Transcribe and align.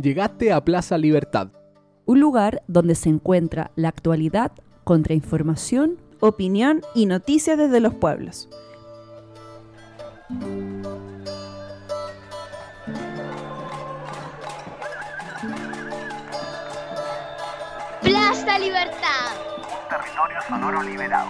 Llegaste 0.00 0.50
a 0.50 0.64
Plaza 0.64 0.96
Libertad. 0.96 1.48
Un 2.06 2.20
lugar 2.20 2.62
donde 2.68 2.94
se 2.94 3.10
encuentra 3.10 3.70
la 3.76 3.88
actualidad, 3.88 4.52
contrainformación, 4.84 5.98
opinión 6.20 6.80
y 6.94 7.04
noticias 7.04 7.58
desde 7.58 7.80
los 7.80 7.94
pueblos. 7.94 8.48
Plaza 18.00 18.58
Libertad. 18.58 19.34
Territorio 19.90 20.38
sonoro 20.48 20.82
liberado. 20.82 21.28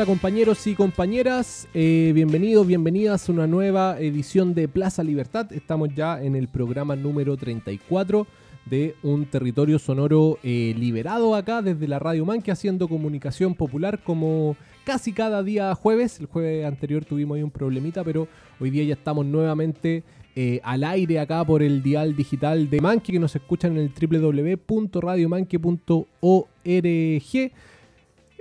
Hola 0.00 0.06
compañeros 0.06 0.66
y 0.66 0.74
compañeras, 0.74 1.68
eh, 1.74 2.12
bienvenidos, 2.14 2.66
bienvenidas 2.66 3.28
a 3.28 3.32
una 3.32 3.46
nueva 3.46 4.00
edición 4.00 4.54
de 4.54 4.66
Plaza 4.66 5.04
Libertad. 5.04 5.52
Estamos 5.52 5.90
ya 5.94 6.22
en 6.22 6.36
el 6.36 6.48
programa 6.48 6.96
número 6.96 7.36
34 7.36 8.26
de 8.64 8.94
un 9.02 9.26
territorio 9.26 9.78
sonoro 9.78 10.38
eh, 10.42 10.74
liberado 10.78 11.34
acá 11.34 11.60
desde 11.60 11.86
la 11.86 11.98
Radio 11.98 12.24
Manque 12.24 12.50
haciendo 12.50 12.88
comunicación 12.88 13.54
popular 13.54 14.02
como 14.02 14.56
casi 14.84 15.12
cada 15.12 15.42
día 15.42 15.74
jueves. 15.74 16.18
El 16.18 16.24
jueves 16.24 16.64
anterior 16.64 17.04
tuvimos 17.04 17.36
ahí 17.36 17.42
un 17.42 17.50
problemita, 17.50 18.02
pero 18.02 18.26
hoy 18.58 18.70
día 18.70 18.84
ya 18.84 18.94
estamos 18.94 19.26
nuevamente 19.26 20.02
eh, 20.34 20.62
al 20.64 20.84
aire 20.84 21.18
acá 21.18 21.44
por 21.44 21.62
el 21.62 21.82
dial 21.82 22.16
digital 22.16 22.70
de 22.70 22.80
Manque 22.80 23.12
que 23.12 23.18
nos 23.18 23.36
escuchan 23.36 23.76
en 23.76 23.80
el 23.80 23.92
www.radiomanque.org 24.66 27.52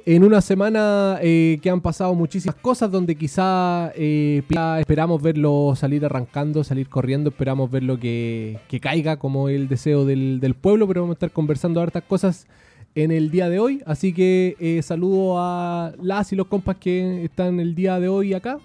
en 0.05 0.23
una 0.23 0.42
semana 0.42 1.19
eh, 1.22 1.59
que 1.61 1.69
han 1.69 1.81
pasado 1.81 2.14
muchísimas 2.16 2.55
cosas 2.55 2.92
donde 2.92 3.16
quizá 3.16 3.92
eh, 3.95 4.44
esperamos 4.80 5.22
verlo 5.22 5.73
salir 5.75 6.06
arrancando, 6.06 6.64
salir 6.64 6.89
corriendo, 6.89 7.30
esperamos 7.30 7.69
verlo 7.69 8.00
que, 8.00 8.59
que 8.67 8.80
caiga 8.80 9.17
como 9.17 9.50
el 9.50 9.67
deseo 9.67 10.06
del, 10.06 10.39
del 10.39 10.56
pueblo, 10.56 10.88
pero 10.88 11.02
vamos 11.02 11.16
a 11.16 11.17
estar 11.17 11.31
conversando 11.31 11.81
hartas 11.81 12.03
cosas 12.03 12.47
en 12.95 13.11
el 13.11 13.31
día 13.31 13.50
de 13.50 13.59
hoy. 13.59 13.81
Así 13.86 14.14
que 14.14 14.56
eh, 14.59 14.81
saludo 14.81 15.39
a 15.39 15.94
las 16.02 16.31
y 16.34 16.36
los 16.36 16.47
compas 16.47 16.78
que 16.78 17.23
están 17.23 17.59
el 17.59 17.75
día 17.75 18.00
de 18.00 18.08
hoy 18.08 18.34
acá. 18.34 18.59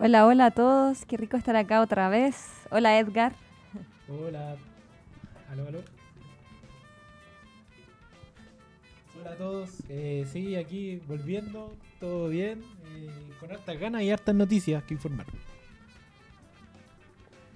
Hola, 0.00 0.26
hola 0.26 0.46
a 0.46 0.50
todos, 0.52 1.04
qué 1.06 1.16
rico 1.16 1.36
estar 1.36 1.56
acá 1.56 1.80
otra 1.80 2.08
vez. 2.08 2.36
Hola 2.70 2.98
Edgar. 2.98 3.32
Hola. 4.08 4.56
Aló, 5.50 5.66
aló. 5.66 5.97
Todos. 9.38 9.70
Eh, 9.88 10.26
sí, 10.32 10.56
aquí 10.56 11.00
volviendo, 11.08 11.72
todo 12.00 12.28
bien, 12.28 12.60
eh, 12.96 13.08
con 13.40 13.50
hartas 13.50 13.78
ganas 13.78 14.02
y 14.02 14.10
hartas 14.10 14.34
noticias 14.34 14.82
que 14.84 14.94
informar. 14.94 15.26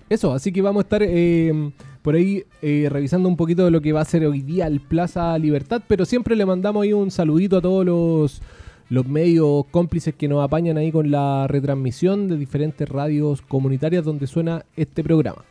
Eso, 0.08 0.32
así 0.32 0.52
que 0.52 0.60
vamos 0.60 0.82
a 0.82 0.84
estar 0.84 1.02
eh, 1.02 1.72
por 2.02 2.14
ahí 2.14 2.44
eh, 2.60 2.88
revisando 2.90 3.28
un 3.28 3.36
poquito 3.36 3.64
de 3.64 3.70
lo 3.70 3.80
que 3.80 3.92
va 3.92 4.02
a 4.02 4.04
ser 4.04 4.26
hoy 4.26 4.42
día 4.42 4.66
el 4.66 4.80
Plaza 4.80 5.38
Libertad, 5.38 5.82
pero 5.86 6.04
siempre 6.04 6.36
le 6.36 6.44
mandamos 6.44 6.82
ahí 6.82 6.92
un 6.92 7.10
saludito 7.10 7.56
a 7.56 7.62
todos 7.62 7.86
los, 7.86 8.42
los 8.90 9.06
medios 9.06 9.64
cómplices 9.70 10.14
que 10.14 10.28
nos 10.28 10.44
apañan 10.44 10.76
ahí 10.76 10.92
con 10.92 11.10
la 11.10 11.46
retransmisión 11.48 12.28
de 12.28 12.36
diferentes 12.36 12.86
radios 12.88 13.40
comunitarias 13.40 14.04
donde 14.04 14.26
suena 14.26 14.66
este 14.76 15.02
programa. 15.02 15.44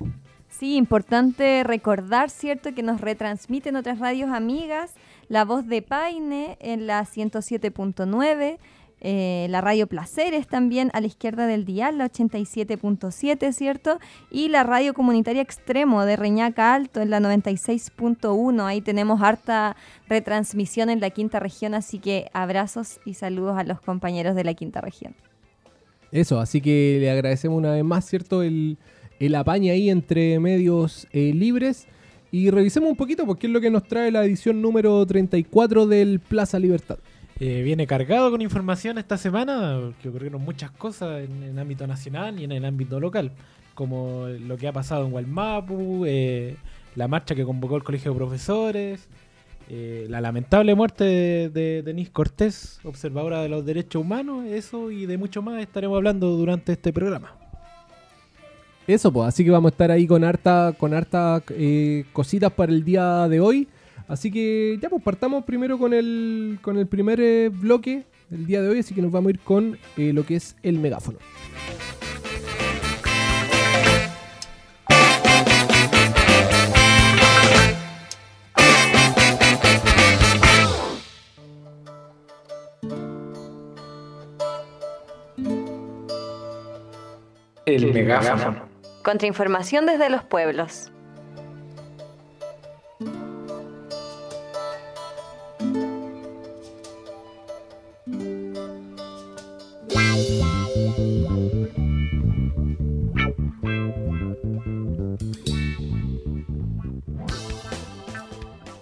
Sí, 0.50 0.75
importante 0.75 1.63
recordar, 1.63 2.30
¿cierto?, 2.30 2.75
que 2.75 2.84
nos 2.84 3.02
retransmiten 3.02 3.75
otras 3.75 3.98
radios 3.98 4.30
amigas, 4.30 4.94
La 5.31 5.46
Voz 5.46 5.66
de 5.66 5.81
Paine 5.81 6.58
en 6.59 6.88
la 6.88 7.06
107.9, 7.06 8.58
eh, 9.00 9.47
la 9.50 9.62
Radio 9.62 9.88
Placeres 9.88 10.46
también 10.46 10.90
a 10.92 11.00
la 11.00 11.08
izquierda 11.08 11.47
del 11.47 11.64
dial, 11.64 12.00
la 12.00 12.12
87.7, 12.12 13.53
¿cierto? 13.53 13.97
Y 14.30 14.50
la 14.50 14.64
Radio 14.64 14.94
Comunitaria 14.94 15.42
Extremo 15.42 16.03
de 16.03 16.18
Reñaca 16.18 16.74
Alto 16.74 17.00
en 17.00 17.12
la 17.12 17.22
96.1. 17.22 18.66
Ahí 18.66 18.81
tenemos 18.81 19.22
harta 19.22 19.78
retransmisión 20.09 20.90
en 20.90 21.00
la 21.00 21.12
quinta 21.12 21.40
región, 21.40 21.75
así 21.75 22.00
que 22.00 22.30
abrazos 22.34 23.00
y 23.06 23.13
saludos 23.13 23.58
a 23.58 23.63
los 23.63 23.80
compañeros 23.80 24.36
de 24.36 24.44
la 24.44 24.53
quinta 24.53 24.81
región. 24.81 25.16
Eso, 26.12 26.42
así 26.42 26.59
que 26.59 26.98
le 27.00 27.09
agradecemos 27.09 27.58
una 27.58 27.72
vez 27.72 27.86
más, 27.86 28.03
¿cierto? 28.06 28.44
El, 28.44 28.78
el 29.22 29.34
apañe 29.36 29.72
ahí 29.72 29.90
entre 29.90 30.42
medios 30.42 31.08
eh, 31.13 31.31
libres. 31.34 31.88
Y 32.31 32.50
revisemos 32.50 32.90
un 32.90 32.96
poquito 32.96 33.25
porque 33.25 33.47
es 33.47 33.53
lo 33.53 33.59
que 33.59 33.69
nos 33.69 33.84
trae 33.84 34.09
la 34.09 34.24
edición 34.24 34.62
número 34.62 35.06
34 35.06 35.86
del 35.86 36.22
Plaza 36.22 36.58
Libertad. 36.59 36.97
Eh, 37.42 37.62
viene 37.62 37.86
cargado 37.88 38.31
con 38.31 38.42
información 38.42 38.97
esta 38.97 39.18
semana, 39.18 39.92
que 40.02 40.08
ocurrieron 40.08 40.42
muchas 40.42 40.72
cosas 40.72 41.24
en 41.25 41.44
el 41.44 41.59
ámbito 41.59 41.86
nacional 41.88 42.40
y 42.40 42.46
en 42.46 42.53
el 42.53 42.64
ámbito 42.64 43.00
local, 43.00 43.31
como 43.74 44.28
lo 44.28 44.58
que 44.58 44.68
ha 44.68 44.72
pasado 44.72 45.06
en 45.06 45.12
Gualmapu, 45.12 46.06
eh, 46.06 46.56
la 46.96 47.09
marcha 47.09 47.36
que 47.36 47.44
convocó 47.44 47.75
el 47.75 47.84
Colegio 47.84 48.12
de 48.12 48.18
Profesores, 48.18 49.09
eh, 49.69 50.06
la 50.08 50.22
lamentable 50.22 50.74
muerte 50.75 51.03
de, 51.03 51.50
de 51.50 51.81
Denise 51.81 52.12
Cortés, 52.12 52.80
observadora 52.84 53.42
de 53.42 53.50
los 53.50 53.66
derechos 53.66 54.03
humanos, 54.03 54.46
eso 54.46 54.90
y 54.92 55.06
de 55.06 55.18
mucho 55.18 55.42
más 55.42 55.62
estaremos 55.62 55.98
hablando 55.98 56.30
durante 56.30 56.74
este 56.74 56.94
programa. 56.94 57.36
Eso, 58.88 59.14
pues, 59.14 59.28
así 59.28 59.46
que 59.46 59.52
vamos 59.52 59.72
a 59.72 59.74
estar 59.74 59.92
ahí 59.92 60.08
con 60.08 60.24
harta, 60.24 60.74
con 60.78 60.94
harta 60.94 61.44
eh, 61.50 62.06
cositas 62.14 62.52
para 62.52 62.72
el 62.72 62.84
día 62.84 63.28
de 63.28 63.40
hoy. 63.40 63.68
Así 64.08 64.31
que 64.31 64.78
ya, 64.81 64.90
pues 64.90 65.02
partamos 65.02 65.46
primero 65.46 65.78
con 65.78 65.94
el, 65.94 66.59
con 66.62 66.78
el 66.78 66.88
primer 66.88 67.22
eh, 67.22 67.50
bloque 67.50 68.06
del 68.30 68.46
día 68.46 68.62
de 68.62 68.69
hoy, 68.69 68.80
así 68.80 68.94
que 68.94 69.02
nos 69.02 69.12
vamos 69.12 69.30
a 69.30 69.31
ir 69.31 69.40
con 69.40 69.78
eh, 69.96 70.12
lo 70.14 70.25
que 70.25 70.36
es 70.36 70.56
el 70.64 70.80
megáfono. 70.80 71.19
El 87.66 87.94
megáfono. 87.94 88.71
Contrainformación 89.03 89.85
desde 89.85 90.09
los 90.09 90.23
pueblos. 90.23 90.91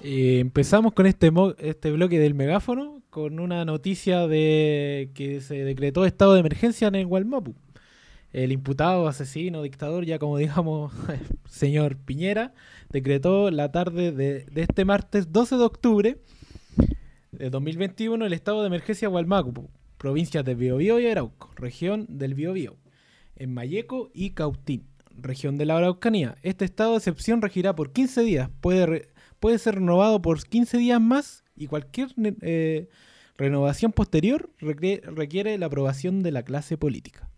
Eh, 0.02 0.40
empezamos 0.40 0.94
con 0.94 1.06
este, 1.06 1.32
este 1.60 1.92
bloque 1.92 2.20
del 2.20 2.34
megáfono 2.34 3.02
con 3.10 3.40
una 3.40 3.66
noticia 3.66 4.28
de 4.28 5.12
que 5.14 5.42
se 5.42 5.64
decretó 5.64 6.06
estado 6.06 6.34
de 6.34 6.42
emergencia 6.42 6.88
en 6.88 6.96
el 6.96 7.08
Gualmapu. 7.08 7.56
El 8.32 8.52
imputado, 8.52 9.08
asesino, 9.08 9.64
dictador, 9.64 10.06
ya 10.06 10.20
como 10.20 10.38
digamos, 10.40 10.92
señor 11.50 11.98
Piñera, 11.98 12.54
decretó 12.90 13.50
la 13.52 13.72
tarde 13.72 14.12
de, 14.12 14.46
este 14.56 14.86
martes 14.86 15.32
12 15.32 15.58
de 15.58 15.64
octubre 15.64 16.18
de 17.32 17.50
2021 17.50 18.26
el 18.26 18.34
estado 18.34 18.62
de 18.62 18.68
emergencia 18.68 19.08
Gualmapu, 19.08 19.70
provincias 19.98 20.46
de 20.46 20.56
Biobío 20.56 21.00
y 21.00 21.08
Arauco, 21.08 21.52
región 21.56 22.06
del 22.10 22.34
Biobío, 22.34 22.78
en 23.36 23.54
Mayeco 23.54 24.10
y 24.14 24.32
Cautín, 24.32 24.86
región 25.16 25.58
de 25.58 25.66
la 25.66 25.78
Araucanía. 25.78 26.36
Este 26.44 26.66
estado 26.66 26.92
de 26.92 26.98
excepción 26.98 27.42
regirá 27.42 27.76
por 27.76 27.92
15 27.92 28.22
días, 28.24 28.50
puede, 28.62 28.86
re- 28.86 29.10
puede 29.40 29.58
ser 29.58 29.76
renovado 29.76 30.22
por 30.22 30.44
15 30.44 30.78
días 30.78 31.02
más 31.02 31.44
y 31.56 31.68
cualquier 31.68 32.10
eh, 32.42 32.90
renovación 33.38 33.92
posterior 33.92 34.50
requiere 34.60 35.58
la 35.58 35.66
aprobación 35.68 36.22
de 36.24 36.32
la 36.32 36.44
clase 36.44 36.78
política. 36.78 37.30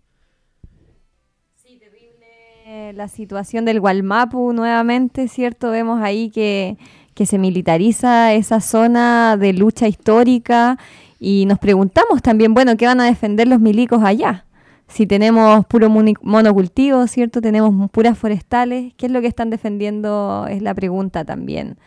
Eh, 2.73 2.93
la 2.93 3.09
situación 3.09 3.65
del 3.65 3.81
Gualmapu 3.81 4.53
nuevamente, 4.53 5.27
¿cierto? 5.27 5.71
Vemos 5.71 6.01
ahí 6.01 6.29
que, 6.29 6.77
que 7.13 7.25
se 7.25 7.37
militariza 7.37 8.33
esa 8.33 8.61
zona 8.61 9.35
de 9.35 9.51
lucha 9.51 9.89
histórica 9.89 10.77
y 11.19 11.45
nos 11.47 11.59
preguntamos 11.59 12.21
también, 12.21 12.53
bueno, 12.53 12.77
¿qué 12.77 12.85
van 12.85 13.01
a 13.01 13.05
defender 13.07 13.49
los 13.49 13.59
milicos 13.59 14.01
allá? 14.05 14.45
Si 14.87 15.05
tenemos 15.05 15.65
puro 15.65 15.89
monocultivo, 15.89 17.07
¿cierto? 17.07 17.41
Tenemos 17.41 17.91
puras 17.91 18.17
forestales, 18.17 18.93
¿qué 18.95 19.07
es 19.07 19.11
lo 19.11 19.19
que 19.19 19.27
están 19.27 19.49
defendiendo? 19.49 20.47
Es 20.49 20.61
la 20.61 20.73
pregunta 20.73 21.25
también 21.25 21.77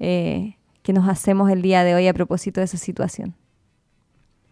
eh, 0.00 0.56
que 0.82 0.92
nos 0.92 1.08
hacemos 1.08 1.52
el 1.52 1.62
día 1.62 1.84
de 1.84 1.94
hoy 1.94 2.08
a 2.08 2.14
propósito 2.14 2.60
de 2.60 2.64
esa 2.64 2.78
situación. 2.78 3.36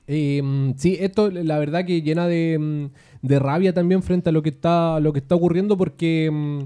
Eh, 0.06 0.42
mm, 0.42 0.74
sí, 0.76 0.96
esto 1.00 1.30
la 1.30 1.58
verdad 1.58 1.84
que 1.86 2.02
llena 2.02 2.26
de, 2.26 2.58
mm, 2.58 3.26
de 3.26 3.38
rabia 3.38 3.72
también 3.72 4.02
frente 4.02 4.28
a 4.30 4.32
lo 4.32 4.42
que 4.42 4.50
está, 4.50 5.00
lo 5.00 5.12
que 5.12 5.20
está 5.20 5.34
ocurriendo 5.34 5.76
porque 5.78 6.30
mm, 6.30 6.62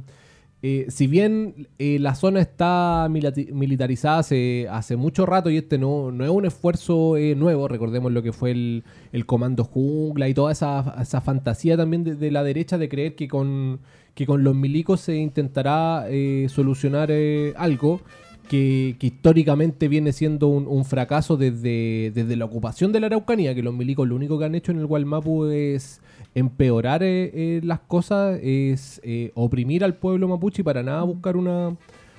eh, 0.61 0.87
si 0.89 1.07
bien 1.07 1.69
eh, 1.79 2.01
la 2.01 2.17
zona 2.17 2.41
está 2.41 3.07
militarizada 3.09 4.19
hace, 4.19 4.67
hace 4.69 4.97
mucho 4.97 5.25
rato 5.25 5.51
y 5.51 5.57
este 5.57 5.79
no, 5.79 6.11
no 6.11 6.25
es 6.25 6.31
un 6.31 6.47
esfuerzo 6.47 7.17
eh, 7.17 7.37
nuevo, 7.37 7.69
recordemos 7.69 8.11
lo 8.11 8.25
que 8.25 8.33
fue 8.33 8.51
el, 8.51 8.83
el 9.13 9.25
comando 9.25 9.63
jungla 9.63 10.29
y 10.29 10.35
toda 10.35 10.51
esa, 10.51 10.97
esa 11.01 11.21
fantasía 11.21 11.77
también 11.77 12.03
de, 12.03 12.17
de 12.17 12.33
la 12.33 12.43
derecha 12.43 12.77
de 12.77 12.89
creer 12.89 13.15
que 13.15 13.29
con, 13.29 13.79
que 14.15 14.27
con 14.27 14.43
los 14.43 14.57
milicos 14.57 15.01
se 15.01 15.15
intentará 15.15 16.07
eh, 16.09 16.49
solucionar 16.49 17.13
algo 17.57 18.01
que, 18.49 18.97
que 18.99 19.07
históricamente 19.09 19.89
viene 19.89 20.13
siendo 20.13 20.49
un, 20.49 20.67
un 20.67 20.85
fracaso 20.85 21.37
desde, 21.37 22.11
desde 22.15 22.37
la 22.37 22.45
ocupación 22.47 22.91
de 22.93 23.01
la 23.01 23.07
Araucanía, 23.07 23.55
que 23.55 23.63
los 23.63 23.75
milicos 23.75 24.09
lo 24.09 24.17
único 24.17 24.39
que 24.39 24.45
han 24.47 24.55
hecho 24.55 24.73
en 24.73 24.79
el 24.79 24.87
Gualmapu 24.87 25.45
es 25.47 26.01
empeorar 26.35 27.03
eh, 27.03 27.31
eh, 27.35 27.61
las 27.63 27.81
cosas, 27.81 28.39
es 28.43 29.01
eh, 29.05 29.31
oprimir 29.35 29.85
al 29.85 29.95
pueblo 29.95 30.29
mapuche 30.29 30.63
y 30.63 30.65
para 30.65 30.83
nada 30.83 31.03
buscar 31.03 31.37
una, 31.37 31.77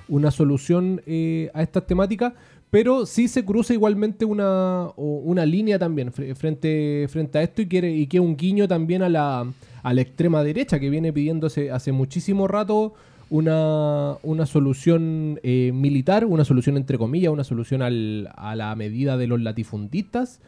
una 0.07 0.31
solución 0.31 1.01
eh, 1.05 1.49
a 1.53 1.61
estas 1.61 1.85
temáticas, 1.85 2.33
pero 2.71 3.05
sí 3.05 3.27
se 3.27 3.43
cruza 3.43 3.73
igualmente 3.73 4.25
una, 4.25 4.89
una 4.95 5.45
línea 5.45 5.79
también 5.79 6.11
fre- 6.11 6.35
frente, 6.35 7.07
frente 7.09 7.37
a 7.39 7.43
esto 7.43 7.61
y 7.63 7.67
quiere 7.67 7.91
y 7.91 8.07
que 8.07 8.19
un 8.19 8.37
guiño 8.37 8.67
también 8.67 9.01
a 9.01 9.09
la, 9.09 9.51
a 9.81 9.93
la 9.93 10.01
extrema 10.01 10.43
derecha 10.43 10.79
que 10.79 10.89
viene 10.89 11.11
pidiéndose 11.11 11.71
hace 11.71 11.91
muchísimo 11.91 12.47
rato 12.47 12.93
una, 13.29 14.17
una 14.23 14.45
solución 14.45 15.39
eh, 15.43 15.71
militar, 15.73 16.25
una 16.25 16.45
solución 16.45 16.77
entre 16.77 16.97
comillas, 16.97 17.31
una 17.31 17.43
solución 17.43 17.81
al- 17.81 18.29
a 18.35 18.55
la 18.55 18.75
medida 18.75 19.17
de 19.17 19.27
los 19.27 19.41
latifundistas, 19.41 20.41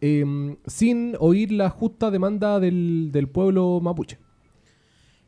eh, 0.00 0.24
sin 0.66 1.16
oír 1.20 1.52
la 1.52 1.70
justa 1.70 2.10
demanda 2.10 2.60
del, 2.60 3.28
pueblo 3.32 3.80
mapuche. 3.80 4.18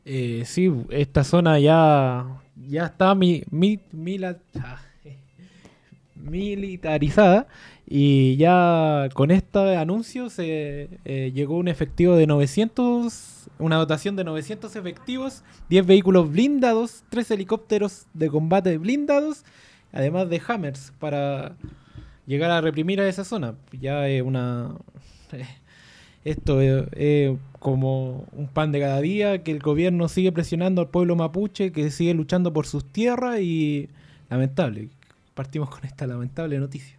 Eh, 0.05 0.43
sí, 0.45 0.71
esta 0.89 1.23
zona 1.23 1.59
ya, 1.59 2.41
ya 2.67 2.85
está 2.85 3.15
mi, 3.15 3.43
militarizada 6.15 7.47
y 7.89 8.35
ya 8.35 9.07
con 9.13 9.31
este 9.31 9.77
anuncio 9.77 10.29
se 10.29 10.89
eh, 11.05 11.31
llegó 11.33 11.55
un 11.55 11.69
efectivo 11.69 12.17
de 12.17 12.27
900, 12.27 13.49
una 13.59 13.77
dotación 13.77 14.17
de 14.17 14.25
900 14.25 14.75
efectivos, 14.75 15.43
10 15.69 15.85
vehículos 15.85 16.29
blindados, 16.29 17.05
3 17.09 17.31
helicópteros 17.31 18.07
de 18.13 18.27
combate 18.27 18.77
blindados, 18.77 19.45
además 19.93 20.29
de 20.29 20.41
Hammers 20.45 20.91
para 20.99 21.55
llegar 22.25 22.51
a 22.51 22.59
reprimir 22.59 22.99
a 22.99 23.07
esa 23.07 23.23
zona. 23.23 23.55
Ya 23.79 24.07
es 24.09 24.21
una... 24.21 24.75
Esto 26.25 26.59
es, 26.59 26.87
es 26.91 27.37
como 27.59 28.25
un 28.33 28.47
pan 28.47 28.73
de 28.73 28.81
cada 28.81 28.99
día, 28.99 29.43
que 29.43 29.51
el 29.51 29.59
gobierno 29.59 30.09
sigue 30.09 30.33
presionando 30.33 30.81
al 30.81 30.89
pueblo 30.89 31.15
mapuche, 31.15 31.71
que 31.71 31.89
sigue 31.89 32.13
luchando 32.13 32.51
por 32.51 32.65
sus 32.65 32.83
tierras 32.83 33.39
y 33.39 33.87
lamentable. 34.29 34.89
Partimos 35.35 35.69
con 35.69 35.85
esta 35.85 36.05
lamentable 36.05 36.59
noticia. 36.59 36.96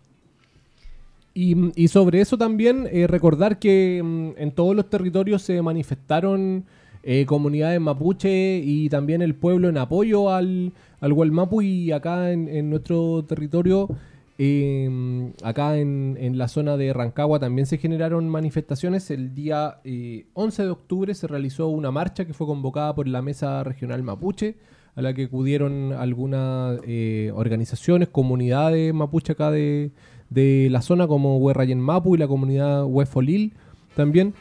Y, 1.41 1.71
y 1.81 1.87
sobre 1.87 2.21
eso 2.21 2.37
también 2.37 2.89
eh, 2.91 3.07
recordar 3.07 3.61
que 3.61 4.03
mm, 4.05 4.31
en 4.39 4.51
todos 4.51 4.75
los 4.75 4.91
territorios 4.91 5.41
se 5.41 5.63
manifestaron 5.63 6.65
eh, 7.05 7.27
comunidades 7.27 7.81
mapuche 7.81 8.59
y 8.59 8.89
también 8.89 9.23
el 9.23 9.37
pueblo 9.37 9.69
en 9.69 9.79
apoyo 9.79 10.31
al, 10.31 10.73
al 11.01 11.13
Gualmapu 11.13 11.63
y 11.63 11.93
acá 11.93 12.33
en, 12.33 12.49
en 12.49 12.71
nuestro 12.71 13.25
territorio, 13.25 13.89
eh, 14.37 15.33
acá 15.45 15.79
en, 15.79 16.17
en 16.19 16.39
la 16.39 16.49
zona 16.49 16.77
de 16.77 16.93
Rancagua 16.93 17.39
también 17.39 17.67
se 17.67 17.79
generaron 17.79 18.29
manifestaciones. 18.29 19.09
El 19.13 19.33
día 19.33 19.79
eh, 19.85 20.27
11 20.35 20.65
de 20.65 20.71
octubre 20.71 21.15
se 21.15 21.29
realizó 21.29 21.69
una 21.69 21.93
marcha 21.93 22.25
que 22.25 22.35
fue 22.35 22.49
convocada 22.49 22.97
por 22.97 23.07
la 23.07 23.23
Mesa 23.23 23.63
Regional 23.63 24.03
Mapuche 24.03 24.57
a 24.99 25.03
la 25.03 25.15
que 25.15 25.27
acudieron 25.27 25.93
algunas 25.93 26.81
eh, 26.85 27.31
organizaciones, 27.33 28.09
comunidades 28.09 28.93
mapuche 28.93 29.31
acá 29.31 29.53
de, 29.53 29.93
de 30.31 30.69
la 30.71 30.83
zona 30.83 31.07
como 31.07 31.39
Huerrayen 31.39 31.81
Mapu 31.81 32.15
y 32.15 32.19
la 32.19 32.29
comunidad 32.29 32.85
Huefolil 32.85 33.53
también, 33.95 34.35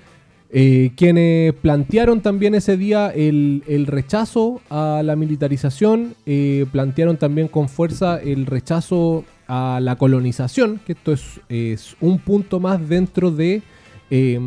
eh, 0.50 0.92
quienes 0.96 1.54
plantearon 1.54 2.22
también 2.22 2.56
ese 2.56 2.78
día 2.78 3.10
el, 3.10 3.64
el 3.68 3.86
rechazo 3.86 4.62
a 4.70 5.02
la 5.04 5.16
militarización, 5.16 6.16
eh, 6.26 6.66
plantearon 6.72 7.18
también 7.18 7.50
con 7.50 7.68
fuerza 7.68 8.18
el 8.22 8.46
rechazo 8.46 9.26
a 9.48 9.80
la 9.82 9.98
colonización, 9.98 10.80
que 10.86 10.94
esto 10.94 11.14
es, 11.14 11.96
un 12.00 12.20
punto 12.20 12.60
más 12.60 12.88
dentro 12.88 13.32
de 13.32 13.62
eh, 14.10 14.40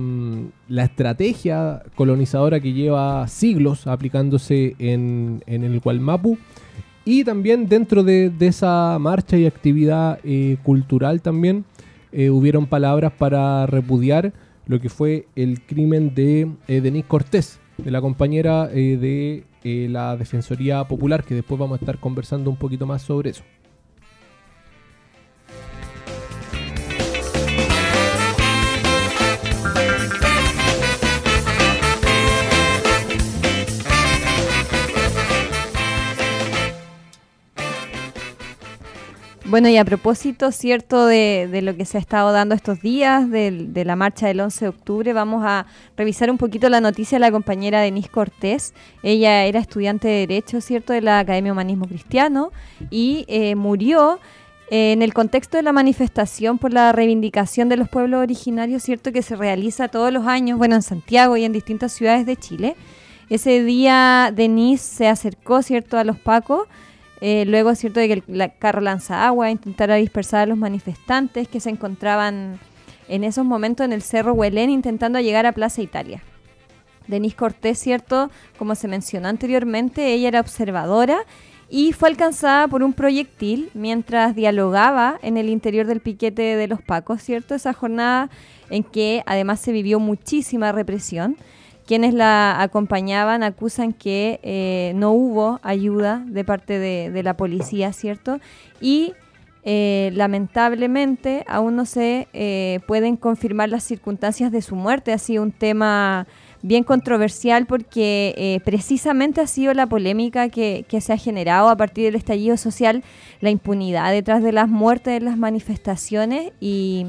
la 0.69 0.85
estrategia 0.85 1.83
colonizadora 1.95 2.61
que 2.61 2.73
lleva 2.73 3.27
siglos 3.29 3.87
aplicándose 3.87 4.77
en, 4.79 5.43
en 5.47 5.65
el 5.65 5.81
Gualmapu. 5.81 6.39
Y 7.13 7.25
también 7.25 7.67
dentro 7.67 8.05
de, 8.05 8.33
esa 8.39 8.97
marcha 9.01 9.37
y 9.37 9.45
actividad 9.45 10.21
eh, 10.23 10.59
cultural 10.63 11.21
también 11.21 11.65
eh, 12.13 12.31
hubieron 12.31 12.69
palabras 12.69 13.13
para 13.19 13.67
repudiar 13.67 14.33
lo 14.67 14.81
que 14.81 14.89
fue 14.89 15.27
el 15.35 15.61
crimen 15.61 16.15
de 16.15 16.53
eh, 16.69 16.81
Denise 16.81 17.09
Cortés, 17.09 17.59
de 17.79 17.91
la 17.91 18.01
compañera 18.01 18.71
eh, 18.73 19.45
de 19.65 19.89
la 19.89 20.17
Defensoría 20.17 20.85
Popular, 20.85 21.25
que 21.25 21.35
después 21.35 21.59
vamos 21.59 21.81
a 21.81 21.83
estar 21.83 21.99
conversando 21.99 22.49
un 22.49 22.57
poquito 22.57 22.87
más 22.87 23.03
sobre 23.03 23.31
eso. 23.31 23.43
Bueno, 39.51 39.69
y 39.69 39.77
a 39.79 39.85
propósito, 39.85 40.53
cierto, 40.53 41.07
de, 41.07 41.49
de 41.51 41.61
lo 41.61 41.77
que 41.77 41.85
se 41.85 41.99
ha 41.99 42.01
estado 42.01 42.31
dando 42.31 42.55
estos 42.55 42.81
días, 42.83 43.29
del- 43.29 43.73
de, 43.75 43.85
la 43.85 43.97
marcha 43.97 44.29
del 44.29 44.39
11 44.41 44.67
de 44.67 44.69
octubre, 44.69 45.13
vamos 45.13 45.43
a 45.45 45.67
revisar 45.97 46.31
un 46.31 46.39
poquito 46.39 46.69
la 46.69 46.81
noticia 46.81 47.17
de 47.17 47.21
la 47.21 47.33
compañera 47.33 47.81
Denise 47.81 48.09
Cortés. 48.11 48.75
Ella 49.03 49.45
era 49.47 49.59
estudiante 49.59 50.07
de 50.07 50.27
Derecho, 50.29 50.61
cierto, 50.61 50.93
de 50.93 51.01
la 51.01 51.19
Academia 51.19 51.51
Humanismo 51.51 51.87
Cristiano 51.89 52.53
y 52.91 53.25
eh, 53.27 53.57
murió 53.57 54.21
eh, 54.71 54.93
en 54.93 55.03
el 55.03 55.13
contexto 55.13 55.57
de 55.57 55.65
la 55.65 55.73
manifestación 55.73 56.59
por 56.59 56.73
la 56.73 56.93
reivindicación 56.93 57.69
de 57.69 57.77
los 57.77 57.89
pueblos 57.89 58.21
originarios, 58.23 58.85
cierto, 58.85 59.11
que 59.11 59.23
se 59.23 59.35
realiza 59.35 59.89
todos 59.89 60.13
los 60.13 60.29
años, 60.29 60.59
bueno, 60.59 60.77
en 60.77 60.83
Santiago 60.83 61.37
y 61.37 61.45
en 61.45 61.53
distintas 61.53 61.91
ciudades 61.93 62.25
de 62.25 62.37
Chile. 62.37 62.77
Ese 63.29 63.65
día 63.65 64.33
Denise 64.33 64.85
se 64.85 65.09
acercó, 65.09 65.63
cierto, 65.63 65.99
a 65.99 66.05
los 66.05 66.19
Pacos 66.21 66.69
eh, 67.21 67.45
luego, 67.47 67.71
es 67.71 67.79
cierto, 67.79 68.01
de 68.01 68.09
que 68.09 68.13
el 68.15 68.23
la- 68.27 68.49
carro 68.49 68.81
lanza 68.81 69.27
agua 69.27 69.51
intentara 69.51 69.97
dispersar 69.97 70.41
a 70.43 70.47
los 70.47 70.59
manifestantes 70.59 71.49
que 71.49 71.61
se 71.61 71.71
encontraban 71.71 72.59
en 73.09 73.25
esos 73.25 73.45
momentos 73.45 73.85
en 73.85 73.93
el 73.93 74.03
Cerro 74.03 74.33
Huelén 74.35 74.71
intentando 74.71 75.19
llegar 75.21 75.45
a 75.47 75.53
Plaza 75.53 75.83
Italia. 75.83 76.23
Denise 77.09 77.35
Cortés, 77.37 77.79
cierto, 77.79 78.31
como 78.59 78.75
se 78.75 78.87
mencionó 78.87 79.29
anteriormente, 79.29 80.13
ella 80.15 80.29
era 80.29 80.41
observadora 80.41 81.19
y 81.69 81.93
fue 81.93 82.09
alcanzada 82.09 82.69
por 82.69 82.83
un 82.83 82.93
proyectil 82.93 83.71
mientras 83.75 84.35
dialogaba 84.37 85.19
en 85.23 85.37
el 85.37 85.49
interior 85.49 85.87
del 85.87 86.01
piquete 86.01 86.43
de 86.57 86.69
los 86.69 86.83
Pacos, 86.83 87.23
¿cierto? 87.23 87.55
Esa 87.55 87.73
jornada 87.73 88.31
en 88.71 88.85
que 88.85 89.23
además 89.27 89.61
se 89.61 89.73
vivió 89.73 89.99
muchísima 89.99 90.73
represión. 90.73 91.37
Quienes 91.91 92.15
la 92.15 92.63
acompañaban 92.63 93.43
acusan 93.43 93.93
que 93.93 94.39
eh, 94.45 94.93
no 94.95 95.11
hubo 95.11 95.59
ayuda 95.65 96.23
de 96.25 96.45
parte 96.45 96.79
de, 96.79 97.23
la 97.25 97.37
policía, 97.37 97.93
¿cierto? 97.93 98.39
Y 98.81 99.13
eh, 99.65 100.13
lamentablemente 100.15 101.45
aún 101.49 101.75
no 101.75 101.87
se 101.87 102.29
eh, 102.33 102.79
pueden 102.87 103.17
confirmar 103.17 103.71
las 103.71 103.83
circunstancias 103.83 104.53
de 104.53 104.63
su 104.63 104.77
muerte. 104.77 105.13
Ha 105.13 105.19
sido 105.19 105.43
un 105.43 105.51
tema 105.51 106.29
bien 106.63 106.85
controversial 106.85 107.67
porque 107.67 108.63
precisamente 108.65 109.41
ha 109.41 109.49
sido 109.49 109.75
la 109.75 109.89
polémica 109.89 110.49
que, 110.49 110.85
que 110.89 111.01
se 111.01 111.13
ha 111.13 111.17
generado 111.17 111.71
a 111.71 111.77
partir 111.77 112.05
del 112.05 112.15
estallido 112.15 112.57
social, 112.57 113.03
la 113.41 113.51
impunidad 113.51 114.13
detrás 114.13 114.45
de 114.45 114.53
las 114.53 114.69
muertes 114.69 115.15
de 115.15 115.25
las 115.25 115.37
manifestaciones 115.37 116.53
y, 116.61 117.07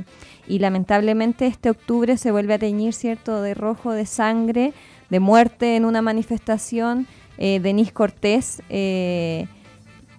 y 0.51 0.59
lamentablemente 0.59 1.47
este 1.47 1.69
octubre 1.69 2.17
se 2.17 2.29
vuelve 2.29 2.55
a 2.55 2.59
teñir, 2.59 2.91
¿cierto?, 2.93 3.41
de 3.41 3.53
rojo, 3.53 3.93
de 3.93 4.05
sangre, 4.05 4.73
de 5.09 5.19
muerte 5.21 5.77
en 5.77 5.85
una 5.85 6.01
manifestación. 6.01 7.07
Eh, 7.37 7.61
Denise 7.61 7.93
Cortés 7.93 8.61
eh, 8.67 9.47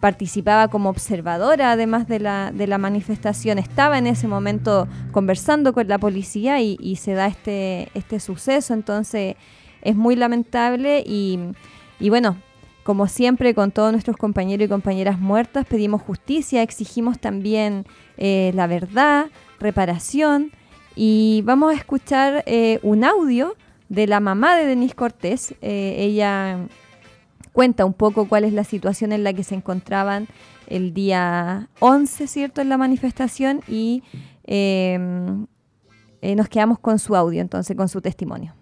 participaba 0.00 0.68
como 0.68 0.88
observadora 0.88 1.72
además 1.72 2.08
de 2.08 2.18
la, 2.18 2.50
de 2.50 2.66
la 2.66 2.78
manifestación, 2.78 3.58
estaba 3.58 3.98
en 3.98 4.06
ese 4.06 4.26
momento 4.26 4.88
conversando 5.10 5.74
con 5.74 5.86
la 5.86 5.98
policía 5.98 6.62
y, 6.62 6.78
y 6.80 6.96
se 6.96 7.12
da 7.12 7.26
este, 7.26 7.90
este 7.92 8.18
suceso, 8.18 8.72
entonces 8.72 9.36
es 9.82 9.96
muy 9.96 10.16
lamentable 10.16 11.04
y, 11.06 11.40
y 12.00 12.08
bueno, 12.08 12.38
como 12.84 13.06
siempre 13.06 13.54
con 13.54 13.70
todos 13.70 13.92
nuestros 13.92 14.16
compañeros 14.16 14.64
y 14.64 14.68
compañeras 14.68 15.20
muertas 15.20 15.66
pedimos 15.66 16.00
justicia, 16.00 16.62
exigimos 16.62 17.18
también 17.18 17.84
eh, 18.16 18.50
la 18.54 18.66
verdad, 18.66 19.26
reparación 19.62 20.50
y 20.94 21.42
vamos 21.44 21.72
a 21.72 21.76
escuchar 21.76 22.42
eh, 22.46 22.78
un 22.82 23.04
audio 23.04 23.54
de 23.88 24.06
la 24.06 24.20
mamá 24.20 24.56
de 24.56 24.66
Denise 24.66 24.94
Cortés. 24.94 25.54
Eh, 25.62 25.96
ella 25.98 26.66
cuenta 27.52 27.84
un 27.84 27.94
poco 27.94 28.28
cuál 28.28 28.44
es 28.44 28.52
la 28.52 28.64
situación 28.64 29.12
en 29.12 29.24
la 29.24 29.32
que 29.32 29.44
se 29.44 29.54
encontraban 29.54 30.28
el 30.66 30.92
día 30.94 31.68
11, 31.80 32.26
¿cierto?, 32.26 32.60
en 32.60 32.68
la 32.68 32.76
manifestación 32.76 33.60
y 33.68 34.02
em, 34.44 35.46
eh, 36.22 36.34
nos 36.34 36.48
quedamos 36.48 36.78
con 36.78 36.98
su 36.98 37.14
audio, 37.14 37.40
entonces, 37.40 37.76
con 37.76 37.88
su 37.88 38.00
testimonio. 38.00 38.54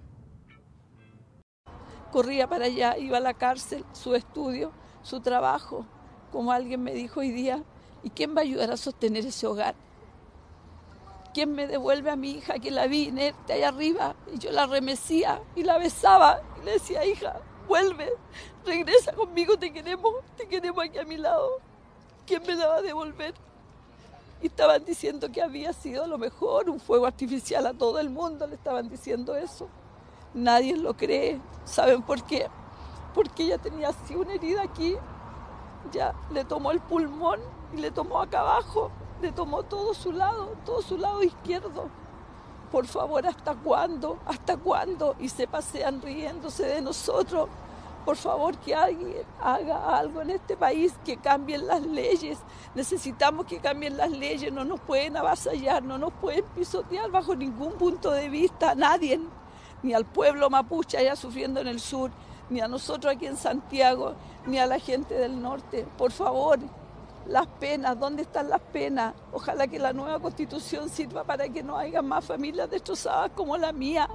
corría 2.11 2.49
para 2.49 2.65
allá, 2.65 2.99
iba 2.99 3.19
a 3.19 3.21
la 3.21 3.35
cárcel, 3.35 3.85
su 3.93 4.17
estudio, 4.17 4.73
su 5.03 5.21
trabajo, 5.21 5.87
como 6.33 6.51
alguien 6.53 6.83
me 6.83 6.93
dijo 6.93 7.21
hoy 7.21 7.31
día, 7.31 7.63
¿y 8.03 8.11
quién 8.11 8.35
va 8.35 8.41
a 8.41 8.43
ayudar 8.43 8.71
a 8.73 8.77
sostener 8.77 9.25
ese 9.25 9.47
hogar? 9.47 9.75
¿Quién 11.33 11.53
me 11.53 11.69
devuelve 11.69 12.11
a 12.11 12.17
mi 12.17 12.33
hija 12.33 12.59
que 12.59 12.73
la 12.73 12.87
vi 12.89 13.09
inerte 13.09 13.53
allá 13.53 13.69
arriba? 13.69 14.17
Y 14.33 14.39
yo 14.39 14.51
la 14.51 14.67
remecía 14.67 15.41
y 15.55 15.63
la 15.63 15.79
besaba 15.79 16.41
y 16.61 16.65
le 16.65 16.73
decía, 16.73 17.05
hija, 17.05 17.41
vuelve, 17.69 18.13
regresa 18.67 19.13
conmigo, 19.13 19.57
te 19.57 19.73
queremos, 19.73 20.13
te 20.37 20.49
queremos 20.49 20.85
aquí 20.85 20.99
a 20.99 21.05
mi 21.05 21.17
lado. 21.17 21.61
¿Quién 22.27 22.43
me 22.47 22.57
la 22.57 22.67
va 22.67 22.77
a 22.77 22.83
devolver? 22.83 23.35
Y 24.43 24.47
estaban 24.47 24.85
diciendo 24.85 25.31
que 25.31 25.41
había 25.41 25.73
sido 25.73 26.03
a 26.03 26.07
lo 26.09 26.19
mejor 26.19 26.69
un 26.69 26.81
fuego 26.81 27.07
artificial 27.07 27.65
a 27.67 27.75
todo 27.75 28.01
el 28.01 28.11
mundo, 28.11 28.47
le 28.49 28.57
estaban 28.57 28.89
diciendo 28.89 29.37
eso. 29.37 29.69
Nadie 30.35 30.77
lo 30.77 30.97
cree. 30.97 31.41
¿Saben 31.65 32.03
por 32.03 32.25
qué? 32.25 32.49
Porque 33.15 33.45
ella 33.45 33.59
tenía 33.59 33.91
así 33.91 34.17
una 34.17 34.35
herida 34.35 34.63
aquí. 34.63 34.97
Ya 35.93 36.15
le 36.33 36.45
tomó 36.45 36.73
el 36.73 36.81
pulmón 36.81 37.41
y 37.73 37.77
le 37.77 37.91
tomó 37.91 38.21
acá 38.21 38.41
abajo. 38.41 38.91
Le 39.21 39.33
tomó 39.33 39.63
todo 39.63 39.95
su 39.95 40.13
lado, 40.13 40.57
todo 40.65 40.83
su 40.83 40.97
lado 40.97 41.23
izquierdo. 41.23 41.89
Por 42.73 42.87
favor, 42.87 43.27
¿hasta 43.27 43.55
cuándo? 43.55 44.19
¿Hasta 44.27 44.57
cuándo? 44.57 45.17
Y 45.19 45.29
se 45.29 45.47
pasean 45.47 46.01
riéndose 46.01 46.65
de 46.65 46.81
nosotros. 46.81 47.49
Por 48.05 48.17
favor, 48.17 48.57
que 48.57 48.75
alguien 48.75 49.25
haga 49.43 49.99
algo 49.99 50.23
en 50.23 50.31
este 50.31 50.57
país, 50.57 50.95
que 51.05 51.19
cambien 51.19 51.67
las 51.67 51.83
leyes. 51.83 52.39
Necesitamos 52.75 53.45
que 53.45 53.59
cambien 53.59 53.97
las 53.97 54.11
leyes. 54.11 54.53
No 54.53 54.65
nos 54.65 54.81
pueden 54.81 55.17
avasallar, 55.17 55.83
no 55.83 55.99
nos 55.99 56.13
pueden 56.15 56.45
pisotear 56.55 57.11
bajo 57.11 57.35
ningún 57.35 57.73
punto 57.73 58.11
de 58.13 58.29
vista. 58.29 58.75
Nadie 58.75 59.21
ni 59.83 59.93
al 59.93 60.05
pueblo 60.05 60.49
mapuche 60.51 60.97
allá 60.97 61.17
sufriendo 61.17 61.61
en 61.61 61.67
el 61.67 61.81
sur, 61.81 62.11
ni 62.49 62.61
a 62.61 62.69
nosotros 62.69 63.15
aquí 63.15 63.27
en 63.27 63.37
Santiago, 63.37 64.15
ni 64.47 64.59
a 64.59 64.67
la 64.67 64.79
gente 64.79 65.15
del 65.15 65.41
norte. 65.41 65.87
Por 65.99 66.13
favor, 66.13 66.59
las 67.27 67.47
penas, 67.47 67.99
¿dónde 67.99 68.23
están 68.23 68.49
las 68.49 68.61
penas? 68.61 69.15
Ojalá 69.33 69.67
que 69.67 69.79
la 69.79 69.93
nueva 69.93 70.19
constitución 70.19 70.89
sirva 70.89 71.25
para 71.25 71.49
que 71.49 71.63
no 71.63 71.77
haya 71.77 72.03
más 72.03 72.25
familias 72.25 72.71
destrozadas 72.71 73.31
como 73.35 73.57
la 73.57 73.73
mía. 73.73 74.09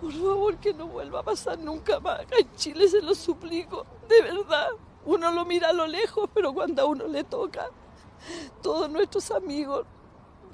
Por 0.00 0.12
favor, 0.12 0.56
que 0.58 0.74
no 0.74 0.88
vuelva 0.88 1.20
a 1.20 1.22
pasar 1.22 1.58
nunca 1.58 2.00
más. 2.00 2.20
En 2.38 2.54
Chile 2.56 2.88
se 2.88 3.00
lo 3.00 3.14
suplico, 3.14 3.86
de 4.08 4.22
verdad. 4.22 4.68
Uno 5.04 5.30
lo 5.32 5.44
mira 5.44 5.68
a 5.68 5.72
lo 5.72 5.86
lejos, 5.86 6.28
pero 6.32 6.52
cuando 6.52 6.82
a 6.82 6.84
uno 6.86 7.06
le 7.06 7.24
toca, 7.24 7.68
todos 8.62 8.88
nuestros 8.88 9.30
amigos, 9.30 9.84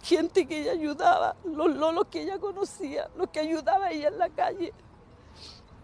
gente 0.03 0.47
que 0.47 0.63
ella 0.63 0.73
ayudaba, 0.73 1.37
los 1.45 1.75
lolos 1.75 2.07
que 2.11 2.23
ella 2.23 2.39
conocía, 2.39 3.11
los 3.17 3.29
que 3.29 3.41
ayudaba 3.41 3.87
a 3.87 3.91
ella 3.91 4.09
en 4.09 4.19
la 4.19 4.31
calle. 4.31 4.73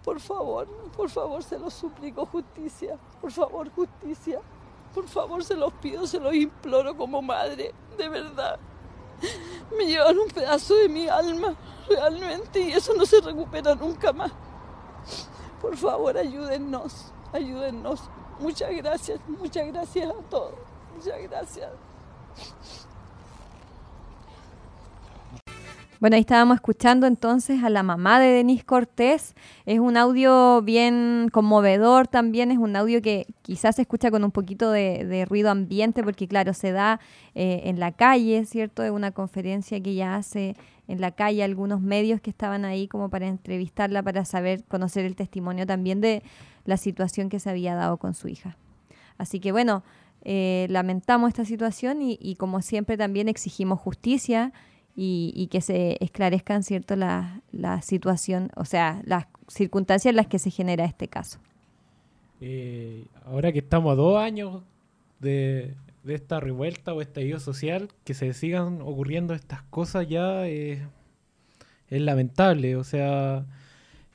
Por 0.02 0.21
favor, 0.21 0.66
por 0.97 1.09
favor, 1.09 1.43
se 1.43 1.59
los 1.59 1.73
suplico 1.75 2.26
justicia, 2.26 2.99
por 3.21 3.33
favor, 3.33 3.71
justicia. 3.71 4.40
Por 4.95 5.09
favor, 5.09 5.45
se 5.45 5.57
los 5.57 5.73
pido, 5.75 6.07
se 6.07 6.21
los 6.21 6.35
imploro 6.35 6.97
como 6.97 7.21
madre, 7.21 7.75
de 7.99 8.09
verdad. 8.09 8.59
Me 9.77 9.87
llevan 9.87 10.19
un 10.19 10.29
pedazo 10.29 10.75
de 10.77 10.89
mi 10.89 11.09
alma, 11.09 11.55
realmente, 11.89 12.61
y 12.61 12.73
eso 12.73 12.95
no 12.95 13.05
se 13.05 13.21
recupera 13.21 13.75
nunca 13.75 14.13
más. 14.13 14.31
Por 15.61 15.77
favor, 15.77 16.17
ayúdennos, 16.17 17.13
ayúdennos. 17.33 18.03
Muchas 18.39 18.71
gracias, 18.77 19.21
muchas 19.27 19.67
gracias 19.69 20.11
a 20.11 20.23
todos. 20.31 20.55
Muchas 20.95 21.23
gracias. 21.23 21.71
Bueno, 26.01 26.17
ahí 26.17 26.21
estábamos 26.21 26.57
escuchando 26.57 27.07
entonces 27.07 27.63
a 27.63 27.71
la 27.71 27.85
mamá 27.85 28.19
de 28.19 28.27
Denise 28.27 28.65
Cortés. 28.65 29.35
Es 29.65 29.79
un 29.79 29.97
audio 29.97 30.61
bien 30.63 31.29
conmovedor 31.33 32.09
también, 32.09 32.51
es 32.51 32.59
un 32.59 32.75
audio 32.75 33.01
que 33.01 33.27
quizás 33.43 33.77
se 33.77 33.83
escucha 33.83 34.11
con 34.11 34.25
un 34.25 34.33
poquito 34.33 34.71
de, 34.73 35.25
ruido 35.29 35.51
ambiente 35.51 36.03
porque 36.03 36.27
claro, 36.27 36.53
se 36.53 36.73
da 36.73 36.99
eh, 37.35 37.63
en 37.65 37.79
la 37.79 37.93
calle, 37.93 38.45
¿cierto? 38.45 38.83
Es 38.83 38.91
una 38.91 39.13
conferencia 39.13 39.81
que 39.81 39.91
ella 39.91 40.17
hace 40.17 40.57
en 40.89 41.01
la 41.01 41.13
calle, 41.13 41.45
algunos 41.45 41.81
medios 41.81 42.21
que 42.21 42.31
estaban 42.31 42.65
ahí 42.65 42.89
como 42.89 43.09
para 43.09 43.29
entrevistarla, 43.29 44.03
para 44.03 44.25
saber, 44.25 44.65
conocer 44.65 45.05
el 45.05 45.15
testimonio 45.15 45.65
también 45.65 46.01
de 46.01 46.23
la 46.65 46.77
situación 46.77 47.29
que 47.29 47.39
se 47.39 47.51
había 47.51 47.77
dado 47.77 47.99
con 47.99 48.15
su 48.15 48.27
hija. 48.29 48.57
Así 49.17 49.39
que 49.39 49.53
bueno, 49.53 49.85
eh, 50.23 50.67
lamentamos 50.71 51.29
esta 51.29 51.45
situación 51.45 51.99
y 52.03 52.35
como 52.37 52.63
siempre 52.63 52.97
también 52.97 53.29
exigimos 53.29 53.79
justicia 53.79 54.53
y, 54.95 55.33
y 55.35 55.49
que 55.49 55.61
se 55.61 55.97
esclarezcan 56.01 56.63
cierto 56.63 56.97
la, 56.97 57.41
la 57.53 57.83
situación, 57.83 58.51
o 58.57 58.65
sea, 58.65 59.03
las 59.05 59.27
circunstancias 59.49 60.11
en 60.11 60.17
las 60.17 60.27
que 60.27 60.39
se 60.39 60.51
genera 60.51 60.85
este 60.85 61.09
caso. 61.09 61.39
Eh, 62.41 63.07
ahora 63.25 63.53
que 63.53 63.61
estamos 63.61 63.93
a 63.93 63.97
dos 63.97 64.19
años 64.19 64.63
de, 65.21 65.75
de 66.05 66.15
esta 66.15 66.39
revuelta 66.39 66.93
o 66.93 67.01
estallido 67.01 67.41
social, 67.41 67.89
que 68.05 68.15
se 68.15 68.33
sigan 68.35 68.81
ocurriendo 68.83 69.35
estas 69.35 69.63
cosas 69.63 70.07
ya 70.09 70.47
es 70.47 70.81
lamentable. 71.89 72.77
O 72.77 72.85
sea, 72.85 73.47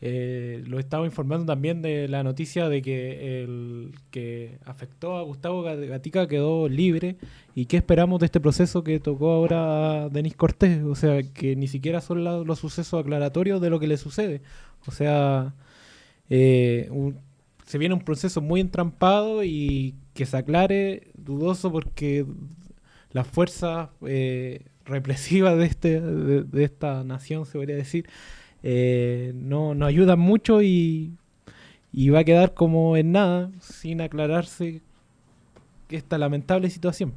eh, 0.01 0.63
lo 0.67 0.79
estaba 0.79 1.05
informando 1.05 1.45
también 1.45 1.81
de 1.81 2.07
la 2.07 2.23
noticia 2.23 2.69
de 2.69 2.81
que 2.81 3.43
el 3.43 3.91
que 4.11 4.57
afectó 4.65 5.17
a 5.17 5.23
Gustavo 5.23 5.61
Gatica 5.61 6.27
quedó 6.27 6.69
libre. 6.69 7.17
¿Y 7.55 7.65
qué 7.65 7.77
esperamos 7.77 8.19
de 8.21 8.27
este 8.27 8.39
proceso 8.39 8.83
que 8.83 8.99
tocó 8.99 9.31
ahora 9.31 10.07
Denis 10.09 10.35
Cortés? 10.35 10.83
O 10.83 10.95
sea, 10.95 11.21
que 11.23 11.55
ni 11.55 11.67
siquiera 11.67 11.99
son 12.01 12.23
la- 12.23 12.37
los 12.39 12.59
sucesos 12.59 12.99
aclaratorios 13.01 13.59
de 13.61 13.69
lo 13.69 13.79
que 13.79 13.87
le 13.87 13.97
sucede. 13.97 14.41
O 14.87 14.91
sea, 14.91 15.53
eh, 16.29 16.89
se 17.65 17.77
viene 17.77 17.93
un 17.95 18.01
proceso 18.01 18.41
muy 18.41 18.61
entrampado 18.61 19.43
y 19.43 19.95
que 20.13 20.25
se 20.25 20.37
aclare 20.37 21.11
dudoso 21.15 21.71
porque 21.71 22.25
las 23.11 23.27
fuerzas 23.27 23.89
eh, 24.07 24.61
represivas 24.85 25.57
de, 25.57 25.65
este, 25.65 26.01
de 26.01 26.63
esta 26.63 27.03
nación, 27.03 27.45
se 27.45 27.53
podría 27.57 27.75
decir, 27.75 28.07
eh, 28.63 29.33
no, 29.35 29.73
no 29.75 29.85
ayudan 29.85 30.19
mucho 30.19 30.61
y, 30.61 31.11
y 31.91 32.09
va 32.09 32.19
a 32.19 32.23
quedar 32.23 32.53
como 32.53 32.97
en 32.97 33.11
nada, 33.11 33.51
sin 33.59 34.01
aclararse 34.01 34.81
esta 35.89 36.17
lamentable 36.17 36.69
situación. 36.69 37.13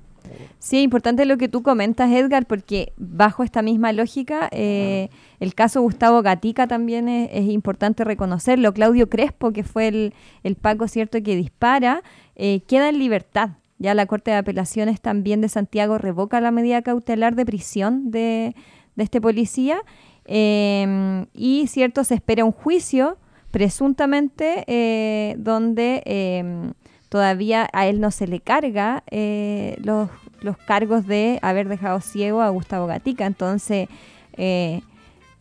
Sí, 0.61 0.79
es 0.79 0.85
importante 0.85 1.27
lo 1.27 1.37
que 1.37 1.49
tú 1.49 1.65
comentas, 1.65 2.09
Edgar, 2.13 2.47
porque 2.47 2.93
bajo 2.97 3.43
esta 3.43 3.61
misma 3.61 3.93
lógica, 3.93 4.49
eh, 4.53 5.09
el 5.41 5.53
caso 5.55 5.83
Gustavo 5.83 6.23
Gatica 6.23 6.69
también 6.69 7.09
es, 7.09 7.29
es 7.33 7.51
importante 7.51 8.05
reconocerlo. 8.05 8.73
Claudio 8.73 9.09
Crespo, 9.09 9.53
que 9.53 9.65
fue 9.65 9.89
el, 9.89 10.15
el 10.45 10.55
Paco, 10.55 10.87
¿cierto?, 10.87 11.21
que 11.23 11.35
dispara, 11.35 12.03
eh, 12.37 12.61
queda 12.69 12.89
en 12.89 13.01
libertad. 13.01 13.51
Ya 13.79 13.95
la 13.95 14.07
Corte 14.07 14.31
de 14.31 14.37
Apelaciones 14.37 15.01
también 15.01 15.41
de 15.41 15.49
Santiago 15.49 15.99
revoca 15.99 16.41
la 16.41 16.53
medida 16.53 16.83
cautelar 16.83 17.35
de 17.35 17.45
prisión 17.45 18.13
de, 18.13 18.55
de 18.95 19.03
este 19.03 19.21
policía. 19.21 19.81
Eh, 20.27 21.27
y, 21.35 21.67
¿cierto?, 21.67 22.05
se 22.05 22.15
espera 22.15 22.45
un 22.45 22.53
juicio, 22.53 23.19
presuntamente, 23.51 24.65
eh, 24.67 25.35
donde... 25.39 26.03
eh, 26.07 26.73
todavía 27.13 27.69
a 27.75 27.87
él 27.89 28.01
no 28.01 28.11
se 28.11 28.27
le 28.27 28.41
carga 28.41 29.05
eh, 29.11 29.77
los, 29.85 30.09
los 30.41 30.57
cargos 30.57 31.07
de 31.07 31.39
haber 31.43 31.69
dejado 31.69 32.01
ciego 32.01 32.41
a 32.41 32.49
Gustavo 32.49 32.87
Gatica. 32.87 33.27
Entonces, 33.27 33.87
eh, 34.33 34.81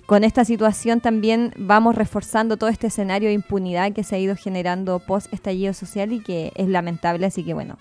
con 0.06 0.26
esta 0.26 0.44
situación 0.44 1.00
también 1.00 1.54
vamos 1.56 1.96
reforzando 1.96 2.58
todo 2.58 2.70
este 2.70 2.88
escenario 2.88 3.30
de 3.30 3.36
impunidad 3.36 3.94
que 3.94 4.04
se 4.04 4.18
ha 4.18 4.20
ido 4.20 4.36
generando 4.36 5.00
post 5.00 5.34
estallido 5.34 5.74
social 5.74 6.12
y 6.12 6.20
que 6.20 6.52
es 6.56 6.68
lamentable. 6.68 7.26
Así 7.26 7.42
que 7.46 7.54
bueno, 7.54 7.78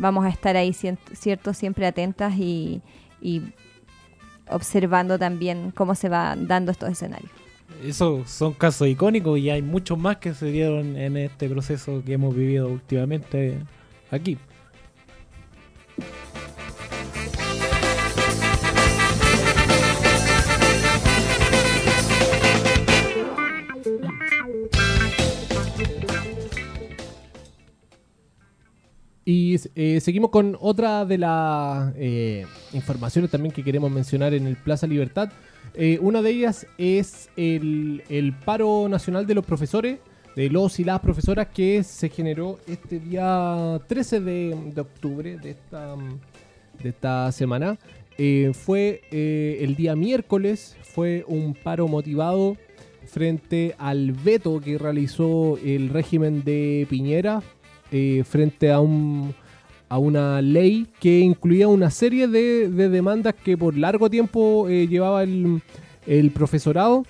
vamos 0.00 0.24
a 0.24 0.28
estar 0.30 0.56
ahí, 0.56 0.72
cierto, 0.72 1.54
siempre 1.54 1.86
atentas 1.86 2.34
y 2.36 2.82
observando 4.48 5.18
también 5.18 5.70
cómo 5.70 5.94
se 5.94 6.08
van 6.08 6.46
dando 6.46 6.72
estos 6.72 6.90
escenarios. 6.90 7.30
Esos 7.82 8.30
son 8.30 8.52
casos 8.52 8.88
icónicos 8.88 9.38
y 9.38 9.50
hay 9.50 9.62
muchos 9.62 9.98
más 9.98 10.18
que 10.18 10.34
se 10.34 10.46
dieron 10.46 10.96
en 10.96 11.16
este 11.16 11.48
proceso 11.48 12.02
que 12.04 12.14
hemos 12.14 12.34
vivido 12.34 12.68
últimamente 12.68 13.58
aquí. 14.10 14.38
Y 29.24 29.56
eh, 29.74 30.00
seguimos 30.00 30.30
con 30.30 30.56
otra 30.60 31.04
de 31.06 31.16
las 31.16 31.94
eh, 31.96 32.46
informaciones 32.74 33.30
también 33.30 33.54
que 33.54 33.64
queremos 33.64 33.90
mencionar 33.90 34.34
en 34.34 34.46
el 34.46 34.56
Plaza 34.56 34.86
Libertad. 34.86 35.32
Eh, 35.74 35.98
una 36.02 36.20
de 36.20 36.30
ellas 36.30 36.66
es 36.76 37.30
el, 37.36 38.34
paro 38.44 38.86
nacional 38.88 39.26
de 39.26 39.34
los 39.34 39.44
profesores, 39.44 39.98
de 40.36 40.50
los 40.50 40.78
y 40.78 40.84
las 40.84 41.00
profesoras 41.00 41.48
que 41.48 41.82
se 41.82 42.10
generó 42.10 42.58
este 42.66 43.00
día 43.00 43.80
13 43.86 44.20
de, 44.20 44.72
de 44.74 44.80
octubre 44.80 45.38
de 45.38 45.50
esta, 45.52 45.96
de 46.82 46.88
esta 46.88 47.32
semana. 47.32 47.78
Fue 48.52 49.02
el 49.10 49.74
día 49.74 49.96
miércoles, 49.96 50.76
fue 50.82 51.24
un 51.26 51.54
paro 51.54 51.88
motivado 51.88 52.56
frente 53.06 53.74
al 53.78 54.12
veto 54.12 54.60
que 54.60 54.78
realizó 54.78 55.58
el 55.64 55.88
régimen 55.88 56.44
de 56.44 56.86
Piñera 56.88 57.42
eh, 57.96 58.22
frente 58.24 58.72
a, 58.72 58.80
un, 58.80 59.32
a 59.88 59.98
una 59.98 60.42
ley 60.42 60.86
que 61.00 61.20
incluía 61.20 61.68
una 61.68 61.90
serie 61.90 62.26
de, 62.26 62.68
de 62.68 62.88
demandas 62.88 63.34
que 63.34 63.56
por 63.56 63.76
largo 63.76 64.10
tiempo 64.10 64.68
eh, 64.68 64.88
llevaba 64.88 65.22
el, 65.22 65.62
el 66.06 66.30
profesorado. 66.32 67.04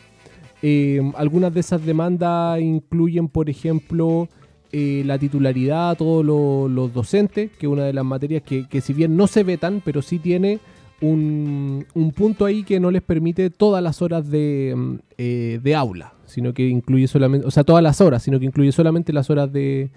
Eh, 0.63 1.01
algunas 1.17 1.53
de 1.55 1.61
esas 1.61 1.85
demandas 1.85 2.61
incluyen, 2.61 3.29
por 3.29 3.49
ejemplo, 3.49 4.29
la 4.73 5.19
titularidad 5.19 5.91
a 5.91 5.95
todos 5.95 6.25
lo- 6.25 6.67
los 6.69 6.93
docentes, 6.93 7.51
que 7.59 7.67
es 7.67 7.73
una 7.73 7.85
de 7.85 7.93
las 7.93 8.05
materias 8.05 8.43
que, 8.43 8.67
que 8.69 8.81
si 8.81 8.93
bien 8.93 9.17
no 9.17 9.29
se 9.29 9.45
vetan, 9.45 9.81
pero 9.85 10.03
sí 10.03 10.19
tiene 10.19 10.59
un, 11.01 11.87
un 11.95 12.11
punto 12.11 12.45
ahí 12.45 12.65
que 12.65 12.81
no 12.81 12.91
les 12.91 13.03
permite 13.03 13.51
todas 13.51 13.81
las 13.85 14.03
horas 14.03 14.29
de, 14.29 14.99
de 15.17 15.75
aula, 15.77 16.15
sino 16.27 16.53
que 16.53 16.67
incluye 16.69 17.07
solamente, 17.07 17.47
o 17.47 17.53
sea, 17.53 17.63
todas 17.63 17.85
las 17.85 18.01
horas, 18.01 18.25
sino 18.25 18.41
que 18.41 18.47
incluye 18.47 18.73
solamente 18.73 19.13
las 19.13 19.31
horas 19.31 19.53
de, 19.53 19.91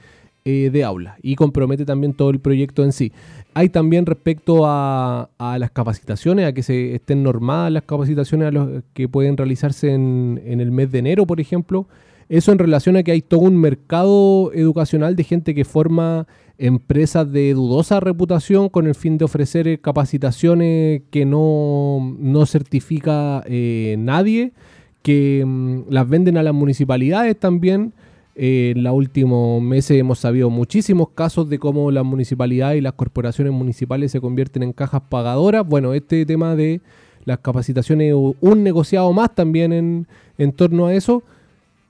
eh, 0.49 0.69
de 0.71 0.83
aula 0.85 1.17
y 1.21 1.35
compromete 1.35 1.83
también 1.83 2.13
todo 2.13 2.29
el 2.29 2.39
proyecto 2.39 2.85
en 2.85 2.93
sí. 2.93 3.11
Hay 3.53 3.67
también 3.67 4.05
respecto 4.05 4.61
a, 4.63 5.29
las 5.39 5.71
capacitaciones, 5.71 6.45
a 6.45 6.53
que 6.53 6.63
se 6.63 6.95
estén 6.95 7.21
normadas 7.21 7.69
las 7.69 7.83
capacitaciones 7.83 8.47
a 8.47 8.51
los 8.51 8.83
que 8.93 9.09
pueden 9.09 9.35
realizarse 9.35 9.91
en, 9.91 10.41
en 10.45 10.61
el 10.61 10.71
mes 10.71 10.89
de 10.89 10.99
enero, 10.99 11.25
por 11.27 11.41
ejemplo. 11.41 11.85
Eso 12.29 12.53
en 12.53 12.59
relación 12.59 12.95
a 12.95 13.03
que 13.03 13.11
hay 13.11 13.21
todo 13.21 13.41
un 13.41 13.57
mercado 13.57 14.53
educacional 14.53 15.17
de 15.17 15.25
gente 15.25 15.53
que 15.53 15.65
forma 15.65 16.27
empresas 16.57 17.29
de 17.29 17.53
dudosa 17.53 17.99
reputación 17.99 18.69
con 18.69 18.87
el 18.87 18.95
fin 18.95 19.17
de 19.17 19.25
ofrecer 19.25 19.67
eh, 19.67 19.79
capacitaciones 19.79 21.01
que 21.11 21.25
no, 21.25 22.15
no 22.19 22.45
certifica 22.45 23.43
eh, 23.47 23.95
nadie, 23.99 24.53
que 25.01 25.43
mm, 25.45 25.89
las 25.89 26.07
venden 26.07 26.37
a 26.37 26.43
las 26.43 26.53
municipalidades 26.53 27.37
también. 27.37 27.91
En 28.39 28.83
los 28.83 28.93
últimos 28.93 29.59
meses 29.63 29.97
hemos 29.97 30.19
sabido 30.19 30.51
muchísimos 30.51 31.09
casos 31.15 31.49
de 31.49 31.57
cómo 31.57 31.89
las 31.89 32.05
municipalidades 32.05 32.77
y 32.77 32.81
las 32.81 32.93
corporaciones 32.93 33.51
municipales 33.51 34.11
se 34.11 34.21
convierten 34.21 34.61
en 34.61 34.73
cajas 34.73 35.01
pagadoras. 35.09 35.67
Bueno, 35.67 35.95
este 35.95 36.23
tema 36.23 36.55
de 36.55 36.79
las 37.25 37.39
capacitaciones, 37.39 38.13
un 38.13 38.63
negociado 38.63 39.11
más 39.11 39.33
también 39.33 39.73
en, 39.73 40.07
en 40.37 40.51
torno 40.51 40.85
a 40.85 40.93
eso. 40.93 41.23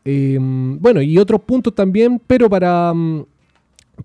Eh, 0.06 0.38
bueno, 0.40 1.02
y 1.02 1.18
otros 1.18 1.42
puntos 1.42 1.76
también, 1.76 2.22
pero 2.26 2.50
para, 2.50 2.94
mm, 2.94 3.26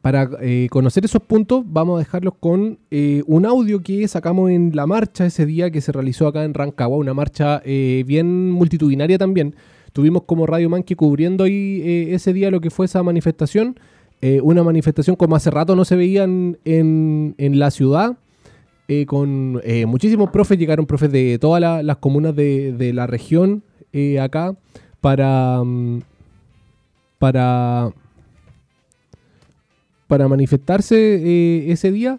para 0.01 0.29
eh, 0.41 0.69
conocer 0.71 1.05
esos 1.05 1.23
puntos 1.23 1.65
vamos 1.67 1.97
a 1.97 1.99
dejarlos 2.01 2.35
con 2.41 2.79
eh, 2.91 3.23
un 3.27 3.45
audio 3.47 3.83
que 3.83 4.09
sacamos 4.09 4.51
en 4.51 4.73
la 4.75 4.87
marcha 4.87 5.27
ese 5.27 5.47
día 5.47 5.71
que 5.71 5.81
se 5.81 5.93
realizó 5.93 6.27
acá 6.27 6.45
en 6.45 6.55
Rancagua, 6.55 6.97
una 6.97 7.15
marcha 7.15 7.61
eh, 7.65 8.03
bien 8.07 8.51
multitudinaria 8.51 9.19
también. 9.19 9.55
Tuvimos 9.93 10.23
como 10.25 10.47
Radio 10.47 10.71
Manque 10.71 10.97
cubriendo 10.97 11.45
ahí 11.45 11.81
eh, 11.85 12.15
ese 12.15 12.33
día 12.33 12.51
lo 12.51 12.61
que 12.61 12.71
fue 12.71 12.87
esa 12.87 13.03
manifestación, 13.03 13.79
eh, 14.21 14.41
una 14.43 14.63
manifestación 14.63 15.17
como 15.17 15.37
hace 15.37 15.51
rato 15.51 15.77
no 15.77 15.85
se 15.85 15.97
veía 15.97 16.25
en, 16.25 16.59
en- 16.65 17.35
la 17.59 17.71
ciudad, 17.71 18.17
eh, 18.89 19.05
con 19.07 19.61
muchísimos 19.87 20.31
profes, 20.31 20.59
llegaron 20.59 20.87
profes 20.87 21.11
de 21.13 21.39
todas 21.39 21.61
la- 21.61 21.83
las 21.83 21.97
comunas 21.99 22.35
de, 22.35 22.73
de 22.73 22.93
la 22.93 23.07
región 23.07 23.63
acá 24.21 24.57
para, 25.01 25.63
mm, 25.65 26.01
para, 27.19 27.91
para 30.07 30.29
manifestarse 30.29 31.71
ese 31.71 31.93
día 31.93 32.19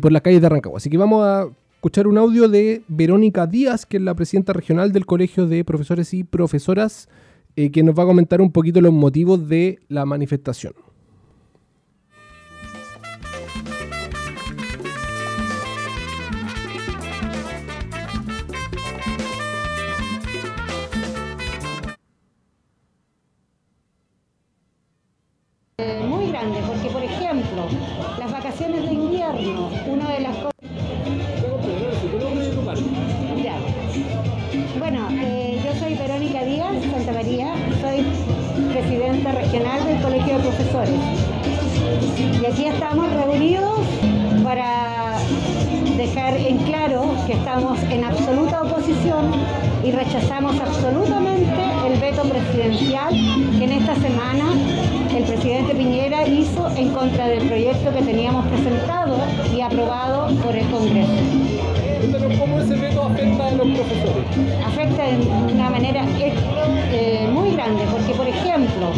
por 0.00 0.12
las 0.12 0.22
calles 0.22 0.40
de 0.42 0.48
Rancagua. 0.48 0.78
Así 0.78 0.90
que 0.90 0.98
vamos 0.98 1.24
a 1.24 1.48
escuchar 1.78 2.08
un 2.08 2.18
audio 2.18 2.48
de 2.48 2.82
Verónica 2.88 3.46
Díaz, 3.46 3.86
que 3.86 3.98
es 3.98 4.02
la 4.02 4.14
presidenta 4.14 4.52
regional 4.52 4.90
del 4.90 5.06
Colegio 5.06 5.46
de 5.46 5.64
Profesores 5.64 6.12
y 6.12 6.24
Profesoras, 6.24 7.08
eh, 7.54 7.70
que 7.70 7.84
nos 7.84 7.96
va 7.96 8.02
a 8.02 8.06
comentar 8.06 8.40
un 8.40 8.50
poquito 8.50 8.80
los 8.80 8.92
motivos 8.92 9.48
de 9.48 9.78
la 9.86 10.04
manifestación. 10.04 10.74
muy 26.08 26.32
grande, 26.32 26.58
porque 26.66 26.90
por 26.90 27.04
ejemplo, 27.04 27.68
las 28.18 28.32
vacaciones 28.32 28.82
de 28.82 28.94
invierno, 28.94 29.70
una 29.86 30.12
de 30.12 30.20
las 30.20 30.36
cosas... 30.38 30.57
regional 39.50 39.82
del 39.86 40.02
Colegio 40.02 40.36
de 40.36 40.40
Profesores. 40.40 41.00
Y 42.42 42.44
aquí 42.44 42.66
estamos 42.66 43.10
reunidos 43.14 43.80
para 44.44 45.16
dejar 45.96 46.36
en 46.36 46.58
claro 46.58 47.14
que 47.26 47.32
estamos 47.32 47.82
en 47.84 48.04
absoluta 48.04 48.62
oposición 48.62 49.32
y 49.82 49.90
rechazamos 49.90 50.60
absolutamente 50.60 51.62
el 51.86 51.98
veto 51.98 52.22
presidencial 52.24 53.10
que 53.58 53.64
en 53.64 53.72
esta 53.72 53.94
semana 53.94 54.52
el 55.16 55.24
presidente 55.24 55.74
Piñera 55.74 56.28
hizo 56.28 56.68
en 56.76 56.90
contra 56.90 57.28
del 57.28 57.48
proyecto 57.48 57.90
que 57.94 58.02
teníamos 58.02 58.46
presentado 58.48 59.16
y 59.56 59.62
aprobado 59.62 60.28
por 60.42 60.54
el 60.54 60.68
Congreso. 60.68 61.77
¿Cómo 62.38 62.60
ese 62.60 62.76
veto 62.76 63.02
afecta 63.02 63.46
a 63.46 63.50
los 63.50 63.66
profesores? 63.66 64.24
Afecta 64.64 65.02
de 65.02 65.52
una 65.52 65.68
manera 65.68 66.04
eh, 66.16 67.28
muy 67.32 67.50
grande, 67.50 67.82
porque 67.90 68.14
por 68.14 68.28
ejemplo, 68.28 68.90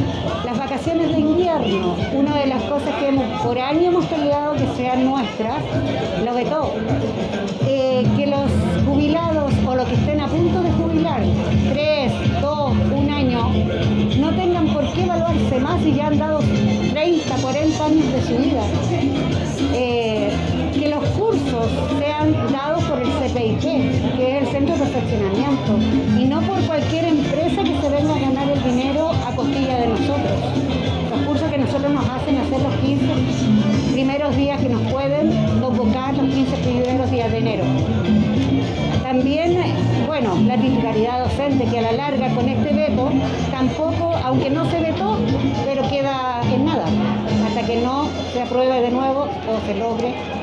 las 0.44 0.58
vacaciones 0.58 1.10
de 1.10 1.20
invierno, 1.20 1.96
una 2.12 2.36
de 2.36 2.46
las 2.48 2.62
cosas 2.64 2.94
que 2.96 3.18
por 3.42 3.58
año 3.58 3.88
hemos 3.88 4.04
peleado 4.04 4.52
que 4.52 4.66
sean 4.76 5.06
nuestras, 5.06 5.62
lo 6.24 6.34
vetó. 6.34 6.74
Eh, 7.66 8.06
que 8.16 8.26
los 8.26 8.50
jubilados 8.84 9.52
o 9.66 9.74
los 9.74 9.88
que 9.88 9.94
estén 9.94 10.20
a 10.20 10.26
punto 10.26 10.60
de 10.62 10.70
jubilar, 10.72 11.22
tres, 11.72 12.12
dos, 12.42 12.72
un 12.94 13.10
año, 13.10 13.48
no 14.18 14.30
tengan 14.36 14.66
por 14.74 14.92
qué 14.92 15.04
evaluarse 15.04 15.58
más 15.58 15.82
si 15.82 15.94
ya 15.94 16.08
han 16.08 16.18
dado 16.18 16.40
30, 16.92 17.34
40 17.40 17.84
años 17.84 18.12
de 18.12 18.22
su 18.22 18.36
vida. 18.36 18.62
Eh, 19.72 20.30
que 20.74 20.88
los 20.88 21.04
cursos 21.10 21.66
sean 21.98 22.19
dados 22.52 22.82
por 22.84 23.00
el 23.00 23.08
CPIP, 23.08 23.60
que 24.16 24.38
es 24.38 24.42
el 24.42 24.52
Centro 24.52 24.74
de 24.76 24.80
Perfeccionamiento, 24.84 25.78
y 26.18 26.24
no 26.26 26.40
por 26.42 26.60
cualquier 26.66 27.04
empresa 27.04 27.62
que 27.62 27.80
se 27.80 27.88
venga 27.88 28.14
a 28.14 28.18
ganar 28.18 28.48
el 28.48 28.62
dinero 28.62 29.10
a 29.10 29.34
costilla 29.34 29.78
de 29.78 29.88
nosotros. 29.88 30.38
Los 31.10 31.20
cursos 31.26 31.50
que 31.50 31.58
nosotros 31.58 31.92
nos 31.92 32.08
hacen 32.08 32.38
hacer 32.38 32.60
los 32.62 32.74
15 32.76 33.92
primeros 33.92 34.36
días 34.36 34.60
que 34.60 34.68
nos 34.68 34.82
pueden 34.92 35.30
convocar, 35.60 36.14
los 36.14 36.32
15 36.32 36.56
primeros 36.58 37.10
días 37.10 37.30
de 37.30 37.38
enero. 37.38 37.64
También, 39.02 39.58
bueno, 40.06 40.36
la 40.46 40.56
titularidad 40.56 41.24
docente, 41.24 41.64
que 41.64 41.78
a 41.78 41.82
la 41.82 41.92
larga 41.92 42.28
con 42.30 42.48
este 42.48 42.72
veto, 42.72 43.10
tampoco, 43.50 44.14
aunque 44.24 44.50
no 44.50 44.70
se 44.70 44.80
vetó, 44.80 45.18
pero 45.64 45.82
queda 45.88 46.40
en 46.52 46.64
nada, 46.64 46.84
hasta 47.46 47.66
que 47.66 47.80
no 47.80 48.08
se 48.32 48.42
apruebe 48.42 48.80
de 48.82 48.90
nuevo 48.90 49.22
o 49.22 49.66
se 49.66 49.74
logre 49.74 50.39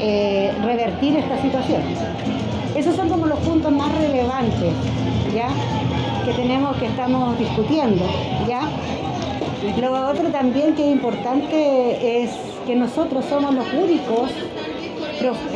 eh, 0.00 0.52
revertir 0.64 1.16
esta 1.16 1.40
situación. 1.42 1.82
Esos 2.74 2.96
son 2.96 3.08
como 3.08 3.26
los 3.26 3.38
puntos 3.40 3.70
más 3.72 3.90
relevantes, 3.98 4.72
¿ya? 5.34 5.48
Que 6.24 6.32
tenemos, 6.32 6.76
que 6.76 6.86
estamos 6.86 7.38
discutiendo, 7.38 8.04
¿ya? 8.48 8.62
Lo 9.80 10.08
otro 10.08 10.28
también 10.30 10.74
que 10.74 10.84
es 10.88 10.92
importante 10.92 12.22
es 12.22 12.30
que 12.66 12.74
nosotros 12.76 13.24
somos 13.26 13.54
los 13.54 13.66
únicos, 13.72 14.30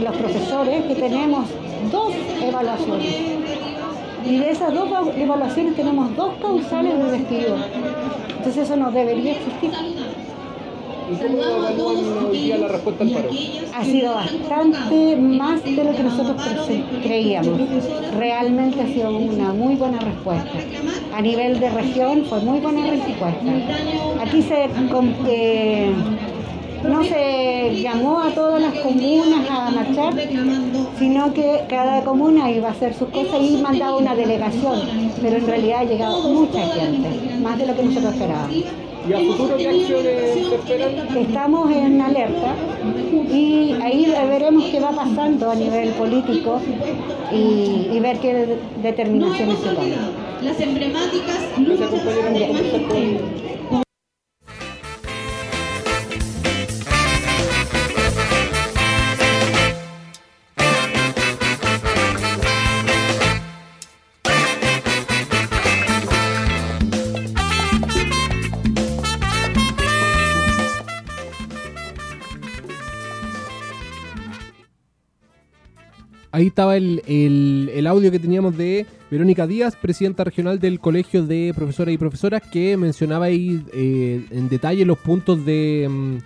los 0.02 0.16
profesores, 0.16 0.84
que 0.84 0.94
tenemos 0.94 1.48
dos 1.90 2.12
evaluaciones. 2.42 3.14
Y 4.26 4.38
de 4.38 4.50
esas 4.50 4.72
dos 4.74 4.90
va- 4.92 5.04
evaluaciones 5.16 5.76
tenemos 5.76 6.14
dos 6.16 6.32
causales 6.40 6.98
de 6.98 7.10
despido. 7.18 7.56
Entonces 8.36 8.64
eso 8.64 8.76
no 8.76 8.90
debería 8.90 9.32
existir. 9.32 9.70
¿Y 11.10 11.16
cómo 11.16 11.42
evalúan 11.42 12.26
hoy 12.30 12.38
día 12.38 12.58
la 12.58 12.68
respuesta 12.68 13.04
al 13.04 13.10
paro? 13.10 13.28
Ha 13.74 13.84
sido 13.84 14.14
bastante 14.14 15.16
más 15.16 15.62
de 15.64 15.84
lo 15.84 15.92
que 15.94 16.02
nosotros 16.02 16.36
cre- 16.38 17.02
creíamos. 17.02 17.60
Realmente 18.16 18.80
ha 18.80 18.86
sido 18.86 19.10
una 19.16 19.52
muy 19.52 19.74
buena 19.76 19.98
respuesta. 20.00 20.50
A 21.14 21.20
nivel 21.20 21.60
de 21.60 21.70
región 21.70 22.24
fue 22.28 22.40
muy 22.40 22.60
buena 22.60 22.86
respuesta. 22.86 23.52
Aquí 24.20 24.42
se 24.42 24.68
eh, 25.28 25.92
no 26.88 27.02
se 27.04 27.80
llamó 27.82 28.20
a 28.20 28.30
todas 28.30 28.60
las 28.60 28.74
comunas 28.80 29.48
a 29.50 29.70
marchar, 29.70 30.14
sino 30.98 31.32
que 31.32 31.60
cada 31.68 32.02
comuna 32.02 32.50
iba 32.50 32.68
a 32.68 32.72
hacer 32.72 32.94
sus 32.94 33.08
cosas 33.08 33.40
y 33.42 33.56
mandaba 33.56 33.96
una 33.98 34.14
delegación. 34.14 34.80
Pero 35.20 35.36
en 35.36 35.46
realidad 35.46 35.80
ha 35.80 35.84
llegado 35.84 36.28
mucha 36.28 36.66
gente, 36.66 37.36
más 37.42 37.58
de 37.58 37.66
lo 37.66 37.74
que 37.76 37.82
nosotros 37.84 38.12
esperábamos. 38.14 38.56
¿Y 39.08 39.12
a 39.12 39.18
futuro 39.18 39.56
qué 39.56 39.68
acciones 39.68 40.34
se 40.48 40.54
esperan? 40.54 41.16
Estamos 41.16 41.70
en 41.70 42.00
alerta 42.00 42.54
y 43.32 43.72
ahí 43.82 44.12
veremos 44.30 44.64
qué 44.64 44.80
va 44.80 44.92
pasando 44.92 45.50
a 45.50 45.54
nivel 45.54 45.90
político 45.90 46.60
y, 47.32 47.88
y 47.92 48.00
ver 48.00 48.18
qué 48.18 48.34
de- 48.34 48.58
determinaciones 48.82 49.58
se 49.58 49.68
toman. 49.70 50.24
Las 50.42 50.60
emblemáticas 50.60 51.38
Gracias 51.56 51.90
Ahí 76.44 76.48
estaba 76.48 76.76
el, 76.76 77.86
audio 77.88 78.10
que 78.10 78.18
teníamos 78.18 78.54
de 78.54 78.84
Verónica 79.10 79.46
Díaz, 79.46 79.76
presidenta 79.76 80.24
regional 80.24 80.58
del 80.58 80.78
Colegio 80.78 81.24
de 81.24 81.54
Profesoras 81.56 81.94
y 81.94 81.96
Profesoras, 81.96 82.42
que 82.42 82.76
mencionaba 82.76 83.24
ahí 83.24 83.64
eh, 83.72 84.26
en 84.30 84.50
detalle 84.50 84.84
los 84.84 84.98
puntos 84.98 85.42
de, 85.46 85.88
mm, 85.88 86.16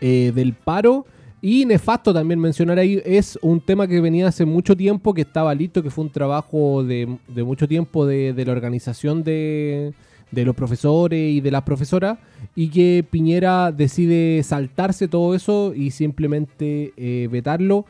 eh, 0.00 0.32
del 0.34 0.54
paro. 0.54 1.04
Y 1.42 1.66
nefasto 1.66 2.14
también 2.14 2.40
mencionar 2.40 2.78
ahí, 2.78 3.02
es 3.04 3.38
un 3.42 3.60
tema 3.60 3.86
que 3.86 4.00
venía 4.00 4.28
hace 4.28 4.46
mucho 4.46 4.74
tiempo, 4.74 5.12
que 5.12 5.20
estaba 5.20 5.54
listo, 5.54 5.82
que 5.82 5.90
fue 5.90 6.04
un 6.04 6.10
trabajo 6.10 6.82
de, 6.82 7.18
mucho 7.44 7.68
tiempo 7.68 8.06
de, 8.06 8.32
la 8.46 8.52
organización 8.52 9.24
de, 9.24 9.92
de 10.30 10.44
los 10.46 10.56
profesores 10.56 11.34
y 11.34 11.42
de 11.42 11.50
las 11.50 11.64
profesoras, 11.64 12.16
y 12.54 12.68
que 12.68 13.04
Piñera 13.10 13.72
decide 13.72 14.42
saltarse 14.42 15.06
todo 15.06 15.34
eso 15.34 15.74
y 15.74 15.90
simplemente 15.90 16.94
eh, 16.96 17.28
vetarlo 17.30 17.84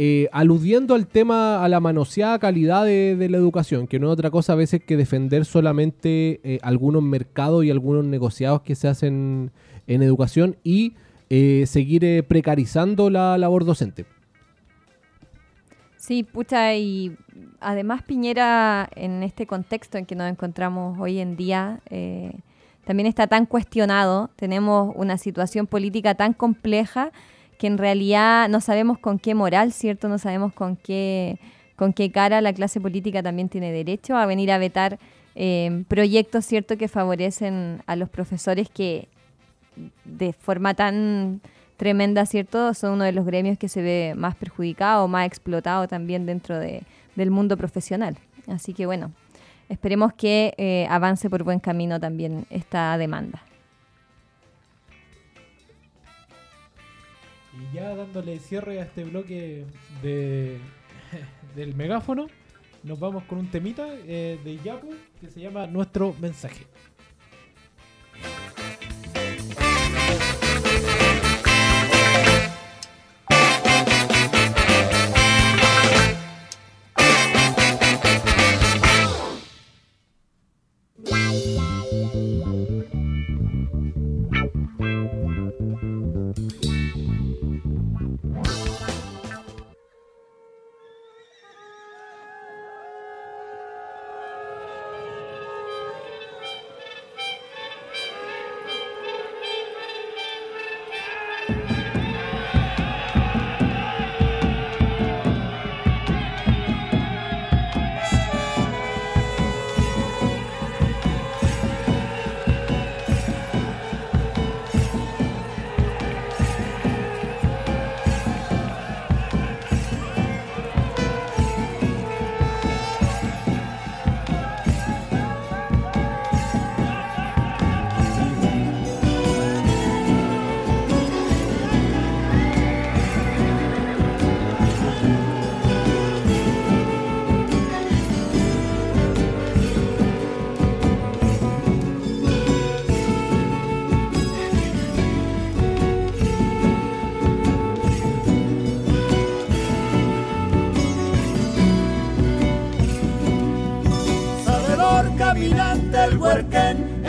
eh, 0.00 0.28
aludiendo 0.30 0.94
al 0.94 1.08
tema, 1.08 1.64
a 1.64 1.68
la 1.68 1.80
manoseada 1.80 2.38
calidad 2.38 2.84
de, 2.84 3.28
la 3.28 3.36
educación, 3.36 3.88
que 3.88 3.98
no 3.98 4.06
es 4.06 4.12
otra 4.12 4.30
cosa 4.30 4.52
a 4.52 4.56
veces 4.56 4.80
que 4.80 4.96
defender 4.96 5.44
solamente 5.44 6.38
eh, 6.44 6.60
algunos 6.62 7.02
mercados 7.02 7.64
y 7.64 7.72
algunos 7.72 8.04
negociados 8.04 8.62
que 8.62 8.76
se 8.76 8.86
hacen 8.86 9.50
en 9.88 10.02
educación 10.04 10.56
y 10.62 10.94
eh, 11.30 11.64
seguir 11.66 12.24
precarizando 12.28 13.10
la 13.10 13.36
labor 13.38 13.64
docente. 13.64 14.06
Sí, 15.96 16.22
pucha, 16.22 16.76
y 16.76 17.16
además 17.58 18.04
Piñera, 18.04 18.88
en 18.94 19.24
este 19.24 19.48
contexto 19.48 19.98
en 19.98 20.06
que 20.06 20.14
nos 20.14 20.30
encontramos 20.30 20.96
hoy 21.00 21.18
en 21.18 21.36
día, 21.36 21.80
también 22.84 23.08
está 23.08 23.26
tan 23.26 23.46
cuestionado, 23.46 24.30
tenemos 24.36 24.92
una 24.94 25.18
situación 25.18 25.66
política 25.66 26.14
tan 26.14 26.34
compleja 26.34 27.10
que 27.58 27.66
en 27.66 27.76
realidad 27.78 28.48
no 28.48 28.60
sabemos 28.60 28.98
con 28.98 29.18
qué 29.18 29.34
moral, 29.34 29.72
¿cierto? 29.72 30.08
No 30.08 30.18
sabemos 30.18 30.52
con 30.52 30.76
qué, 30.76 31.38
con 31.76 31.92
qué 31.92 32.10
cara 32.10 32.40
la 32.40 32.52
clase 32.52 32.80
política 32.80 33.22
también 33.22 33.48
tiene 33.48 33.72
derecho 33.72 34.16
a 34.16 34.26
venir 34.26 34.50
a 34.52 34.58
vetar 34.58 34.98
eh, 35.34 35.84
proyectos, 35.88 36.44
¿cierto?, 36.46 36.76
que 36.76 36.88
favorecen 36.88 37.82
a 37.86 37.96
los 37.96 38.08
profesores 38.08 38.68
que 38.68 39.08
de 40.04 40.32
forma 40.32 40.74
tan 40.74 41.40
tremenda, 41.76 42.26
¿cierto? 42.26 42.74
Son 42.74 42.94
uno 42.94 43.04
de 43.04 43.12
los 43.12 43.24
gremios 43.24 43.58
que 43.58 43.68
se 43.68 43.82
ve 43.82 44.14
más 44.16 44.34
perjudicado, 44.34 45.06
más 45.06 45.26
explotado 45.26 45.86
también 45.86 46.26
dentro 46.26 46.58
de- 46.58 46.82
del 47.14 47.30
mundo 47.30 47.56
profesional. 47.56 48.16
Así 48.48 48.72
que 48.74 48.86
bueno, 48.86 49.12
esperemos 49.68 50.12
que 50.12 50.54
eh, 50.58 50.86
avance 50.90 51.30
por 51.30 51.44
buen 51.44 51.60
camino 51.60 52.00
también 52.00 52.46
esta 52.50 52.98
demanda. 52.98 53.40
Y 57.58 57.74
ya 57.74 57.94
dándole 57.94 58.38
cierre 58.38 58.80
a 58.80 58.84
este 58.84 59.04
bloque 59.04 59.64
de, 60.02 60.58
del 61.56 61.74
megáfono, 61.74 62.28
nos 62.84 62.98
vamos 62.98 63.24
con 63.24 63.38
un 63.38 63.50
temita 63.50 63.86
eh, 64.06 64.38
de 64.44 64.58
Yapu 64.58 64.94
que 65.20 65.28
se 65.28 65.40
llama 65.40 65.66
Nuestro 65.66 66.14
Mensaje. 66.20 66.66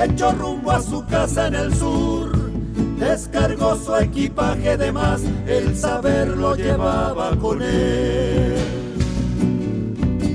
Hecho 0.03 0.31
rumbo 0.31 0.71
a 0.71 0.81
su 0.81 1.05
casa 1.05 1.47
en 1.47 1.55
el 1.55 1.75
sur. 1.75 2.51
Descargó 2.99 3.75
su 3.75 3.95
equipaje 3.95 4.77
de 4.77 4.91
más, 4.91 5.21
el 5.47 5.75
saber 5.75 6.27
lo 6.29 6.55
llevaba 6.55 7.35
con 7.37 7.61
él. 7.61 8.55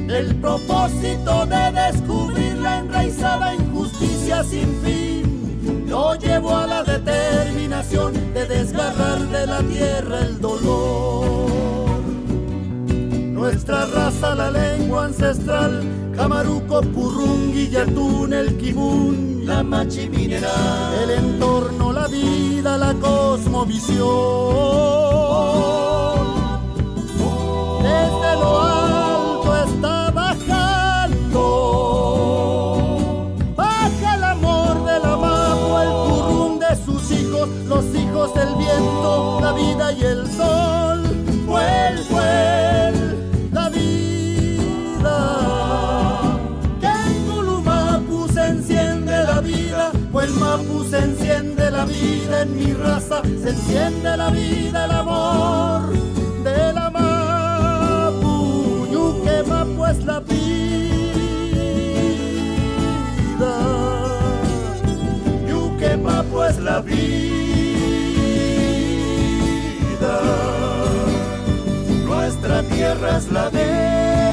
El 0.09 0.35
propósito 0.37 1.46
de 1.46 1.72
descubrir 1.72 2.57
la 2.59 2.79
enraizada 2.79 3.55
injusticia 3.55 4.44
sin 4.44 4.74
fin 4.83 5.85
lo 5.88 6.14
llevó 6.14 6.57
a 6.57 6.66
la 6.66 6.83
determinación 6.83 8.12
de 8.35 8.46
desgarrar 8.46 9.18
de 9.29 9.46
la 9.46 9.59
tierra 9.61 10.20
el 10.20 10.40
dolor. 10.40 11.34
Nuestra 13.45 13.85
raza, 13.85 14.35
la 14.35 14.51
lengua 14.51 15.05
ancestral, 15.05 15.85
Camaruco, 16.17 16.81
Purrungui, 16.81 17.69
Yatún, 17.69 18.33
el 18.33 18.57
Kimun, 18.57 19.45
la 19.45 19.63
machi 19.63 20.09
mineral, 20.09 20.95
el 21.03 21.11
entorno, 21.11 21.93
la 21.93 22.07
vida, 22.09 22.79
la 22.79 22.95
cosmovisión. 22.95 24.07
Desde 27.83 28.37
lo 28.41 28.63
alto 28.63 29.57
está 29.67 30.11
bajando, 30.11 31.43
baja 33.55 34.15
el 34.17 34.25
amor 34.25 34.87
del 34.87 35.05
amapo, 35.05 35.83
el 35.83 35.91
currum 36.09 36.59
de 36.59 36.75
sus 36.83 37.11
hijos, 37.11 37.47
los 37.69 37.85
hijos 37.95 38.33
del 38.35 38.55
vida 39.55 39.93
y 39.93 40.03
el 40.03 40.27
sol. 40.33 40.84
La 51.85 51.92
vida 51.92 52.42
en 52.42 52.57
mi 52.57 52.73
raza, 52.73 53.20
se 53.23 53.51
enciende 53.51 54.16
la 54.16 54.31
vida, 54.31 54.87
el 54.87 54.90
amor 54.90 55.92
de 56.42 56.73
la 56.73 56.88
Mapu. 56.90 58.87
Yuque 58.90 59.42
Mapu 59.47 59.85
es 59.87 60.05
la 60.05 60.20
vida. 60.20 60.40
Yuque 65.49 65.97
Mapu 65.99 66.42
es 66.42 66.59
la 66.59 66.81
vida. 66.81 67.05
Nuestra 72.07 72.62
tierra 72.62 73.18
es 73.18 73.31
la 73.31 73.51
vida. 73.51 74.24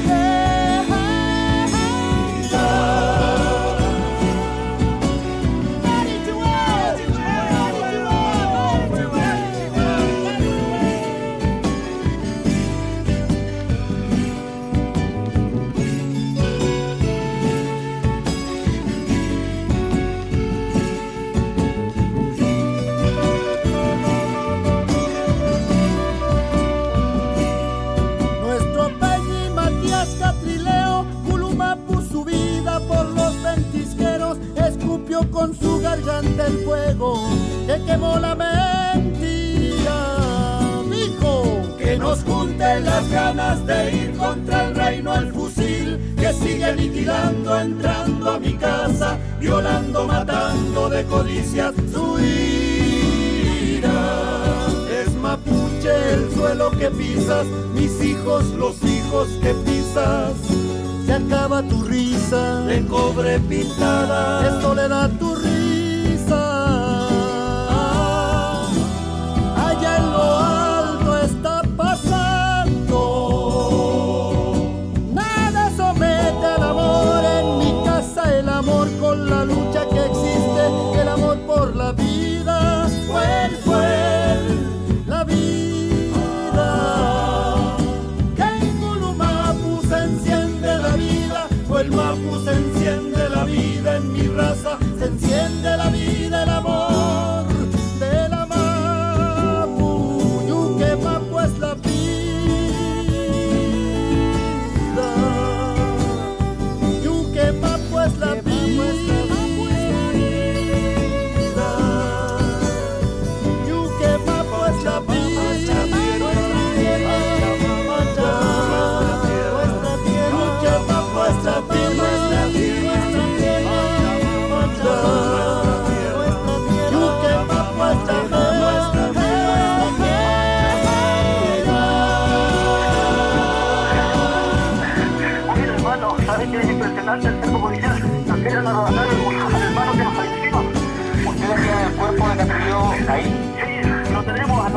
Garganta 36.22 36.46
el 36.46 36.58
fuego 36.64 37.28
que 37.66 37.82
quemó 37.84 38.18
la 38.18 38.34
mentira. 38.34 40.16
Dijo 40.90 41.76
que 41.78 41.98
nos 41.98 42.22
junten 42.22 42.84
las 42.84 43.08
ganas 43.10 43.66
de 43.66 43.92
ir 43.92 44.16
contra 44.16 44.68
el 44.68 44.74
reino 44.74 45.12
al 45.12 45.32
fusil, 45.32 46.14
que 46.16 46.32
sigue 46.32 46.64
aniquilando, 46.64 47.58
entrando 47.58 48.30
a 48.30 48.38
mi 48.38 48.54
casa, 48.54 49.18
violando, 49.40 50.06
matando 50.06 50.88
de 50.88 51.04
codicias 51.04 51.74
su 51.92 52.18
ira. 52.20 53.90
Es 55.02 55.14
mapuche 55.14 56.14
el 56.14 56.30
suelo 56.32 56.70
que 56.72 56.90
pisas, 56.90 57.46
mis 57.74 58.02
hijos, 58.02 58.44
los 58.50 58.82
hijos 58.84 59.28
que 59.42 59.54
pisas. 59.54 60.32
Se 61.06 61.12
acaba 61.14 61.62
tu 61.62 61.82
risa 61.82 62.60
de 62.60 62.86
cobre 62.86 63.40
pintada, 63.40 64.46
es 64.46 64.62
soledad 64.62 65.10
tu 65.18 65.34
risa. 65.34 65.51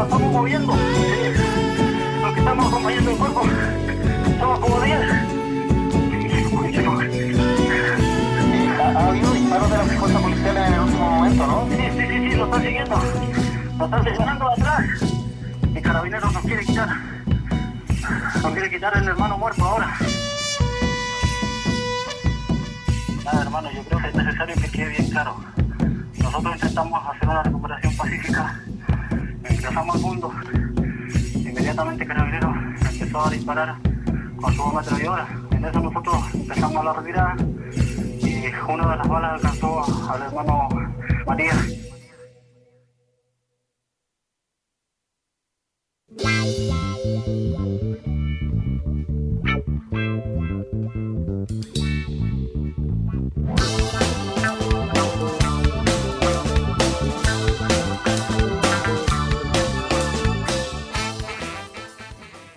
Estamos 0.05 0.31
moviendo. 0.31 0.73
Los 2.21 2.33
que 2.33 2.39
estamos 2.39 2.67
acompañando 2.67 3.11
el 3.11 3.17
cuerpo 3.17 3.41
somos 4.39 4.59
como 4.59 4.81
10. 4.81 4.99
Ha 8.95 9.07
habido 9.07 9.33
disparos 9.33 9.71
de 9.71 9.77
las 9.77 9.91
fuerzas 9.93 10.21
policiales 10.21 10.67
en 10.67 10.73
el 10.73 10.79
último 10.79 11.09
momento, 11.09 11.47
¿no? 11.47 11.67
Sí, 11.69 11.75
sí, 11.75 12.07
sí, 12.07 12.29
sí, 12.29 12.35
lo 12.35 12.45
están 12.45 12.61
siguiendo. 12.61 13.01
Lo 13.77 13.85
están 13.85 14.03
sesionando 14.03 14.49
atrás. 14.49 14.85
Y 15.75 15.81
Carabineros 15.81 16.33
nos 16.33 16.43
quiere 16.43 16.65
quitar. 16.65 16.89
Nos 18.43 18.51
quiere 18.53 18.69
quitar 18.69 18.97
el 18.97 19.07
hermano 19.07 19.37
muerto 19.37 19.65
ahora. 19.65 19.97
Nada, 23.25 23.41
hermano, 23.41 23.71
yo 23.71 23.83
creo 23.83 23.99
que 24.01 24.07
es 24.07 24.15
necesario 24.15 24.55
que 24.55 24.69
quede 24.69 24.89
bien 24.89 25.09
claro. 25.09 25.35
Nosotros 26.19 26.55
intentamos 26.55 27.03
hacer 27.09 27.29
una 27.29 27.43
recuperación 27.43 27.95
pacífica, 27.97 28.59
ingresamos 29.75 29.95
al 29.95 30.01
mundo. 30.01 30.31
Inmediatamente 31.35 32.05
Carabinero 32.05 32.53
empezó 32.91 33.25
a 33.25 33.29
disparar 33.29 33.75
con 34.39 34.53
su 34.53 34.63
ametralladora. 34.63 35.27
En 35.51 35.65
eso 35.65 35.79
nosotros 35.81 36.15
empezamos 36.33 36.85
la 36.85 36.93
retirada 36.93 37.35
y 38.21 38.71
una 38.71 38.91
de 38.91 38.97
las 38.97 39.07
balas 39.07 39.31
alcanzó 39.33 40.09
al 40.09 40.21
hermano 40.21 40.69
Matías. 41.27 41.74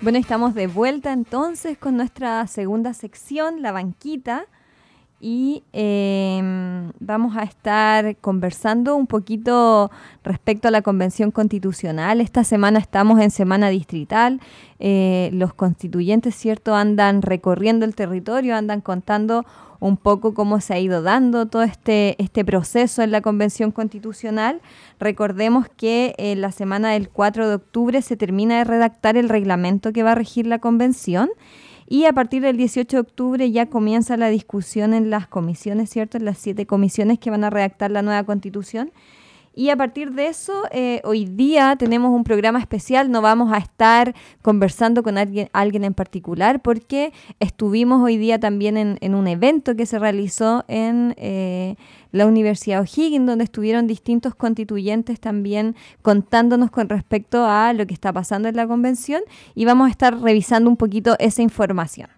Bueno, 0.00 0.18
estamos 0.18 0.54
de 0.54 0.68
vuelta 0.68 1.12
entonces 1.12 1.76
con 1.76 1.96
nuestra 1.96 2.46
segunda 2.46 2.94
sección, 2.94 3.62
la 3.62 3.72
banquita, 3.72 4.46
y 5.20 5.64
eh, 5.72 6.40
vamos 7.00 7.36
a 7.36 7.42
estar 7.42 8.16
conversando 8.18 8.94
un 8.94 9.08
poquito 9.08 9.90
respecto 10.22 10.68
a 10.68 10.70
la 10.70 10.82
Convención 10.82 11.32
Constitucional. 11.32 12.20
Esta 12.20 12.44
semana 12.44 12.78
estamos 12.78 13.20
en 13.20 13.32
semana 13.32 13.70
distrital. 13.70 14.40
Eh, 14.78 15.30
los 15.32 15.52
constituyentes, 15.52 16.36
¿cierto?, 16.36 16.76
andan 16.76 17.20
recorriendo 17.20 17.84
el 17.84 17.96
territorio, 17.96 18.54
andan 18.54 18.80
contando 18.80 19.44
un 19.80 19.96
poco 19.96 20.34
cómo 20.34 20.60
se 20.60 20.74
ha 20.74 20.78
ido 20.78 21.02
dando 21.02 21.46
todo 21.46 21.62
este, 21.62 22.20
este 22.22 22.44
proceso 22.44 23.02
en 23.02 23.10
la 23.10 23.20
Convención 23.20 23.70
Constitucional. 23.70 24.60
Recordemos 24.98 25.68
que 25.68 26.14
en 26.18 26.40
la 26.40 26.52
semana 26.52 26.92
del 26.92 27.08
4 27.08 27.48
de 27.48 27.54
octubre 27.54 28.02
se 28.02 28.16
termina 28.16 28.58
de 28.58 28.64
redactar 28.64 29.16
el 29.16 29.28
reglamento 29.28 29.92
que 29.92 30.02
va 30.02 30.12
a 30.12 30.16
regir 30.16 30.46
la 30.46 30.58
Convención 30.58 31.30
y 31.90 32.04
a 32.04 32.12
partir 32.12 32.42
del 32.42 32.56
18 32.58 32.96
de 32.96 33.00
octubre 33.00 33.50
ya 33.50 33.66
comienza 33.66 34.16
la 34.16 34.28
discusión 34.28 34.92
en 34.92 35.08
las 35.08 35.26
comisiones, 35.26 35.88
¿cierto? 35.88 36.18
En 36.18 36.26
las 36.26 36.38
siete 36.38 36.66
comisiones 36.66 37.18
que 37.18 37.30
van 37.30 37.44
a 37.44 37.50
redactar 37.50 37.90
la 37.90 38.02
nueva 38.02 38.24
Constitución. 38.24 38.92
Y 39.58 39.70
a 39.70 39.76
partir 39.76 40.12
de 40.12 40.28
eso, 40.28 40.52
eh, 40.70 41.00
hoy 41.02 41.24
día 41.24 41.74
tenemos 41.76 42.12
un 42.12 42.22
programa 42.22 42.60
especial, 42.60 43.10
no 43.10 43.22
vamos 43.22 43.52
a 43.52 43.56
estar 43.58 44.14
conversando 44.40 45.02
con 45.02 45.18
alguien, 45.18 45.48
alguien 45.52 45.82
en 45.82 45.94
particular 45.94 46.62
porque 46.62 47.12
estuvimos 47.40 48.00
hoy 48.00 48.18
día 48.18 48.38
también 48.38 48.76
en, 49.00 49.14
un 49.16 49.26
evento 49.26 49.74
que 49.74 49.84
se 49.84 49.98
realizó 49.98 50.64
en 50.68 51.12
eh, 51.16 51.74
la 52.12 52.26
Universidad 52.26 52.82
O'Higgins, 52.82 53.26
donde 53.26 53.42
estuvieron 53.42 53.88
distintos 53.88 54.36
constituyentes 54.36 55.18
también 55.18 55.74
contándonos 56.02 56.70
con 56.70 56.88
respecto 56.88 57.44
a 57.44 57.72
lo 57.72 57.84
que 57.84 57.94
está 57.94 58.12
pasando 58.12 58.48
en 58.48 58.54
la 58.54 58.68
convención. 58.68 59.22
Y 59.56 59.64
vamos 59.64 59.88
a 59.88 59.90
estar 59.90 60.20
revisando 60.20 60.70
un 60.70 60.76
poquito 60.76 61.16
esa 61.18 61.42
información. 61.42 62.10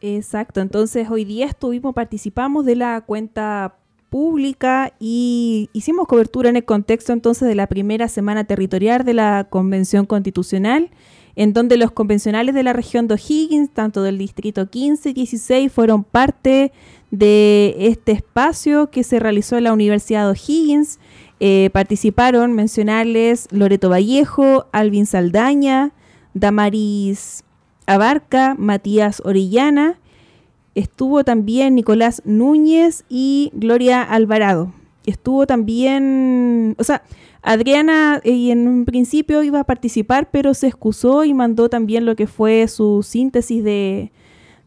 Exacto, 0.00 0.62
entonces 0.62 1.10
hoy 1.10 1.26
día 1.26 1.44
estuvimos, 1.44 1.94
participamos 1.94 2.64
de 2.64 2.76
la 2.76 3.02
cuenta 3.02 3.76
pública 4.12 4.92
y 5.00 5.70
hicimos 5.72 6.06
cobertura 6.06 6.50
en 6.50 6.56
el 6.56 6.66
contexto 6.66 7.14
entonces 7.14 7.48
de 7.48 7.54
la 7.54 7.66
primera 7.66 8.08
semana 8.08 8.44
territorial 8.44 9.06
de 9.06 9.14
la 9.14 9.46
Convención 9.48 10.04
Constitucional, 10.04 10.90
en 11.34 11.54
donde 11.54 11.78
los 11.78 11.92
convencionales 11.92 12.54
de 12.54 12.62
la 12.62 12.74
región 12.74 13.08
de 13.08 13.14
O'Higgins, 13.14 13.70
tanto 13.70 14.02
del 14.02 14.18
distrito 14.18 14.68
15 14.68 15.08
y 15.08 15.12
16, 15.14 15.72
fueron 15.72 16.04
parte 16.04 16.72
de 17.10 17.74
este 17.78 18.12
espacio 18.12 18.90
que 18.90 19.02
se 19.02 19.18
realizó 19.18 19.56
en 19.56 19.64
la 19.64 19.72
Universidad 19.72 20.26
de 20.26 20.32
O'Higgins. 20.32 20.98
Eh, 21.40 21.70
participaron 21.72 22.52
mencionarles 22.52 23.48
Loreto 23.50 23.88
Vallejo, 23.88 24.66
Alvin 24.72 25.06
Saldaña, 25.06 25.92
Damaris 26.34 27.44
Abarca, 27.86 28.56
Matías 28.58 29.22
Orellana 29.24 30.01
Estuvo 30.74 31.22
también 31.24 31.74
Nicolás 31.74 32.22
Núñez 32.24 33.04
y 33.08 33.50
Gloria 33.54 34.02
Alvarado. 34.02 34.72
Estuvo 35.04 35.46
también, 35.46 36.74
o 36.78 36.84
sea, 36.84 37.02
Adriana 37.42 38.20
y 38.24 38.50
en 38.52 38.68
un 38.68 38.84
principio 38.84 39.42
iba 39.42 39.60
a 39.60 39.64
participar, 39.64 40.30
pero 40.30 40.54
se 40.54 40.68
excusó 40.68 41.24
y 41.24 41.34
mandó 41.34 41.68
también 41.68 42.06
lo 42.06 42.14
que 42.14 42.26
fue 42.28 42.68
su 42.68 43.02
síntesis 43.02 43.64
de, 43.64 44.12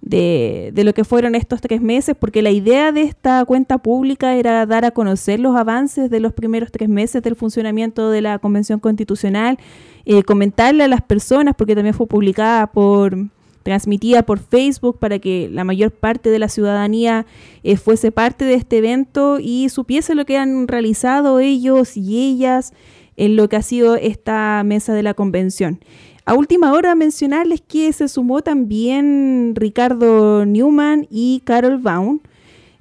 de, 0.02 0.72
de, 0.74 0.84
lo 0.84 0.94
que 0.94 1.06
fueron 1.06 1.36
estos 1.36 1.62
tres 1.62 1.82
meses, 1.82 2.16
porque 2.20 2.42
la 2.42 2.52
idea 2.52 2.92
de 2.92 3.04
esta 3.04 3.44
cuenta 3.46 3.78
pública 3.78 4.36
era 4.36 4.66
dar 4.66 4.84
a 4.84 4.92
conocer 4.92 5.40
los 5.40 5.56
avances 5.56 6.10
de 6.10 6.20
los 6.20 6.34
primeros 6.34 6.70
tres 6.72 6.90
meses 6.90 7.24
del 7.24 7.38
funcionamiento 7.38 8.10
de 8.10 8.22
la 8.22 8.40
Convención 8.40 8.80
Constitucional, 8.80 9.58
eh, 10.06 10.24
comentarle 10.24 10.84
a 10.84 10.90
las 10.90 11.02
personas, 11.02 11.56
porque 11.58 11.76
también 11.76 11.96
fue 11.96 12.08
publicada 12.08 12.68
por 12.68 13.18
transmitida 13.66 14.22
por 14.22 14.38
Facebook 14.38 15.00
para 15.00 15.18
que 15.18 15.50
la 15.52 15.64
mayor 15.64 15.90
parte 15.90 16.30
de 16.30 16.38
la 16.38 16.50
ciudadanía 16.50 17.26
eh, 17.64 17.78
fuese 17.78 18.12
parte 18.12 18.46
de 18.46 18.54
este 18.54 18.78
evento 18.78 19.40
y 19.42 19.70
supiese 19.70 20.14
lo 20.14 20.24
que 20.24 20.38
han 20.38 20.68
realizado 20.68 21.40
ellos 21.40 21.98
y 21.98 22.20
ellas 22.20 22.74
en 23.18 23.36
lo 23.36 23.50
que 23.50 23.56
ha 23.56 23.64
sido 23.64 23.96
esta 23.96 24.62
mesa 24.64 24.94
de 24.94 25.02
la 25.02 25.16
convención. 25.16 25.80
A 26.26 26.36
última 26.36 26.74
hora 26.74 26.94
mencionarles 26.94 27.62
que 27.62 27.92
se 27.92 28.08
sumó 28.08 28.44
también 28.44 29.54
Ricardo 29.56 30.46
Newman 30.46 31.08
y 31.10 31.42
Carol 31.44 31.80
Baum. 31.80 32.20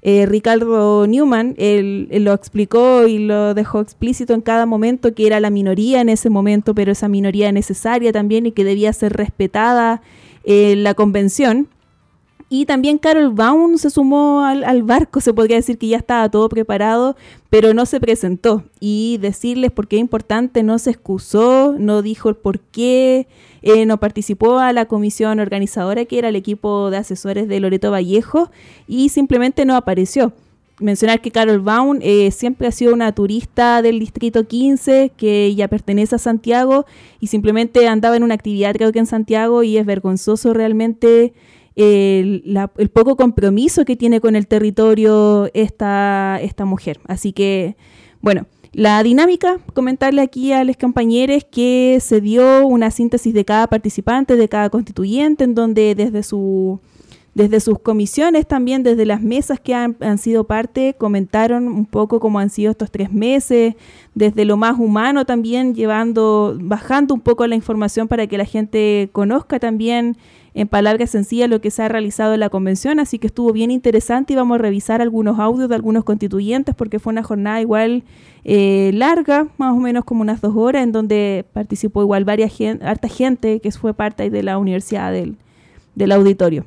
Eh, 0.03 0.27
Ricardo 0.27 1.07
Newman 1.07 1.55
él, 1.57 2.09
lo 2.11 2.35
explicó 2.35 3.07
y 3.07 3.21
lo 3.21 3.55
dejó 3.55 3.81
explícito 3.81 4.35
en 4.35 4.43
cada 4.43 4.67
momento 4.67 5.15
que 5.15 5.27
era 5.27 5.41
la 5.41 5.49
minoría 5.49 6.03
en 6.03 6.11
ese 6.11 6.29
momento, 6.29 6.75
pero 6.75 6.93
esa 6.93 7.09
minoría 7.09 7.53
necesaria 7.53 8.13
también 8.13 8.45
y 8.45 8.53
que 8.53 8.65
debía 8.65 8.93
ser 8.93 9.15
respetada 9.15 10.03
la 10.47 10.95
convención. 10.95 11.69
Y 12.51 12.67
también 12.67 12.99
Carol 12.99 13.31
Baum 13.31 13.79
se 13.79 13.91
sumó 13.91 14.45
al, 14.45 14.83
barco, 14.83 15.21
se 15.21 15.33
podría 15.33 15.57
decir 15.57 15.79
que 15.79 15.89
ya 15.89 15.97
estaba 15.97 16.29
todo 16.31 16.49
preparado, 16.49 17.17
pero 17.51 17.75
no 17.75 17.87
se 17.87 18.01
presentó. 18.01 18.63
Y 18.81 19.19
decirles 19.21 19.73
por 19.73 19.89
qué 19.89 19.97
es 19.97 20.01
importante, 20.01 20.63
no 20.63 20.79
se 20.79 20.91
excusó, 20.91 21.75
no 21.79 22.03
dijo 22.03 22.29
el 22.29 22.37
por 22.37 22.61
qué, 22.61 23.27
eh, 23.63 23.87
no 23.87 23.99
participó 23.99 24.59
a 24.59 24.73
la 24.73 24.85
comisión 24.85 25.41
organizadora, 25.41 26.05
que 26.05 26.19
era 26.19 26.29
el 26.29 26.37
equipo 26.37 26.91
de 26.91 26.99
asesores 26.99 27.49
de 27.49 27.61
Loreto 27.61 27.91
Vallejo, 27.91 28.51
y 28.87 29.09
simplemente 29.09 29.65
no 29.65 29.75
apareció 29.75 30.33
mencionar 30.79 31.21
que 31.21 31.31
Carol 31.31 31.61
Baum 31.61 31.99
eh, 32.03 32.31
siempre 32.31 32.67
ha 32.67 32.73
sido 32.73 32.95
una 32.95 33.13
turista 33.13 33.83
del 33.83 33.99
Distrito 33.99 34.47
15, 34.47 35.13
que 35.17 35.55
ya 35.55 35.69
pertenece 35.69 36.17
a 36.17 36.19
Santiago 36.19 36.87
y 37.21 37.29
simplemente 37.29 37.87
andaba 37.87 38.17
en 38.17 38.23
una 38.23 38.35
actividad 38.35 38.75
creo 38.75 38.93
que 38.93 38.99
en 38.99 39.07
Santiago 39.07 39.63
y 39.63 39.77
es 39.77 39.87
vergonzoso 39.87 40.53
realmente 40.53 41.33
el, 41.77 42.91
poco 42.93 43.17
compromiso 43.17 43.85
que 43.85 43.97
tiene 43.97 44.21
con 44.21 44.37
el 44.37 44.47
territorio 44.47 45.51
esta, 45.55 46.39
esta 46.41 46.65
mujer. 46.65 47.01
Así 47.07 47.33
que, 47.33 47.77
bueno, 48.21 48.47
la 48.73 49.03
dinámica, 49.03 49.59
comentarle 49.73 50.21
aquí 50.21 50.53
a 50.53 50.65
los 50.65 50.77
compañeros 50.77 51.45
que 51.51 51.99
se 52.01 52.21
dio 52.21 52.67
una 52.67 52.91
síntesis 52.91 53.33
de 53.33 53.45
cada 53.45 53.69
participante, 53.69 54.37
de 54.37 54.49
cada 54.49 54.71
constituyente, 54.71 55.45
en 55.45 55.55
donde 55.55 55.95
desde 55.95 56.23
su 56.23 56.81
desde 57.35 57.59
sus 57.59 57.81
comisiones, 57.81 58.47
también 58.47 58.85
desde 58.85 59.05
las 59.05 59.21
mesas 59.21 59.59
que 59.59 59.75
han, 59.75 60.19
sido 60.19 60.45
parte, 60.45 60.95
comentaron 60.97 61.67
un 61.67 61.85
poco 61.85 62.21
cómo 62.21 62.39
han 62.39 62.49
sido 62.49 62.71
estos 62.71 62.93
tres 62.93 63.13
meses, 63.13 63.75
desde 64.15 64.45
lo 64.45 64.57
más 64.57 64.79
humano 64.79 65.27
también, 65.27 65.75
llevando, 65.75 66.57
bajando 66.61 67.13
un 67.13 67.21
poco 67.21 67.47
la 67.49 67.57
información 67.57 68.07
para 68.07 68.29
que 68.29 68.39
la 68.39 68.45
gente 68.45 69.09
conozca 69.13 69.59
también 69.59 70.17
en 70.57 70.69
palabras 70.69 71.11
sencillas 71.11 71.51
lo 71.51 71.61
que 71.61 71.73
se 71.73 71.83
ha 71.83 71.89
realizado 71.89 72.35
en 72.35 72.41
la 72.41 72.49
convención, 72.49 73.01
así 73.01 73.19
que 73.19 73.27
estuvo 73.27 73.53
bien 73.53 73.73
interesante 73.73 74.33
y 74.33 74.37
vamos 74.37 74.55
a 74.55 74.59
revisar 74.59 75.03
algunos 75.03 75.41
audios 75.41 75.69
de 75.69 75.75
algunos 75.75 76.05
constituyentes 76.05 76.77
porque 76.77 77.01
fue 77.01 77.13
una 77.13 77.25
jornada 77.25 77.61
igual 77.61 78.05
eh, 78.45 78.93
larga, 78.95 79.49
más 79.59 79.73
o 79.73 79.81
menos 79.81 80.05
como 80.05 80.23
unas 80.23 80.41
dos 80.41 80.55
horas, 80.55 80.85
en 80.85 80.93
donde 80.93 81.45
participó 81.53 82.03
igual 82.03 82.25
varias 82.25 82.53
harta 82.81 83.09
gente 83.09 83.59
que 83.59 83.73
fue 83.73 83.93
parte 83.95 84.31
de 84.31 84.43
la 84.45 84.57
universidad 84.57 85.11
del, 85.11 85.37
del 85.97 86.13
auditorio. 86.13 86.65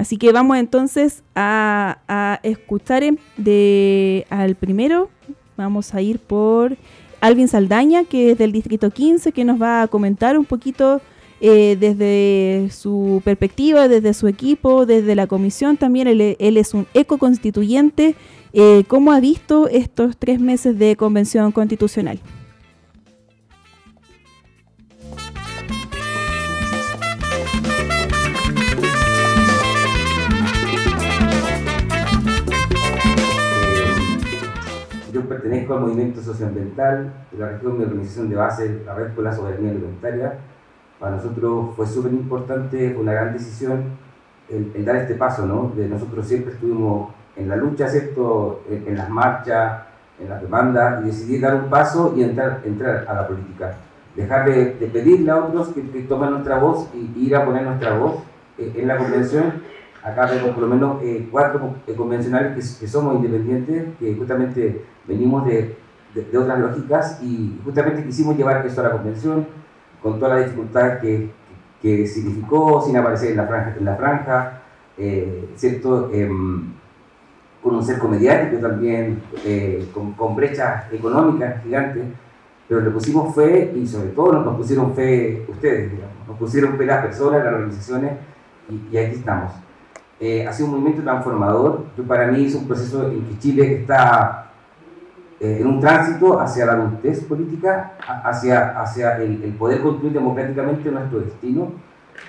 Así 0.00 0.16
que 0.16 0.32
vamos 0.32 0.56
entonces 0.56 1.22
a, 1.34 2.40
escuchar 2.42 3.02
de, 3.36 4.26
al 4.30 4.54
primero. 4.54 5.10
Vamos 5.58 5.94
a 5.94 6.00
ir 6.00 6.18
por 6.18 6.78
Alvin 7.20 7.48
Saldaña, 7.48 8.04
que 8.04 8.30
es 8.30 8.38
del 8.38 8.50
Distrito 8.50 8.90
15, 8.90 9.32
que 9.32 9.44
nos 9.44 9.60
va 9.60 9.82
a 9.82 9.88
comentar 9.88 10.38
un 10.38 10.46
poquito 10.46 11.02
eh, 11.42 11.76
desde 11.78 12.70
su 12.70 13.20
perspectiva, 13.26 13.88
desde 13.88 14.14
su 14.14 14.26
equipo, 14.26 14.86
desde 14.86 15.14
la 15.14 15.26
comisión 15.26 15.76
también. 15.76 16.08
Él, 16.08 16.56
es 16.56 16.72
un 16.72 16.86
eco 16.94 17.18
constituyente. 17.18 18.14
Eh, 18.54 18.84
¿Cómo 18.88 19.12
ha 19.12 19.20
visto 19.20 19.68
estos 19.68 20.16
tres 20.16 20.40
meses 20.40 20.78
de 20.78 20.96
convención 20.96 21.52
constitucional? 21.52 22.20
Pertenezco 35.30 35.74
al 35.74 35.82
movimiento 35.82 36.20
socioambiental 36.20 37.12
de 37.30 37.38
la 37.38 37.50
región 37.50 37.78
de 37.78 37.84
organización 37.84 38.28
de 38.28 38.34
base, 38.34 38.82
la 38.84 38.94
Red 38.96 39.12
por 39.12 39.22
la 39.22 39.32
Soberanía 39.32 39.70
Alimentaria. 39.70 40.34
Para 40.98 41.16
nosotros 41.16 41.76
fue 41.76 41.86
súper 41.86 42.12
importante, 42.12 42.90
fue 42.90 43.02
una 43.02 43.12
gran 43.12 43.32
decisión 43.32 43.84
el, 44.48 44.84
dar 44.84 44.96
este 44.96 45.14
paso, 45.14 45.46
¿no? 45.46 45.72
De 45.76 45.86
nosotros 45.86 46.26
siempre 46.26 46.54
estuvimos 46.54 47.10
en 47.36 47.48
la 47.48 47.54
lucha, 47.54 47.88
¿cierto? 47.88 48.64
En, 48.68 48.96
las 48.96 49.08
marchas, 49.08 49.82
en 50.20 50.28
las 50.28 50.42
demandas, 50.42 51.04
y 51.04 51.06
decidir 51.06 51.40
dar 51.40 51.54
un 51.54 51.70
paso 51.70 52.12
y 52.16 52.24
entrar, 52.24 52.60
entrar 52.64 53.06
a 53.08 53.14
la 53.14 53.28
política. 53.28 53.76
Dejar 54.16 54.50
de, 54.50 54.90
pedirle 54.92 55.30
a 55.30 55.36
otros 55.36 55.68
que, 55.68 55.82
tomen 56.08 56.32
nuestra 56.32 56.58
voz 56.58 56.88
y, 56.92 57.26
ir 57.26 57.36
a 57.36 57.44
poner 57.44 57.62
nuestra 57.62 57.96
voz 57.96 58.16
eh, 58.58 58.72
en 58.74 58.88
la 58.88 58.98
convención 58.98 59.52
acá 60.02 60.28
tenemos 60.28 60.50
por 60.52 60.62
lo 60.62 60.68
menos 60.68 61.02
eh, 61.02 61.28
cuatro 61.30 61.74
eh, 61.86 61.94
convencionales 61.94 62.78
que, 62.78 62.86
somos 62.88 63.16
independientes, 63.16 63.84
que 63.98 64.14
justamente 64.14 64.84
venimos 65.06 65.44
de, 65.46 65.76
de, 66.14 66.38
otras 66.38 66.58
lógicas 66.58 67.20
y 67.22 67.60
justamente 67.64 68.04
quisimos 68.04 68.36
llevar 68.36 68.64
esto 68.66 68.80
a 68.80 68.84
la 68.84 68.92
convención 68.92 69.46
con 70.02 70.18
todas 70.18 70.38
las 70.38 70.46
dificultades 70.46 71.00
que, 71.00 71.30
que, 71.82 72.06
significó, 72.06 72.80
sin 72.80 72.96
aparecer 72.96 73.32
en 73.32 73.36
la 73.36 73.46
franja, 73.46 73.74
en 73.78 73.84
la 73.84 73.96
franja 73.96 74.62
eh, 74.96 75.50
¿cierto? 75.56 76.10
Em, 76.12 76.72
con 77.62 77.76
un 77.76 77.84
cerco 77.84 78.08
mediático 78.08 78.56
también, 78.56 79.22
con, 79.92 80.12
con, 80.12 80.34
brechas 80.34 80.90
económicas 80.90 81.62
gigantes, 81.62 82.04
pero 82.66 82.80
le 82.80 82.90
pusimos 82.90 83.34
fe 83.34 83.70
y 83.76 83.86
sobre 83.86 84.08
todo 84.10 84.32
nos 84.32 84.56
pusieron 84.56 84.94
fe 84.94 85.44
ustedes, 85.46 85.92
nos 86.26 86.38
pusieron 86.38 86.78
fe 86.78 86.86
las 86.86 87.04
personas, 87.04 87.44
las 87.44 87.52
organizaciones 87.52 88.12
y, 88.70 88.94
y 88.94 88.96
aquí 88.96 89.16
estamos. 89.16 89.52
Eh, 90.20 90.46
ha 90.46 90.52
sido 90.52 90.68
un 90.68 90.74
movimiento 90.74 91.02
transformador. 91.02 91.86
Yo, 91.96 92.04
para 92.04 92.26
mí 92.26 92.44
es 92.44 92.54
un 92.54 92.68
proceso 92.68 93.10
en 93.10 93.24
que 93.24 93.38
Chile 93.38 93.80
está 93.80 94.50
eh, 95.40 95.58
en 95.60 95.66
un 95.66 95.80
tránsito 95.80 96.38
hacia 96.38 96.66
la 96.66 96.72
adultez 96.72 97.24
política, 97.24 97.94
hacia, 98.06 98.78
hacia 98.78 99.16
el, 99.16 99.54
poder 99.58 99.80
construir 99.80 100.12
democráticamente 100.12 100.90
nuestro 100.90 101.20
destino. 101.20 101.72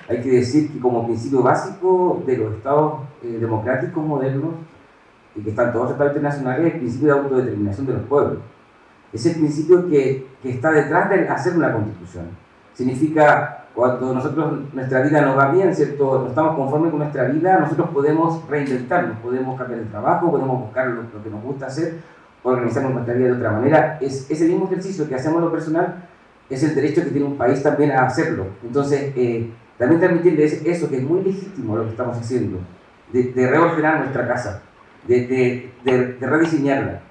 Hay 0.08 0.22
que 0.22 0.30
decir 0.32 0.72
que 0.72 0.80
como 0.80 1.06
principio 1.06 1.44
básico 1.44 2.24
de 2.26 2.38
los 2.38 2.54
estados 2.56 3.02
eh, 3.22 3.38
democráticos 3.40 4.02
modernos, 4.02 4.54
y 5.36 5.42
que 5.42 5.50
están 5.50 5.74
todos 5.74 5.84
los 5.84 5.92
estados 5.94 6.14
internacionales, 6.14 6.74
el 6.74 6.80
principio 6.80 7.08
de 7.14 7.20
autodeterminación 7.22 7.88
de 7.88 7.94
los 7.94 8.04
pueblos. 8.04 8.40
es 9.12 9.26
el 9.26 9.36
principio 9.36 9.90
que, 9.90 10.28
que 10.42 10.52
está 10.52 10.72
detrás 10.72 11.10
de 11.10 11.28
hacer 11.28 11.58
una 11.58 11.74
constitución. 11.74 12.28
Significa, 12.74 13.61
cuando 13.76 14.14
nosotros, 14.14 14.74
nuestra 14.74 15.02
vida 15.02 15.22
no 15.22 15.36
va 15.36 15.52
bien, 15.52 15.74
¿cierto? 15.74 16.20
No 16.24 16.28
estamos 16.30 16.56
conformes 16.56 16.92
con 16.92 17.00
nuestra 17.00 17.26
vida, 17.26 17.60
nosotros 17.60 17.90
podemos 17.90 18.48
reinventarnos, 18.50 19.18
podemos 19.20 19.58
cambiar 19.58 19.80
el 19.82 19.90
trabajo, 19.90 20.30
podemos 20.30 20.60
buscar 20.60 20.88
lo, 20.88 21.04
lo 21.04 21.24
que 21.24 21.30
nos 21.30 21.42
gusta 21.42 21.68
hacer, 21.68 22.00
organizarnos 22.44 22.94
nuestra 22.94 23.14
vida 23.14 23.28
de 23.28 23.34
otra 23.34 23.52
manera. 23.52 23.98
Es 24.02 24.30
ese 24.30 24.46
mismo 24.46 24.66
ejercicio 24.66 25.08
que 25.08 25.16
hacemos 25.16 25.42
lo 25.42 25.52
personal, 25.52 26.04
es 26.50 26.64
el 26.64 26.76
derecho 26.76 27.04
que 27.04 27.12
tiene 27.12 27.26
un 27.28 27.38
país 27.38 27.64
también 27.64 27.92
a 27.92 28.06
hacerlo. 28.06 28.48
Entonces, 28.62 29.14
eh, 29.16 29.50
también 29.78 30.02
transmitirles 30.02 30.66
eso, 30.66 30.90
que 30.90 30.98
es 30.98 31.04
muy 31.04 31.24
legítimo 31.24 31.78
lo 31.78 31.86
que 31.86 31.92
estamos 31.92 32.18
haciendo, 32.18 32.60
de, 33.12 33.24
de 33.24 33.50
reordenar 33.50 34.00
nuestra 34.00 34.28
casa, 34.28 34.62
de, 35.08 35.72
de, 35.86 36.18
de 36.20 36.28
rediseñarla. 36.28 37.02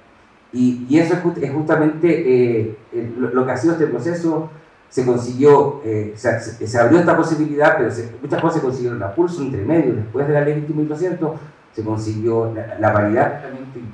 Y, 0.53 0.85
y, 0.89 0.99
eso 0.99 1.13
es, 1.13 1.19
just, 1.21 1.37
es 1.37 1.51
justamente 1.51 2.65
eh, 2.65 2.77
lo, 3.17 3.29
lo, 3.29 3.45
que 3.45 3.51
ha 3.51 3.57
sido 3.57 3.73
este 3.73 3.87
proceso. 3.87 4.49
Se 4.91 5.05
consiguió, 5.05 5.81
eh, 5.83 6.13
se, 6.15 6.67
se, 6.67 6.77
abrió 6.77 6.99
esta 6.99 7.17
posibilidad, 7.17 7.77
pero 7.77 7.89
se, 7.89 8.13
muchas 8.21 8.39
cosas 8.39 8.57
se 8.57 8.61
consiguieron 8.61 9.01
a 9.01 9.15
pulso 9.15 9.41
intermedio. 9.41 9.95
Después 9.95 10.27
de 10.27 10.33
la 10.33 10.41
ley 10.41 10.63
21.200 10.69 11.33
se 11.73 11.83
consiguió 11.83 12.53
la, 12.53 12.77
la 12.77 12.93
paridad, 12.93 13.41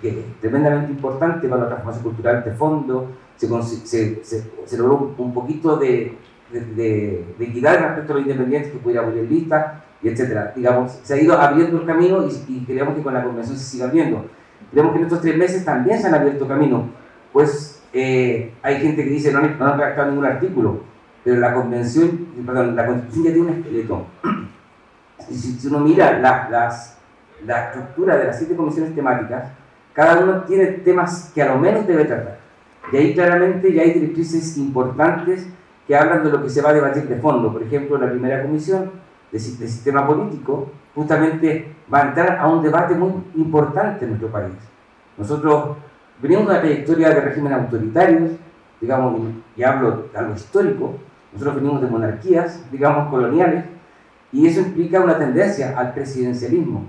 que 0.02 0.10
es 0.10 0.40
tremendamente 0.42 0.92
importante 0.92 1.48
para 1.48 1.62
la 1.62 1.68
transformación 1.68 2.04
cultural 2.04 2.44
de 2.44 2.52
fondo. 2.52 3.12
Se, 3.38 3.48
se, 3.86 4.24
se 4.24 4.78
logró 4.78 5.14
un, 5.18 5.34
poquito 5.34 5.78
de, 5.78 6.18
de, 6.52 6.62
de, 6.62 7.26
de, 7.38 7.46
equidad 7.46 7.80
respecto 7.80 8.14
a 8.14 8.16
los 8.16 8.26
independientes 8.26 8.72
que 8.72 8.80
pudiera 8.80 9.06
poner 9.06 9.26
lista, 9.26 9.84
y 10.02 10.10
etcétera. 10.10 10.54
Digamos, 10.56 11.00
se 11.04 11.14
ha 11.14 11.22
ido 11.22 11.40
abriendo 11.40 11.80
el 11.80 11.86
camino 11.86 12.26
y, 12.26 12.32
y 12.52 12.66
creemos 12.66 12.96
que 12.96 13.04
con 13.04 13.14
la 13.14 13.24
convención 13.24 13.58
se 13.58 13.64
siga 13.64 13.86
abriendo. 13.86 14.26
Creemos 14.72 14.94
que 14.94 15.00
en 15.00 15.06
estos 15.06 15.22
tres 15.22 15.38
meses 15.38 15.64
también 15.64 16.00
se 16.00 16.08
han 16.08 16.16
abierto 16.16 16.48
camino, 16.48 16.90
pues 17.32 17.77
eh, 18.00 18.54
hay 18.62 18.80
gente 18.80 19.04
que 19.04 19.10
dice 19.10 19.32
no, 19.32 19.42
no 19.42 19.66
han 19.66 19.80
redactado 19.80 20.12
ningún 20.12 20.26
artículo, 20.26 20.82
pero 21.24 21.40
la 21.40 21.52
convención, 21.52 22.28
perdón, 22.46 22.76
la 22.76 22.86
constitución 22.86 23.26
ya 23.26 23.34
tiene 23.34 23.48
un 23.50 23.58
esqueleto. 23.58 24.06
Si, 25.30 25.36
si 25.36 25.68
uno 25.68 25.80
mira 25.80 26.20
la, 26.20 26.48
las, 26.48 27.00
la 27.44 27.66
estructura 27.66 28.18
de 28.18 28.26
las 28.26 28.38
siete 28.38 28.56
comisiones 28.56 28.94
temáticas, 28.94 29.52
cada 29.94 30.20
uno 30.24 30.44
tiene 30.44 30.68
temas 30.68 31.32
que 31.34 31.42
a 31.42 31.54
lo 31.54 31.60
menos 31.60 31.88
debe 31.88 32.06
tratar. 32.06 32.38
Y 32.92 32.98
ahí 32.98 33.14
claramente 33.16 33.74
ya 33.74 33.82
hay 33.82 33.94
directrices 33.94 34.58
importantes 34.58 35.48
que 35.88 35.96
hablan 35.96 36.24
de 36.24 36.30
lo 36.30 36.44
que 36.44 36.52
se 36.52 36.62
va 36.62 36.70
a 36.70 36.74
debatir 36.74 37.08
de 37.08 37.18
fondo. 37.18 37.52
Por 37.52 37.64
ejemplo, 37.64 37.98
la 37.98 38.10
primera 38.12 38.44
comisión 38.44 38.92
de, 39.32 39.40
de 39.40 39.68
sistema 39.68 40.06
político 40.06 40.70
justamente 40.94 41.74
va 41.92 42.00
a 42.00 42.08
entrar 42.10 42.38
a 42.38 42.48
un 42.48 42.62
debate 42.62 42.94
muy 42.94 43.12
importante 43.36 44.06
en 44.06 44.12
nuestro 44.12 44.30
país. 44.30 44.54
Nosotros 45.18 45.78
venimos 46.22 46.46
de 46.46 46.52
una 46.52 46.62
trayectoria 46.62 47.10
de 47.10 47.22
regímenes 47.22 47.60
autoritarios, 47.60 48.32
digamos, 48.82 49.22
y 49.56 49.64
hablo 49.64 50.06
de 50.12 50.18
algo 50.18 50.36
histórico, 50.36 50.96
nosotros 51.34 51.56
venimos 51.56 51.82
de 51.82 51.88
monarquías, 51.88 52.64
digamos, 52.72 53.10
coloniales, 53.10 53.66
y 54.32 54.48
eso 54.48 54.60
implica 54.60 55.00
una 55.00 55.18
tendencia 55.18 55.78
al 55.78 55.94
presidencialismo, 55.94 56.86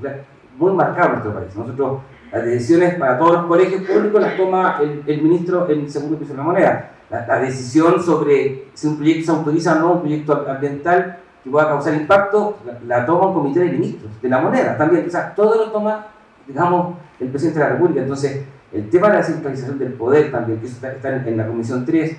muy 0.57 0.72
marcado 0.72 1.07
en 1.07 1.12
nuestro 1.12 1.35
país. 1.35 1.55
Nosotros, 1.55 2.01
las 2.33 2.45
decisiones 2.45 2.95
para 2.97 3.18
todos 3.18 3.33
los 3.33 3.47
colegios 3.47 3.83
públicos 3.83 4.20
las 4.20 4.37
toma 4.37 4.79
el, 4.83 5.03
el 5.07 5.22
ministro 5.22 5.68
en 5.70 5.81
el 5.81 5.91
segundo 5.91 6.18
piso 6.18 6.33
de 6.33 6.39
la 6.39 6.45
moneda. 6.45 6.91
La, 7.11 7.26
la, 7.26 7.39
decisión 7.39 8.03
sobre 8.03 8.66
si 8.74 8.87
un 8.87 8.97
proyecto 8.97 9.33
se 9.33 9.39
autoriza 9.39 9.76
o 9.76 9.79
no, 9.79 9.93
un 9.93 10.01
proyecto 10.01 10.47
ambiental, 10.49 11.18
que 11.43 11.51
pueda 11.51 11.68
causar 11.68 11.95
impacto, 11.95 12.59
la, 12.66 12.99
la, 12.99 13.07
toma 13.07 13.29
un 13.29 13.35
comité 13.35 13.61
de 13.61 13.70
ministros, 13.70 14.11
de 14.20 14.29
la 14.29 14.41
moneda 14.41 14.76
también. 14.76 15.07
O 15.07 15.11
sea, 15.11 15.35
todo 15.35 15.55
lo 15.55 15.70
toma, 15.70 16.07
digamos, 16.47 16.97
el 17.20 17.29
presidente 17.29 17.61
de 17.61 17.64
la 17.64 17.72
República. 17.72 18.01
Entonces, 18.03 18.45
el 18.72 18.90
tema 18.90 19.08
de 19.08 19.14
la 19.14 19.22
centralización 19.22 19.78
del 19.78 19.92
poder 19.94 20.30
también, 20.30 20.60
que 20.60 20.66
está, 20.66 20.92
está 20.92 21.16
en, 21.16 21.36
la 21.36 21.46
Comisión 21.46 21.84
3, 21.84 22.16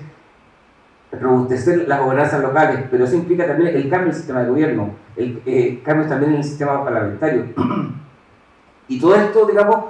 robustecer 1.20 1.88
las 1.88 2.00
gobernanzas 2.00 2.40
locales, 2.40 2.84
pero 2.90 3.04
eso 3.04 3.16
implica 3.16 3.46
también 3.46 3.74
el 3.74 3.88
cambio 3.88 4.08
del 4.08 4.16
sistema 4.16 4.42
de 4.42 4.48
gobierno, 4.48 4.90
el 5.16 5.42
eh, 5.46 5.80
cambio 5.84 6.06
también 6.06 6.32
en 6.32 6.38
el 6.38 6.44
sistema 6.44 6.84
parlamentario. 6.84 7.46
y 8.88 9.00
todo 9.00 9.14
esto, 9.14 9.46
digamos, 9.46 9.84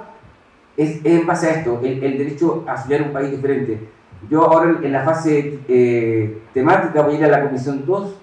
es, 0.77 1.03
en 1.03 1.25
base 1.25 1.47
a 1.47 1.51
esto, 1.51 1.79
el, 1.83 2.17
derecho 2.17 2.63
a 2.67 2.75
estudiar 2.75 3.03
un 3.03 3.13
país 3.13 3.31
diferente. 3.31 3.79
Yo 4.29 4.43
ahora 4.43 4.79
en 4.81 4.91
la 4.91 5.03
fase 5.03 5.59
eh, 5.67 6.41
temática 6.53 7.01
voy 7.01 7.15
a 7.15 7.17
ir 7.17 7.25
a 7.25 7.29
la 7.29 7.43
Comisión 7.43 7.83
2, 7.85 8.15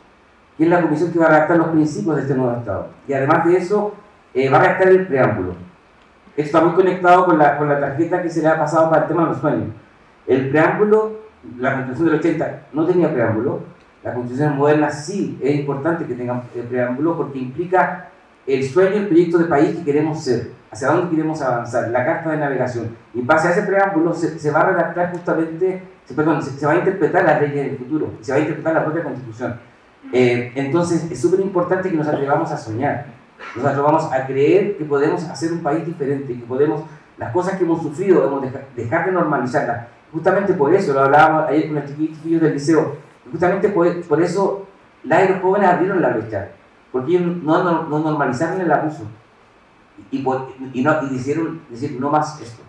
que 0.57 0.65
es 0.65 0.71
la 0.71 0.83
comisión 0.83 1.13
que 1.13 1.19
va 1.19 1.27
a 1.27 1.31
redactar 1.31 1.57
los 1.57 1.69
principios 1.69 2.17
de 2.17 2.23
este 2.23 2.35
nuevo 2.35 2.57
Estado. 2.57 2.89
Y 3.07 3.13
además 3.13 3.47
de 3.47 3.57
eso, 3.57 3.95
eh, 4.35 4.49
va 4.49 4.59
a 4.59 4.61
redactar 4.61 4.89
el 4.89 5.07
preámbulo. 5.07 5.68
Está 6.39 6.61
muy 6.61 6.73
conectado 6.75 7.27
con 7.27 7.37
la, 7.37 7.59
con 7.59 7.69
la 7.69 7.81
tarjeta 7.81 8.23
que 8.23 8.31
se 8.31 8.41
le 8.41 8.47
ha 8.47 8.57
pasado 8.57 8.89
para 8.89 9.03
el 9.03 9.09
tema 9.09 9.25
de 9.25 9.31
los 9.31 9.41
sueños. 9.41 9.71
El 10.25 10.51
preámbulo, 10.51 11.19
la 11.59 11.75
Constitución 11.75 12.11
del 12.11 12.19
80 12.21 12.61
no 12.75 12.87
tenía 12.87 13.13
preámbulo, 13.13 13.63
la 14.05 14.15
Constitución 14.15 14.57
moderna 14.57 14.89
sí 14.89 15.37
es 15.43 15.57
importante 15.57 16.07
que 16.07 16.15
tenga 16.15 16.45
el 16.55 16.63
preámbulo 16.63 17.17
porque 17.17 17.41
implica 17.41 18.11
el 18.47 18.65
sueño, 18.65 18.99
el 18.99 19.09
proyecto 19.09 19.39
de 19.39 19.47
país 19.47 19.79
que 19.79 19.85
queremos 19.85 20.23
ser, 20.23 20.53
hacia 20.71 20.87
dónde 20.87 21.11
queremos 21.11 21.43
avanzar, 21.43 21.89
la 21.89 22.05
carta 22.05 22.31
de 22.31 22.37
navegación. 22.37 22.97
Y 23.15 23.19
en 23.19 23.27
base 23.27 23.49
a 23.49 23.51
ese 23.51 23.63
preámbulo 23.63 24.15
se, 24.15 24.39
se 24.39 24.53
va 24.53 24.61
a 24.61 24.67
redactar 24.67 25.11
justamente, 25.11 25.83
se, 26.05 26.15
perdón, 26.15 26.41
se, 26.41 26.53
se, 26.53 26.65
va 26.65 26.75
a 26.75 26.77
interpretar 26.77 27.25
las 27.25 27.41
leyes 27.41 27.67
del 27.67 27.79
futuro, 27.79 28.13
se 28.21 28.31
va 28.31 28.39
a 28.39 28.41
interpretar 28.43 28.75
la 28.75 28.85
propia 28.85 29.03
Constitución. 29.03 29.57
Eh, 30.13 30.53
entonces 30.55 31.11
es 31.11 31.21
súper 31.21 31.41
importante 31.41 31.91
que 31.91 31.97
nos 31.97 32.07
atrevamos 32.07 32.53
a 32.53 32.57
soñar, 32.57 33.18
nos 33.57 33.65
atrevamos 33.65 34.13
a 34.13 34.27
creer 34.27 34.77
que 34.77 34.85
podemos 34.85 35.25
hacer 35.25 35.53
un 35.53 35.63
país 35.63 35.85
diferente, 35.85 36.35
que 36.35 36.47
podemos, 36.47 36.83
las 37.17 37.33
cosas 37.33 37.57
que 37.57 37.65
hemos 37.65 37.83
sufrido, 37.83 38.21
debemos 38.21 38.43
dejar, 38.43 38.67
dejar 38.77 39.07
de 39.07 39.13
normalizarlas. 39.13 39.87
Justamente 40.13 40.55
por 40.55 40.75
eso, 40.75 40.93
lo 40.93 41.01
hablábamos 41.01 41.49
ayer 41.49 41.67
con 41.67 41.77
los 41.77 41.87
chiquillos 41.87 42.41
del 42.41 42.55
liceo, 42.55 42.97
justamente 43.31 43.69
por, 43.69 44.03
por 44.07 44.23
eso 44.23 44.67
los 45.05 45.41
jóvenes 45.43 45.69
abrieron 45.69 46.01
la 46.03 46.11
brecha, 46.11 46.49
porque 46.93 47.17
ellos 47.17 47.37
no, 47.43 47.63
no, 47.63 47.85
no 47.85 47.99
normalizaron 47.99 48.61
el 48.61 48.71
abuso 48.73 49.05
y, 50.11 50.19
y, 50.73 50.83
no, 50.83 51.03
y 51.03 51.09
decidieron 51.11 51.61
decir 51.69 51.99
no 52.01 52.11
más 52.11 52.41
esto. 52.41 52.63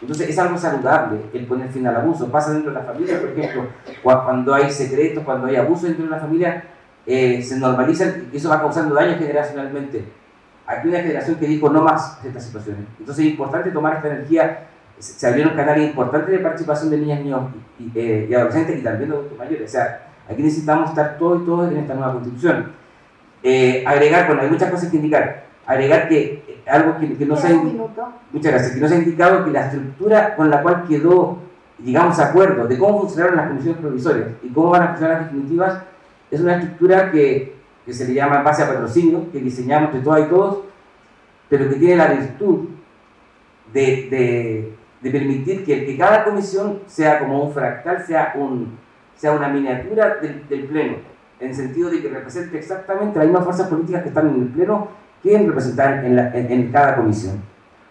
Entonces 0.00 0.30
es 0.30 0.38
algo 0.38 0.56
saludable 0.56 1.20
el 1.32 1.46
poner 1.46 1.68
fin 1.68 1.86
al 1.86 1.96
abuso. 1.96 2.30
Pasa 2.30 2.52
dentro 2.52 2.72
de 2.72 2.78
la 2.78 2.84
familia, 2.84 3.20
por 3.20 3.30
ejemplo, 3.30 3.66
cuando 4.02 4.54
hay 4.54 4.70
secretos, 4.70 5.22
cuando 5.24 5.46
hay 5.46 5.56
abuso 5.56 5.86
dentro 5.86 6.04
de 6.04 6.10
la 6.10 6.18
familia, 6.18 6.64
eh, 7.06 7.42
se 7.42 7.58
normalizan 7.58 8.28
y 8.32 8.36
eso 8.36 8.48
va 8.48 8.60
causando 8.60 8.94
daño 8.94 9.18
generacionalmente. 9.18 10.04
Aquí 10.70 10.86
una 10.86 11.00
generación 11.00 11.36
que 11.36 11.48
dijo 11.48 11.68
no 11.68 11.82
más 11.82 12.20
estas 12.24 12.44
situaciones. 12.44 12.84
Entonces 12.98 13.24
es 13.24 13.32
importante 13.32 13.72
tomar 13.72 13.96
esta 13.96 14.06
energía. 14.06 14.68
Se 14.98 15.26
abrieron 15.26 15.56
canales 15.56 15.88
importantes 15.88 16.30
de 16.30 16.38
participación 16.38 16.90
de 16.90 16.98
niñas, 16.98 17.20
niños 17.20 17.40
y, 17.76 17.90
eh, 17.98 18.28
y 18.30 18.34
adolescentes 18.34 18.78
y 18.78 18.82
también 18.82 19.10
de 19.10 19.16
adultos 19.16 19.36
mayores. 19.36 19.68
O 19.68 19.72
sea, 19.72 20.10
aquí 20.30 20.40
necesitamos 20.40 20.90
estar 20.90 21.18
todos 21.18 21.42
y 21.42 21.44
todos 21.44 21.72
en 21.72 21.78
esta 21.78 21.94
nueva 21.94 22.12
constitución. 22.12 22.72
Eh, 23.42 23.82
agregar, 23.84 24.28
bueno, 24.28 24.42
hay 24.42 24.50
muchas 24.50 24.70
cosas 24.70 24.90
que 24.90 24.96
indicar. 24.96 25.44
Agregar 25.66 26.08
que 26.08 26.62
algo 26.68 26.98
que, 27.00 27.16
que 27.16 27.26
no 27.26 27.36
se 27.36 27.48
ha, 27.48 27.50
muchas 28.32 28.52
gracias, 28.52 28.72
que 28.72 28.80
no 28.80 28.86
se 28.86 28.94
ha 28.94 28.98
indicado 28.98 29.44
que 29.44 29.50
la 29.50 29.66
estructura 29.66 30.36
con 30.36 30.50
la 30.50 30.62
cual 30.62 30.84
quedó, 30.86 31.38
llegamos 31.82 32.16
a 32.20 32.26
acuerdo 32.26 32.68
de 32.68 32.78
cómo 32.78 33.00
funcionaron 33.00 33.36
las 33.36 33.48
comisiones 33.48 33.80
provisorias 33.80 34.28
y 34.42 34.48
cómo 34.50 34.70
van 34.70 34.82
a 34.82 34.88
funcionar 34.90 35.16
las 35.16 35.24
definitivas, 35.26 35.82
es 36.30 36.40
una 36.40 36.56
estructura 36.56 37.10
que, 37.10 37.59
que 37.90 37.96
se 37.96 38.06
le 38.06 38.14
llama 38.14 38.42
base 38.42 38.62
a 38.62 38.68
patrocinio, 38.68 39.32
que 39.32 39.40
diseñamos 39.40 39.88
entre 39.88 40.02
todas 40.02 40.20
y 40.20 40.30
todos, 40.30 40.60
pero 41.48 41.68
que 41.68 41.74
tiene 41.74 41.96
la 41.96 42.06
virtud 42.06 42.68
de, 43.72 44.72
de, 45.02 45.10
permitir 45.10 45.64
que, 45.64 45.98
cada 45.98 46.22
comisión 46.22 46.82
sea 46.86 47.18
como 47.18 47.42
un 47.42 47.52
fractal, 47.52 48.06
sea, 48.06 48.34
un, 48.36 48.78
sea 49.16 49.32
una 49.32 49.48
miniatura 49.48 50.18
del, 50.20 50.64
Pleno, 50.66 50.98
en 51.40 51.48
el 51.48 51.54
sentido 51.54 51.90
de 51.90 52.00
que 52.00 52.10
represente 52.10 52.58
exactamente 52.58 53.18
las 53.18 53.26
mismas 53.26 53.42
fuerzas 53.42 53.66
políticas 53.66 54.02
que 54.02 54.10
están 54.10 54.28
en 54.28 54.42
el 54.42 54.48
Pleno 54.50 54.88
quieren 55.20 55.48
representar 55.48 56.04
en, 56.04 56.16
en, 56.16 56.70
cada 56.70 56.94
comisión, 56.94 57.42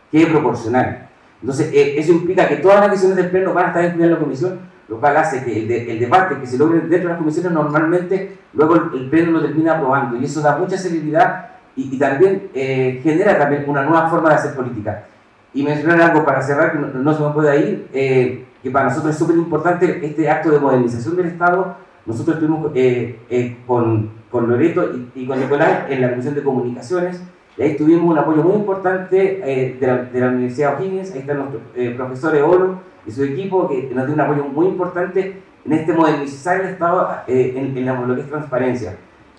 que 0.10 0.22
es 0.22 0.28
proporcional. 0.28 1.10
Entonces, 1.42 1.74
eh, 1.74 1.96
eso 1.98 2.14
implica 2.14 2.48
que 2.48 2.56
todas 2.56 2.78
las 2.80 2.88
comisiones 2.88 3.18
del 3.18 3.30
Pleno 3.32 3.54
van 3.54 3.66
a 3.66 3.68
estar 3.68 3.84
incluidas 3.84 4.08
en 4.08 4.14
la 4.14 4.20
comisión, 4.20 4.60
lo 4.90 5.00
cual 5.00 5.18
hace 5.18 5.44
que 5.44 5.60
el, 5.60 5.68
de, 5.68 5.92
el, 5.92 6.00
debate 6.00 6.40
que 6.40 6.48
se 6.48 6.58
logre 6.58 6.80
dentro 6.80 6.98
de 6.98 7.06
las 7.06 7.18
comisiones 7.18 7.52
normalmente 7.52 8.38
luego 8.54 8.76
el, 8.76 9.02
el 9.02 9.10
Pleno 9.10 9.32
lo 9.32 9.42
termina 9.42 9.78
aprobando 9.78 10.18
y 10.18 10.26
eso 10.26 10.42
da 10.42 10.58
mucha 10.58 10.78
celeridad 10.78 11.50
y, 11.76 11.96
y 11.96 12.00
también 12.00 12.50
eh, 12.54 13.00
genera 13.04 13.38
también 13.38 13.64
una 13.68 13.84
nueva 13.84 14.10
forma 14.10 14.30
de 14.30 14.36
hacer 14.36 14.56
política. 14.56 15.06
Y 15.54 15.64
mencionar 15.64 16.02
algo 16.02 16.26
para 16.26 16.42
cerrar, 16.42 16.72
que 16.72 16.80
no, 16.80 16.88
no 16.88 17.14
se 17.14 17.24
me 17.24 17.30
puede 17.30 17.60
ir, 17.60 17.88
eh, 17.94 18.46
que 18.62 18.70
para 18.70 18.86
nosotros 18.86 19.14
es 19.14 19.18
súper 19.18 19.36
importante 19.36 20.06
este 20.06 20.30
acto 20.30 20.52
de 20.52 20.60
modernización 20.60 21.16
del 21.16 21.28
Estado. 21.28 21.76
Nosotros 22.06 22.36
estuvimos 22.36 22.72
eh, 22.76 23.58
con, 23.66 24.12
con 24.30 24.50
Loreto 24.50 24.92
y, 24.94 25.22
y, 25.22 25.28
con 25.28 25.40
Nicolás 25.40 25.86
en 25.90 26.02
la 26.02 26.10
Comisión 26.10 26.36
de 26.36 26.44
Comunicaciones 26.44 27.22
y 27.58 27.62
ahí 27.62 27.76
tuvimos 27.76 28.10
un 28.10 28.18
apoyo 28.18 28.42
muy 28.42 28.56
importante 28.56 29.16
de 29.16 29.78
la, 29.82 29.98
de, 30.04 30.20
la, 30.20 30.28
Universidad 30.30 30.80
O'Higgins, 30.80 31.12
ahí 31.12 31.20
está 31.20 31.34
nuestro 31.34 31.60
profesor 31.98 32.36
Eolo, 32.36 32.80
y 33.06 33.12
su 33.12 33.24
equipo 33.24 33.68
que 33.68 33.90
nos 33.94 34.06
dio 34.06 34.16
un 34.16 34.22
apoyo 34.22 34.44
muy 34.46 34.68
importante 34.68 35.42
en 35.66 35.74
este 35.74 35.94
modernizar 35.94 36.62
el 36.62 36.70
Estado 36.70 37.10
eh, 37.28 37.54
en, 37.56 37.78
en, 37.78 38.08
lo 38.08 38.16
que 38.16 38.22
es 38.22 38.30
transparencia. 38.30 38.96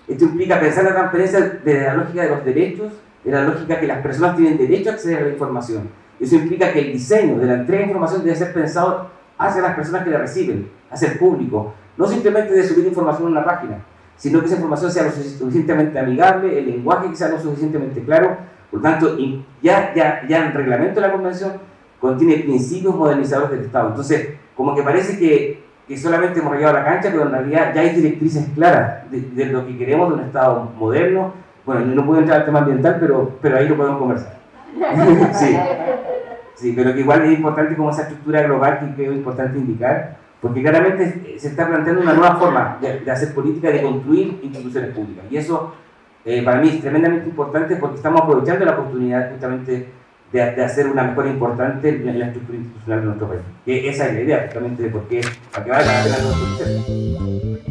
Esto 0.07 0.25
implica 0.25 0.59
pensar 0.59 0.83
la 0.83 0.93
transparencia 0.93 1.39
desde 1.63 1.85
la 1.85 1.93
lógica 1.93 2.23
de 2.23 2.29
los 2.29 2.45
derechos, 2.45 2.93
de 3.23 3.31
la 3.31 3.43
lógica 3.43 3.79
que 3.79 3.87
las 3.87 3.99
personas 3.99 4.35
tienen 4.35 4.57
derecho 4.57 4.89
a 4.89 4.93
acceder 4.93 5.19
a 5.19 5.25
la 5.25 5.29
información. 5.29 5.89
Eso 6.19 6.35
implica 6.35 6.71
que 6.71 6.79
el 6.79 6.93
diseño 6.93 7.37
de 7.37 7.45
la 7.45 7.53
entrega 7.55 7.81
de 7.81 7.87
información 7.87 8.23
debe 8.23 8.35
ser 8.35 8.53
pensado 8.53 9.09
hacia 9.37 9.61
las 9.61 9.75
personas 9.75 10.03
que 10.03 10.11
la 10.11 10.19
reciben, 10.19 10.69
hacia 10.89 11.11
el 11.11 11.17
público. 11.17 11.73
No 11.97 12.07
simplemente 12.07 12.53
de 12.53 12.63
subir 12.63 12.85
información 12.85 13.23
en 13.23 13.31
una 13.31 13.45
página, 13.45 13.79
sino 14.17 14.39
que 14.39 14.45
esa 14.45 14.55
información 14.55 14.91
sea 14.91 15.03
lo 15.03 15.11
suficientemente 15.11 15.97
amigable, 15.97 16.59
el 16.59 16.67
lenguaje 16.67 17.09
que 17.09 17.15
sea 17.15 17.29
lo 17.29 17.39
suficientemente 17.39 18.03
claro. 18.03 18.37
Por 18.69 18.81
tanto, 18.81 19.17
ya, 19.61 19.93
ya, 19.95 20.25
ya 20.27 20.45
el 20.45 20.53
reglamento 20.53 21.01
de 21.01 21.07
la 21.07 21.11
convención 21.11 21.53
contiene 22.01 22.37
principios 22.43 22.95
modernizadores 22.95 23.51
del 23.51 23.61
Estado. 23.61 23.89
Entonces, 23.89 24.29
como 24.55 24.75
que 24.75 24.81
parece 24.81 25.17
que, 25.17 25.63
que 25.87 25.97
solamente 25.97 26.39
hemos 26.39 26.53
llegado 26.55 26.75
a 26.75 26.79
la 26.79 26.85
cancha, 26.85 27.09
pero 27.11 27.23
en 27.23 27.31
realidad 27.31 27.73
ya 27.73 27.81
hay 27.81 27.91
directrices 27.91 28.49
claras 28.55 29.09
de, 29.11 29.21
de 29.21 29.45
lo 29.45 29.65
que 29.65 29.77
queremos 29.77 30.09
de 30.09 30.15
un 30.15 30.21
Estado 30.21 30.71
moderno. 30.77 31.33
Bueno, 31.63 31.85
no 31.85 32.05
puedo 32.05 32.19
entrar 32.19 32.39
al 32.39 32.45
tema 32.45 32.59
ambiental, 32.59 32.97
pero, 32.99 33.37
pero 33.39 33.57
ahí 33.57 33.69
lo 33.69 33.77
podemos 33.77 33.99
conversar. 33.99 34.35
sí. 35.33 35.57
sí, 36.55 36.73
pero 36.75 36.93
que 36.93 37.01
igual 37.01 37.21
es 37.23 37.37
importante 37.37 37.75
como 37.75 37.91
esa 37.91 38.03
estructura 38.03 38.41
global 38.41 38.79
que 38.79 38.95
creo 38.95 39.13
importante 39.13 39.59
indicar, 39.59 40.17
porque 40.41 40.61
claramente 40.63 41.35
se 41.37 41.49
está 41.49 41.67
planteando 41.67 42.01
una 42.01 42.13
nueva 42.13 42.35
forma 42.37 42.77
de, 42.81 43.01
de 43.01 43.11
hacer 43.11 43.31
política, 43.33 43.69
de 43.69 43.83
construir 43.83 44.39
instituciones 44.41 44.89
públicas. 44.89 45.25
Y 45.29 45.37
eso 45.37 45.73
eh, 46.25 46.41
para 46.43 46.59
mí 46.61 46.69
es 46.69 46.81
tremendamente 46.81 47.29
importante 47.29 47.75
porque 47.75 47.97
estamos 47.97 48.21
aprovechando 48.21 48.65
la 48.65 48.73
oportunidad 48.73 49.31
justamente 49.31 49.87
de, 50.31 50.41
hacer 50.63 50.87
una 50.87 51.03
mejora 51.03 51.29
importante 51.29 51.89
en 51.89 52.19
la 52.19 52.27
estructura 52.27 52.57
institucional 52.57 52.99
de 52.99 53.05
nuestro 53.05 53.27
país. 53.27 53.41
Que 53.65 53.89
esa 53.89 54.07
es 54.07 54.13
la 54.13 54.21
idea, 54.21 54.43
justamente, 54.45 54.83
de 54.83 54.89
por 54.89 55.07
qué, 55.07 55.21
para 55.51 55.65
que 55.65 55.71
valga 55.71 55.93
la 55.93 56.03
pena 56.03 57.61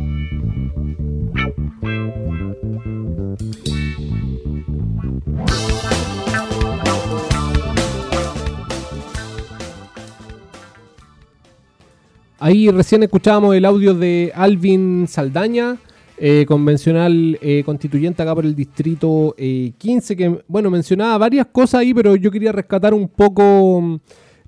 Ahí 12.43 12.71
recién 12.71 13.03
escuchábamos 13.03 13.55
el 13.55 13.67
audio 13.67 13.93
de 13.93 14.33
Alvin 14.35 15.07
Saldaña, 15.07 15.77
eh, 16.23 16.45
convencional 16.47 17.39
eh, 17.41 17.63
constituyente 17.65 18.23
acá 18.23 18.35
por 18.35 18.45
el 18.45 18.55
distrito 18.55 19.35
eh, 19.39 19.73
15, 19.79 20.17
que 20.17 20.45
bueno, 20.49 20.71
mencionaba 20.71 21.17
varias 21.17 21.47
cosas 21.47 21.81
ahí, 21.81 21.95
pero 21.95 22.15
yo 22.15 22.31
quería 22.31 22.53
rescatar 22.53 22.93
un 22.93 23.09
poco 23.09 23.81
mm, 23.81 23.99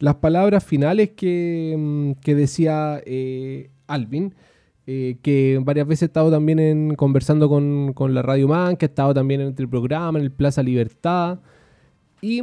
las 0.01 0.17
palabras 0.17 0.63
finales 0.63 1.13
que, 1.17 1.75
mm, 1.79 2.13
que 2.21 2.35
decía 2.35 3.01
eh, 3.07 3.71
Alvin. 3.87 4.35
que 4.85 5.59
varias 5.65 5.87
veces 5.87 6.03
he 6.03 6.07
estado 6.07 6.31
también 6.31 6.59
en, 6.59 6.95
conversando 6.95 7.49
con, 7.49 7.95
con, 7.95 8.13
la 8.13 8.21
Radio 8.21 8.49
Man, 8.49 8.77
que 8.77 8.85
he 8.85 8.89
estado 8.89 9.15
también 9.15 9.41
en 9.41 9.55
el 9.57 9.69
programa, 9.69 10.19
en 10.19 10.27
el 10.27 10.31
Plaza 10.31 10.63
Libertad. 10.63 11.39
Y 12.21 12.43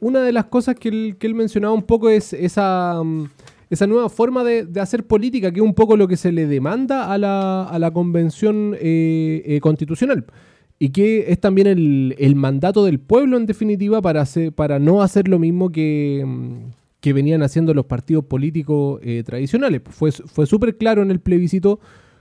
una 0.00 0.20
de 0.22 0.32
las 0.32 0.44
cosas 0.44 0.76
que 0.76 0.88
él, 0.88 1.16
que 1.18 1.26
él 1.26 1.34
mencionaba 1.34 1.74
un 1.74 1.82
poco 1.82 2.08
es 2.10 2.32
esa, 2.32 3.02
mm, 3.02 3.24
esa 3.72 3.86
nueva 3.86 4.10
forma 4.10 4.44
de, 4.44 4.66
de, 4.66 4.80
hacer 4.80 5.06
política, 5.06 5.50
que 5.50 5.60
es 5.60 5.64
un 5.64 5.72
poco 5.72 5.96
lo 5.96 6.06
que 6.06 6.18
se 6.18 6.30
le 6.30 6.46
demanda 6.46 7.10
a 7.10 7.16
la, 7.16 7.64
a 7.64 7.78
la 7.78 7.90
convención 7.90 8.76
eh, 8.78 9.42
eh, 9.46 9.60
constitucional. 9.60 10.26
Y 10.78 10.90
que 10.90 11.32
es 11.32 11.40
también 11.40 11.66
el, 11.66 12.14
el, 12.18 12.36
mandato 12.36 12.84
del 12.84 13.00
pueblo, 13.00 13.38
en 13.38 13.46
definitiva, 13.46 14.02
para, 14.02 14.20
hacer, 14.20 14.52
para 14.52 14.78
no 14.78 15.00
hacer 15.00 15.26
lo 15.26 15.38
mismo 15.38 15.72
que, 15.72 16.22
que 17.00 17.14
venían 17.14 17.42
haciendo 17.42 17.72
los 17.72 17.86
partidos 17.86 18.26
políticos 18.26 19.00
eh, 19.02 19.22
tradicionales. 19.24 19.80
Fue, 19.88 20.12
fue 20.12 20.44
súper 20.44 20.76
claro 20.76 21.00
en 21.00 21.10
el 21.10 21.20
plebiscito 21.20 21.80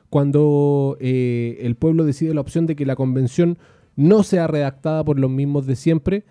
cuando 0.09 0.95
el 1.01 1.75
pueblo 1.75 2.05
decide 2.05 2.33
la 2.33 2.41
opción 2.41 2.65
de 2.65 2.77
que 2.77 2.85
la 2.85 2.95
convención 2.95 3.57
no 3.97 4.23
sea 4.23 4.47
redactada 4.47 5.03
por 5.03 5.19
los 5.19 5.31
mismos 5.31 5.65
de 5.65 5.75
siempre, 5.75 6.23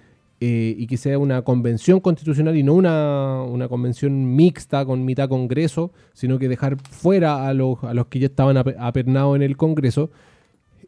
eh, 0.43 0.75
y 0.79 0.87
que 0.87 0.97
sea 0.97 1.19
una 1.19 1.43
convención 1.43 2.01
constitucional 2.01 2.57
y 2.57 2.63
no 2.63 2.73
una, 2.73 3.43
una, 3.43 3.69
convención 3.69 4.35
mixta 4.35 4.87
con 4.87 5.05
mitad 5.05 5.29
Congreso, 5.29 5.93
sino 6.15 6.39
que 6.39 6.49
dejar 6.49 6.79
fuera 6.91 7.47
a 7.47 7.53
los, 7.53 7.85
a 7.85 7.93
los 7.93 8.07
que 8.07 8.21
ya 8.21 8.27
estaban 8.29 8.57
apernados 8.57 9.37
en 9.37 9.43
el 9.43 9.59
Congreso. 9.59 10.11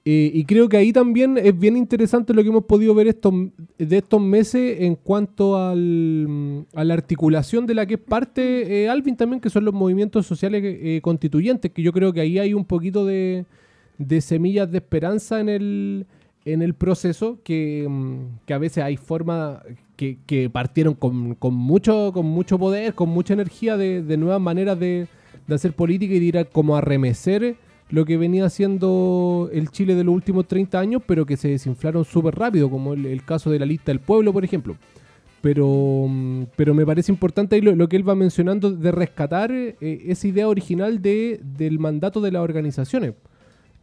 Eh, 0.06 0.30
y 0.32 0.46
creo 0.46 0.70
que 0.70 0.78
ahí 0.78 0.90
también 0.90 1.36
es 1.36 1.56
bien 1.58 1.76
interesante 1.76 2.32
lo 2.32 2.42
que 2.42 2.48
hemos 2.48 2.64
podido 2.64 2.94
ver 2.94 3.08
estos, 3.08 3.34
de 3.76 3.98
estos 3.98 4.22
meses 4.22 4.80
en 4.80 4.94
cuanto 4.94 5.58
al, 5.58 6.64
a 6.74 6.82
la 6.82 6.94
articulación 6.94 7.66
de 7.66 7.74
la 7.74 7.84
que 7.84 7.94
es 7.94 8.00
parte 8.00 8.84
eh, 8.84 8.88
Alvin 8.88 9.18
también, 9.18 9.38
que 9.38 9.50
son 9.50 9.66
los 9.66 9.74
movimientos 9.74 10.26
sociales 10.26 11.02
constituyentes, 11.02 11.70
que 11.70 11.82
yo 11.82 11.92
creo 11.92 12.10
que 12.14 12.22
ahí 12.22 12.38
hay 12.38 12.54
un 12.54 12.64
poquito 12.64 13.04
de, 13.04 13.44
de 13.98 14.20
semillas 14.22 14.70
de 14.72 14.78
esperanza 14.78 15.40
en 15.40 15.50
el, 15.50 16.06
en 16.44 16.62
el 16.62 16.74
proceso 16.74 17.38
que, 17.44 17.86
mm, 17.88 18.46
que 18.46 18.54
a 18.54 18.58
veces 18.58 18.84
hay 18.84 18.96
formas 18.96 19.58
que, 19.96 20.18
que, 20.26 20.50
partieron 20.50 20.94
con, 20.94 21.34
con, 21.34 21.54
mucho, 21.54 22.10
con 22.12 22.26
mucho 22.26 22.58
poder, 22.58 22.94
con 22.94 23.08
mucha 23.08 23.34
energía 23.34 23.76
de, 23.76 24.02
de 24.02 24.16
nuevas 24.16 24.40
maneras 24.40 24.78
de, 24.78 25.06
de, 25.46 25.54
hacer 25.54 25.72
política 25.74 26.14
y 26.14 26.18
de 26.18 26.24
ir 26.24 26.38
a, 26.38 26.44
como 26.44 26.76
a 26.76 26.80
remecer 26.80 27.56
lo 27.90 28.04
que 28.04 28.16
venía 28.16 28.46
haciendo 28.46 29.50
el 29.52 29.68
Chile 29.70 29.94
de 29.94 30.02
los 30.02 30.14
últimos 30.14 30.48
30 30.48 30.80
años, 30.80 31.02
pero 31.06 31.26
que 31.26 31.36
se 31.36 31.48
desinflaron 31.48 32.04
súper 32.04 32.34
rápido, 32.34 32.70
como 32.70 32.94
el, 32.94 33.22
caso 33.24 33.50
de 33.50 33.58
la 33.58 33.66
lista 33.66 33.92
del 33.92 34.00
pueblo, 34.00 34.32
por 34.32 34.44
ejemplo. 34.44 34.76
Pero, 35.42 36.06
mm, 36.08 36.44
pero 36.56 36.72
me 36.74 36.86
parece 36.86 37.12
importante 37.12 37.60
lo, 37.60 37.74
lo 37.76 37.88
que 37.88 37.96
él 37.96 38.08
va 38.08 38.14
mencionando 38.14 38.72
de 38.72 38.92
rescatar 38.92 39.52
eh, 39.52 39.76
esa 39.80 40.26
idea 40.26 40.48
original 40.48 41.02
de, 41.02 41.40
del 41.42 41.78
mandato 41.78 42.20
de 42.20 42.32
las 42.32 42.42
organizaciones 42.42 43.12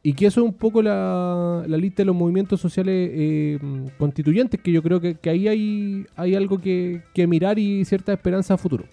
y 0.02 0.14
que 0.14 0.28
eso 0.28 0.42
es 0.42 0.46
un 0.46 0.54
poco 0.54 0.82
la, 0.82 1.64
lista 1.68 2.04
de 2.04 2.06
los 2.06 2.16
movimientos 2.16 2.62
sociales 2.62 3.12
eh, 3.14 3.60
constituyentes, 3.98 4.60
que 4.62 4.72
yo 4.72 4.82
creo 4.82 5.02
que, 5.02 5.18
ahí 5.30 5.48
hay, 5.48 6.06
hay 6.16 6.36
algo 6.36 6.60
que, 6.60 7.04
que, 7.14 7.28
mirar 7.28 7.60
y 7.60 7.84
cierta 7.84 8.14
esperanza 8.14 8.54
a 8.54 8.58
futuro. 8.58 8.86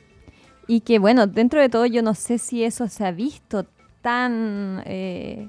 Y 0.66 0.80
que 0.80 0.98
bueno, 0.98 1.26
dentro 1.26 1.60
de 1.60 1.68
todo 1.68 1.86
yo 1.86 2.02
no 2.02 2.14
sé 2.14 2.38
si 2.38 2.64
eso 2.64 2.88
se 2.88 3.04
ha 3.04 3.12
visto 3.12 3.66
tan 4.02 4.82
eh, 4.84 5.48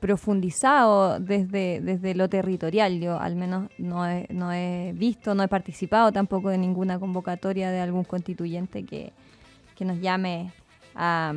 profundizado 0.00 1.20
desde, 1.20 1.80
desde 1.80 2.14
lo 2.14 2.28
territorial. 2.28 2.98
Yo 3.00 3.18
al 3.18 3.36
menos 3.36 3.70
no 3.76 4.08
he, 4.08 4.26
no 4.30 4.52
he 4.52 4.92
visto, 4.94 5.34
no 5.34 5.42
he 5.42 5.48
participado 5.48 6.12
tampoco 6.12 6.48
de 6.48 6.58
ninguna 6.58 6.98
convocatoria 6.98 7.70
de 7.70 7.80
algún 7.80 8.04
constituyente 8.04 8.84
que, 8.84 9.12
que 9.76 9.84
nos 9.84 10.00
llame 10.00 10.52
a, 10.98 11.32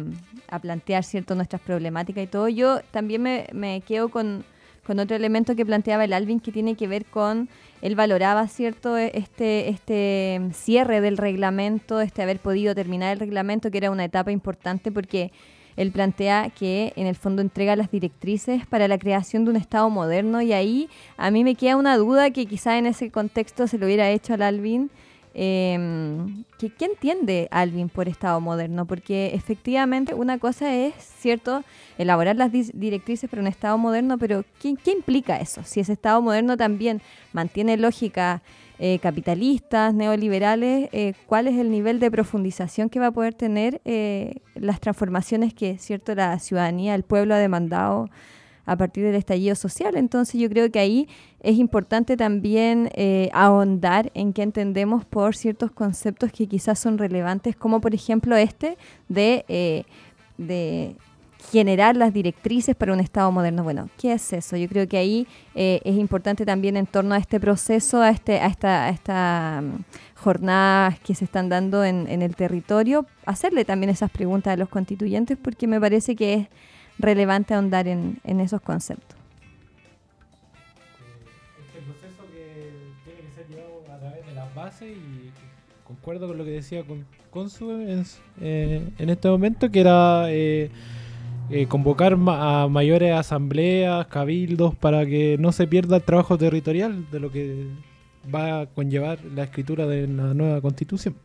plantear 0.61 1.03
cierto 1.03 1.35
nuestras 1.35 1.61
problemáticas 1.61 2.23
y 2.23 2.27
todo. 2.27 2.49
Yo 2.49 2.81
también 2.91 3.21
me, 3.21 3.81
quedo 3.87 4.09
con, 4.09 4.43
otro 4.87 5.15
elemento 5.15 5.55
que 5.55 5.65
planteaba 5.65 6.03
el 6.03 6.11
Alvin 6.11 6.41
que 6.41 6.51
tiene 6.51 6.75
que 6.75 6.85
ver 6.87 7.05
con, 7.05 7.47
él 7.81 7.95
valoraba 7.95 8.47
cierto 8.49 8.97
este, 8.97 9.69
este 9.69 10.41
cierre 10.51 10.99
del 10.99 11.15
reglamento, 11.15 12.01
este 12.01 12.21
haber 12.21 12.39
podido 12.39 12.75
terminar 12.75 13.13
el 13.13 13.19
reglamento, 13.19 13.71
que 13.71 13.77
era 13.77 13.89
una 13.89 14.03
etapa 14.03 14.33
importante 14.33 14.91
porque 14.91 15.31
él 15.77 15.91
plantea 15.91 16.49
que 16.49 16.91
en 16.97 17.07
el 17.07 17.15
fondo 17.15 17.41
entrega 17.41 17.77
las 17.77 17.89
directrices 17.89 18.65
para 18.65 18.89
la 18.89 18.97
creación 18.97 19.45
de 19.45 19.51
un 19.51 19.55
Estado 19.55 19.89
moderno. 19.89 20.41
Y 20.41 20.51
ahí 20.51 20.89
a 21.15 21.31
mí 21.31 21.45
me 21.45 21.55
queda 21.55 21.77
una 21.77 21.95
duda 21.95 22.31
que 22.31 22.45
quizá 22.45 22.77
en 22.77 22.87
ese 22.87 23.11
contexto 23.11 23.67
se 23.67 23.77
lo 23.77 23.85
hubiera 23.85 24.09
hecho 24.09 24.33
al 24.33 24.41
Alvin 24.41 24.91
eh, 25.33 26.25
¿qué, 26.57 26.69
¿qué, 26.69 26.85
entiende 26.85 27.47
Alvin 27.51 27.89
por 27.89 28.07
Estado 28.07 28.39
moderno? 28.41 28.85
Porque 28.85 29.33
efectivamente 29.33 30.13
una 30.13 30.37
cosa 30.39 30.73
es, 30.75 30.93
¿cierto?, 30.97 31.63
elaborar 31.97 32.35
las 32.35 32.51
directrices 32.51 33.29
para 33.29 33.41
un 33.41 33.47
Estado 33.47 33.77
moderno, 33.77 34.17
pero 34.17 34.43
¿qué, 34.61 34.75
¿qué, 34.83 34.91
implica 34.91 35.37
eso? 35.37 35.63
Si 35.63 35.79
ese 35.79 35.93
Estado 35.93 36.21
moderno 36.21 36.57
también 36.57 37.01
mantiene 37.33 37.77
lógica 37.77 38.41
eh, 38.83 38.97
capitalistas, 38.97 39.93
neoliberales, 39.93 40.89
eh, 40.91 41.13
¿cuál 41.27 41.47
es 41.47 41.59
el 41.59 41.69
nivel 41.69 41.99
de 41.99 42.09
profundización 42.09 42.89
que 42.89 42.99
va 42.99 43.07
a 43.07 43.11
poder 43.11 43.35
tener 43.35 43.79
eh, 43.85 44.37
las 44.55 44.79
transformaciones 44.79 45.53
que, 45.53 45.77
¿cierto?, 45.77 46.15
la 46.15 46.39
ciudadanía, 46.39 46.95
el 46.95 47.03
pueblo 47.03 47.35
ha 47.35 47.37
demandado 47.37 48.09
a 48.65 48.75
partir 48.75 49.03
del 49.03 49.15
estallido 49.15 49.55
social. 49.55 49.95
Entonces 49.95 50.39
yo 50.39 50.49
creo 50.49 50.71
que 50.71 50.79
ahí 50.79 51.07
es 51.41 51.57
importante 51.57 52.17
también 52.17 52.89
eh, 52.93 53.29
ahondar 53.33 54.11
en 54.13 54.33
qué 54.33 54.43
entendemos 54.43 55.05
por 55.05 55.35
ciertos 55.35 55.71
conceptos 55.71 56.31
que 56.31 56.47
quizás 56.47 56.79
son 56.79 56.97
relevantes, 56.97 57.55
como 57.55 57.81
por 57.81 57.93
ejemplo 57.93 58.35
este 58.35 58.77
de, 59.09 59.45
eh, 59.47 59.83
de 60.37 60.95
generar 61.49 61.95
las 61.95 62.13
directrices 62.13 62.75
para 62.75 62.93
un 62.93 62.99
Estado 62.99 63.31
moderno. 63.31 63.63
Bueno, 63.63 63.89
¿qué 63.97 64.13
es 64.13 64.33
eso? 64.33 64.55
Yo 64.57 64.67
creo 64.67 64.87
que 64.87 64.97
ahí 64.97 65.27
eh, 65.55 65.81
es 65.83 65.97
importante 65.97 66.45
también 66.45 66.77
en 66.77 66.85
torno 66.85 67.15
a 67.15 67.17
este 67.17 67.39
proceso, 67.39 68.01
a, 68.01 68.09
este, 68.09 68.39
a 68.39 68.47
esta, 68.47 68.85
a 68.85 68.89
esta 68.89 69.59
um, 69.63 69.83
jornadas 70.15 70.99
que 70.99 71.15
se 71.15 71.25
están 71.25 71.49
dando 71.49 71.83
en, 71.83 72.07
en 72.07 72.21
el 72.21 72.35
territorio, 72.35 73.07
hacerle 73.25 73.65
también 73.65 73.89
esas 73.89 74.11
preguntas 74.11 74.53
a 74.53 74.57
los 74.57 74.69
constituyentes 74.69 75.37
porque 75.37 75.65
me 75.65 75.79
parece 75.79 76.15
que 76.15 76.33
es 76.33 76.47
relevante 77.01 77.53
ahondar 77.53 77.87
en, 77.87 78.19
en 78.23 78.39
esos 78.39 78.61
conceptos. 78.61 79.17
Este 81.67 81.79
proceso 81.81 82.23
que 82.31 82.71
tiene 83.05 83.21
que 83.29 83.35
ser 83.35 83.47
llevado 83.47 83.83
a 83.93 83.99
través 83.99 84.25
de 84.25 84.33
las 84.33 84.53
bases 84.55 84.89
y 84.97 85.31
concuerdo 85.85 86.27
con 86.27 86.37
lo 86.37 86.43
que 86.45 86.51
decía 86.51 86.83
con, 86.83 87.05
Consu 87.31 87.71
en, 87.71 88.03
eh, 88.41 88.87
en 88.97 89.09
este 89.09 89.29
momento, 89.29 89.69
que 89.71 89.79
era 89.79 90.25
eh, 90.29 90.69
eh, 91.49 91.65
convocar 91.67 92.17
ma 92.17 92.63
a 92.63 92.67
mayores 92.67 93.13
asambleas, 93.13 94.07
cabildos, 94.07 94.75
para 94.75 95.05
que 95.05 95.37
no 95.39 95.51
se 95.51 95.67
pierda 95.67 95.97
el 95.97 96.03
trabajo 96.03 96.37
territorial 96.37 97.09
de 97.09 97.19
lo 97.19 97.31
que 97.31 97.67
va 98.33 98.61
a 98.61 98.65
conllevar 98.67 99.23
la 99.33 99.43
escritura 99.45 99.87
de 99.87 100.07
la 100.07 100.33
nueva 100.33 100.61
constitución. 100.61 101.15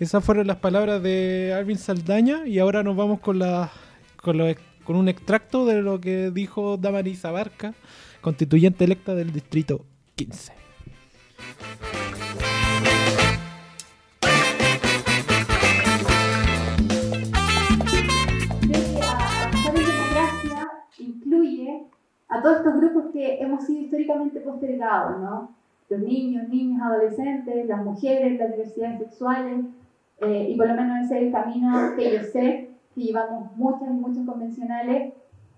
Esas 0.00 0.24
fueron 0.24 0.46
las 0.46 0.56
palabras 0.56 1.02
de 1.02 1.54
Alvin 1.56 1.78
Saldaña 1.78 2.46
y 2.46 2.58
ahora 2.58 2.82
nos 2.82 2.96
vamos 2.96 3.20
con, 3.20 3.38
la, 3.38 3.70
con, 4.16 4.36
lo- 4.38 4.46
con 4.86 4.96
un 4.96 5.08
extracto 5.08 5.66
de 5.66 5.82
lo 5.82 6.00
que 6.00 6.30
dijo 6.30 6.76
Damaris 6.76 7.24
Abarca, 7.24 7.74
constituyente 8.20 8.84
electa 8.84 9.14
del 9.14 9.32
distrito 9.32 9.84
15. 10.14 10.52
Creo 18.60 18.94
que 18.94 19.02
avanzar 19.02 19.76
en 19.76 19.84
democracia 19.84 20.68
incluye 20.98 21.82
a 22.28 22.42
todos 22.42 22.58
estos 22.58 22.76
grupos 22.76 23.04
que 23.12 23.40
hemos 23.40 23.64
sido 23.66 23.82
históricamente 23.82 24.40
postergados, 24.40 25.20
¿no? 25.20 25.56
Los 25.88 26.00
niños, 26.00 26.48
niñas, 26.48 26.82
adolescentes, 26.82 27.66
las 27.66 27.84
mujeres, 27.84 28.38
las 28.38 28.52
diversidades 28.52 28.98
sexuales, 29.00 29.64
eh, 30.20 30.48
y 30.50 30.56
por 30.56 30.68
lo 30.68 30.74
menos 30.74 31.04
ese 31.04 31.18
es 31.18 31.22
el 31.24 31.32
camino 31.32 31.94
que 31.96 32.12
yo 32.12 32.22
sé 32.22 32.65
que 32.96 33.02
llevamos 33.02 33.54
muchas 33.56 33.88
y 33.88 33.92
muchos 33.92 34.26
convencionales. 34.26 35.12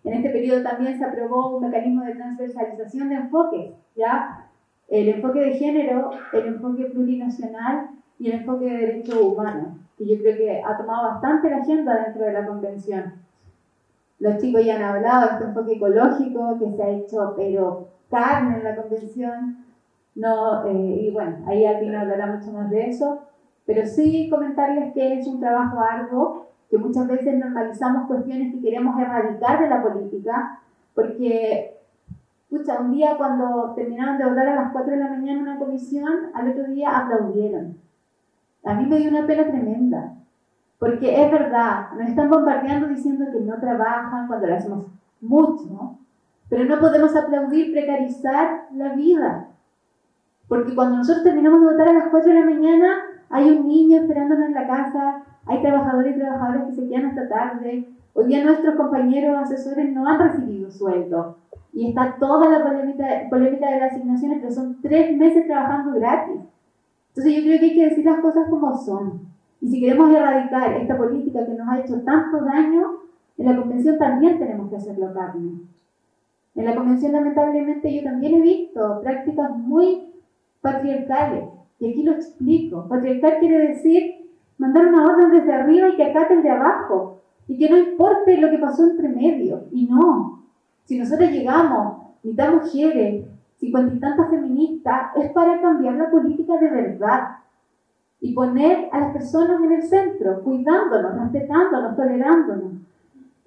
En 0.05 0.15
este 0.15 0.31
periodo 0.31 0.63
también 0.63 0.99
se 0.99 1.05
aprobó 1.05 1.57
un 1.57 1.63
mecanismo 1.63 2.05
de 2.05 2.15
transversalización 2.15 3.09
de 3.09 3.15
enfoques, 3.15 3.75
¿ya? 3.97 4.51
El 4.89 5.09
enfoque 5.09 5.39
de 5.39 5.53
género, 5.53 6.11
el 6.33 6.47
enfoque 6.47 6.87
plurinacional 6.87 7.91
y 8.19 8.29
el 8.29 8.41
enfoque 8.41 8.65
de 8.65 8.77
derechos 8.79 9.21
humanos, 9.21 9.77
que 9.97 10.07
yo 10.07 10.21
creo 10.21 10.37
que 10.37 10.63
ha 10.63 10.77
tomado 10.77 11.11
bastante 11.11 11.51
la 11.51 11.59
agenda 11.59 12.03
dentro 12.05 12.25
de 12.25 12.33
la 12.33 12.47
convención. 12.47 13.15
Los 14.19 14.39
chicos 14.39 14.65
ya 14.65 14.77
han 14.77 14.83
hablado 14.83 15.27
de 15.27 15.33
este 15.35 15.45
enfoque 15.45 15.73
ecológico 15.75 16.59
que 16.59 16.73
se 16.73 16.83
ha 16.83 16.91
hecho, 16.91 17.35
pero 17.37 17.89
carne 18.11 18.57
en 18.57 18.65
la 18.65 18.75
convención. 18.75 19.65
No, 20.17 20.67
eh, 20.67 21.03
y 21.03 21.11
bueno, 21.11 21.37
ahí 21.47 21.65
Alvin 21.65 21.95
hablará 21.95 22.27
mucho 22.27 22.51
más 22.51 22.69
de 22.71 22.89
eso, 22.89 23.21
pero 23.65 23.87
sí 23.87 24.29
comentarles 24.29 24.93
que 24.93 25.21
es 25.21 25.27
un 25.29 25.39
trabajo 25.39 25.79
arduo, 25.79 26.48
que 26.71 26.79
muchas 26.79 27.07
veces 27.09 27.39
normalizamos 27.39 28.07
cuestiones 28.07 28.55
que 28.55 28.61
queremos 28.61 28.99
erradicar 29.01 29.61
de 29.61 29.69
la 29.69 29.83
política, 29.83 30.61
porque, 30.95 31.79
escucha, 32.51 32.81
un 32.81 32.93
día 32.93 33.17
cuando 33.17 33.73
terminaron 33.75 34.19
de 34.19 34.29
votar 34.29 34.49
a 34.49 34.55
las 34.55 34.73
4 34.73 34.93
de 34.93 34.99
la 34.99 35.09
mañana 35.09 35.43
una 35.43 35.59
comisión, 35.59 36.31
al 36.35 36.51
otro 36.51 36.65
día 36.65 36.97
aplaudieron. 36.97 37.79
A 38.65 38.75
mí 38.75 38.87
me 38.87 38.99
dio 38.99 39.11
una 39.11 39.27
pena 39.27 39.47
tremenda, 39.47 40.15
porque 40.79 41.25
es 41.25 41.33
verdad, 41.33 41.93
nos 41.97 42.09
están 42.09 42.29
bombardeando 42.29 42.89
diciendo 42.89 43.27
que 43.33 43.41
no 43.41 43.59
trabajan 43.59 44.27
cuando 44.27 44.47
lo 44.47 44.55
hacemos 44.55 44.87
mucho, 45.21 45.99
pero 46.49 46.65
no 46.65 46.79
podemos 46.79 47.15
aplaudir 47.17 47.73
precarizar 47.73 48.67
la 48.75 48.95
vida. 48.95 49.49
Porque 50.49 50.75
cuando 50.75 50.97
nosotros 50.97 51.25
terminamos 51.25 51.61
de 51.61 51.67
votar 51.67 51.89
a 51.89 51.93
las 51.93 52.09
4 52.09 52.33
de 52.33 52.41
la 52.41 52.47
mañana, 52.47 52.89
hay 53.31 53.51
un 53.51 53.69
niño 53.69 53.99
esperándonos 53.99 54.47
en 54.47 54.55
la 54.55 54.67
casa, 54.67 55.23
hay 55.49 55.63
trabajadores 55.63 56.15
y 56.15 56.19
trabajadoras 56.21 56.67
que 56.69 56.75
se 56.75 56.89
quedan 56.89 57.07
hasta 57.07 57.29
tarde. 57.29 57.89
Hoy 58.13 58.27
día 58.27 58.45
nuestros 58.45 58.77
compañeros 58.77 59.39
asesores 59.39 59.93
no 59.93 60.07
han 60.07 60.19
recibido 60.19 60.71
sueldo. 60.71 61.37
Y 61.73 61.89
está 61.89 62.17
toda 62.19 62.51
la 62.51 62.65
polémica, 62.65 63.07
polémica 63.31 63.71
de 63.71 63.81
las 63.81 63.93
asignaciones, 63.93 64.39
pero 64.41 64.53
son 64.53 64.81
tres 64.83 65.17
meses 65.17 65.47
trabajando 65.47 65.99
gratis. 65.99 66.41
Entonces 67.09 67.35
yo 67.35 67.43
creo 67.43 67.59
que 67.59 67.65
hay 67.65 67.75
que 67.75 67.89
decir 67.89 68.05
las 68.05 68.21
cosas 68.21 68.49
como 68.51 68.77
son. 68.77 69.21
Y 69.61 69.69
si 69.69 69.81
queremos 69.81 70.11
erradicar 70.11 70.73
esta 70.75 70.97
política 70.97 71.47
que 71.47 71.55
nos 71.55 71.69
ha 71.69 71.81
hecho 71.81 72.03
tanto 72.03 72.45
daño, 72.45 72.99
en 73.39 73.47
la 73.47 73.57
convención 73.57 73.99
también 73.99 74.39
tenemos 74.39 74.69
que 74.69 74.77
hacerlo 74.77 75.15
carne. 75.15 75.53
En 76.55 76.65
la 76.65 76.75
convención 76.75 77.13
lamentablemente 77.13 77.95
yo 77.95 78.03
también 78.03 78.35
he 78.35 78.41
visto 78.43 79.01
prácticas 79.01 79.57
muy 79.57 80.13
patriarcales. 80.61 81.45
Y 81.81 81.91
aquí 81.91 82.03
lo 82.03 82.13
explico. 82.13 82.87
Patriarcal 82.89 83.39
quiere 83.39 83.69
decir 83.69 84.18
mandar 84.59 84.87
una 84.87 85.07
orden 85.07 85.31
desde 85.31 85.53
arriba 85.53 85.89
y 85.89 85.97
que 85.97 86.05
acate 86.05 86.35
el 86.35 86.43
de 86.43 86.51
abajo. 86.51 87.23
Y 87.47 87.57
que 87.57 87.71
no 87.71 87.79
importe 87.79 88.37
lo 88.37 88.51
que 88.51 88.59
pasó 88.59 88.85
entre 88.85 89.09
medio. 89.09 89.65
Y 89.73 89.87
no. 89.87 90.45
Si 90.85 90.99
nosotros 90.99 91.31
llegamos, 91.31 91.99
mitad 92.23 92.53
mujeres, 92.53 93.25
cincuenta 93.57 93.95
y 93.95 94.01
tantas 94.01 94.31
feministas, 94.31 95.17
es 95.17 95.31
para 95.33 95.61
cambiar 95.61 95.95
la 95.95 96.11
política 96.11 96.59
de 96.59 96.69
verdad. 96.69 97.39
Y 98.21 98.35
poner 98.35 98.89
a 98.93 99.01
las 99.01 99.13
personas 99.13 99.63
en 99.63 99.73
el 99.73 99.83
centro, 99.83 100.43
cuidándonos, 100.43 101.19
respetándonos, 101.19 101.97
tolerándonos. 101.97 102.73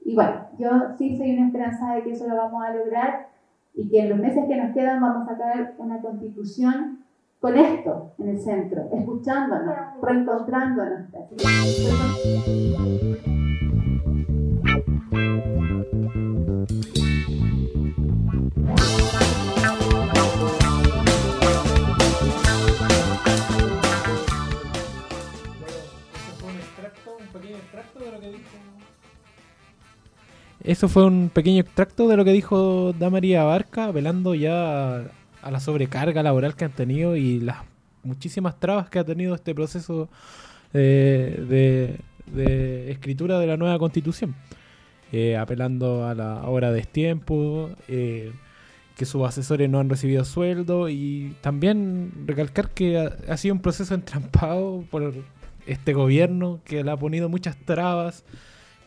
Y 0.03 0.15
bueno, 0.15 0.47
yo 0.57 0.69
sí 0.97 1.15
soy 1.17 1.35
una 1.35 1.47
esperanza 1.47 1.93
de 1.93 2.03
que 2.03 2.11
eso 2.11 2.27
lo 2.27 2.35
vamos 2.35 2.63
a 2.63 2.73
lograr 2.73 3.27
y 3.73 3.87
que 3.89 4.01
en 4.01 4.09
los 4.09 4.19
meses 4.19 4.45
que 4.47 4.55
nos 4.55 4.73
quedan 4.73 5.01
vamos 5.01 5.27
a 5.27 5.31
sacar 5.31 5.75
una 5.77 6.01
constitución 6.01 6.99
con 7.41 7.57
esto 7.57 8.13
en 8.19 8.29
el 8.29 8.39
centro, 8.39 8.87
escuchándonos, 8.93 9.75
reencontrándonos. 9.99 11.09
Eso 30.63 30.87
fue 30.87 31.05
un 31.05 31.31
pequeño 31.33 31.61
extracto 31.61 32.07
de 32.07 32.17
lo 32.17 32.23
que 32.23 32.31
dijo 32.33 32.93
Damaría 32.93 33.41
Abarca, 33.41 33.85
apelando 33.85 34.35
ya 34.35 35.09
a, 35.41 35.51
la 35.51 35.59
sobrecarga 35.59 36.23
laboral 36.23 36.55
que 36.55 36.65
han 36.65 36.71
tenido 36.71 37.15
y 37.15 37.39
las 37.39 37.57
muchísimas 38.03 38.59
trabas 38.59 38.89
que 38.89 38.99
ha 38.99 39.03
tenido 39.03 39.35
este 39.35 39.53
proceso 39.53 40.09
eh, 40.73 41.99
de, 42.33 42.91
escritura 42.91 43.39
de 43.39 43.47
la 43.47 43.57
nueva 43.57 43.77
constitución. 43.79 44.35
Eh, 45.11 45.35
apelando 45.35 46.07
a 46.07 46.15
la 46.15 46.43
hora 46.47 46.69
de 46.71 46.77
destiempo, 46.77 47.69
eh, 47.89 48.31
que 48.95 49.05
sus 49.05 49.27
asesores 49.27 49.69
no 49.69 49.79
han 49.79 49.89
recibido 49.89 50.23
sueldo 50.23 50.87
y 50.87 51.35
también 51.41 52.13
recalcar 52.25 52.69
que 52.69 52.97
ha, 52.97 53.17
ha 53.27 53.35
sido 53.35 53.55
un 53.55 53.61
proceso 53.61 53.93
entrampado 53.93 54.85
por 54.89 55.13
este 55.67 55.93
gobierno 55.93 56.61
que 56.63 56.83
le 56.83 56.91
ha 56.91 56.97
ponido 56.97 57.29
muchas 57.29 57.57
trabas. 57.57 58.23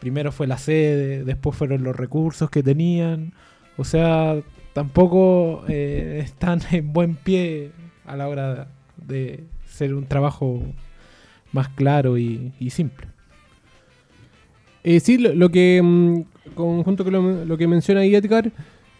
Primero 0.00 0.32
fue 0.32 0.46
la 0.46 0.58
sede, 0.58 1.24
después 1.24 1.56
fueron 1.56 1.82
los 1.82 1.96
recursos 1.96 2.50
que 2.50 2.62
tenían. 2.62 3.32
O 3.76 3.84
sea, 3.84 4.36
tampoco 4.74 5.64
eh, 5.68 6.20
están 6.22 6.60
en 6.70 6.92
buen 6.92 7.14
pie 7.14 7.70
a 8.04 8.16
la 8.16 8.28
hora 8.28 8.68
de 8.98 9.44
ser 9.66 9.94
un 9.94 10.04
trabajo 10.04 10.60
más 11.52 11.68
claro 11.70 12.18
y, 12.18 12.52
simple. 12.68 13.06
Eh, 14.82 15.00
sí, 15.00 15.16
lo, 15.16 15.32
lo 15.34 15.48
que, 15.48 15.80
mm, 15.82 16.20
conjunto 16.54 17.04
con 17.04 17.48
lo, 17.48 17.56
que 17.56 17.66
menciona 17.66 18.00
ahí 18.00 18.14
Edgar, 18.14 18.52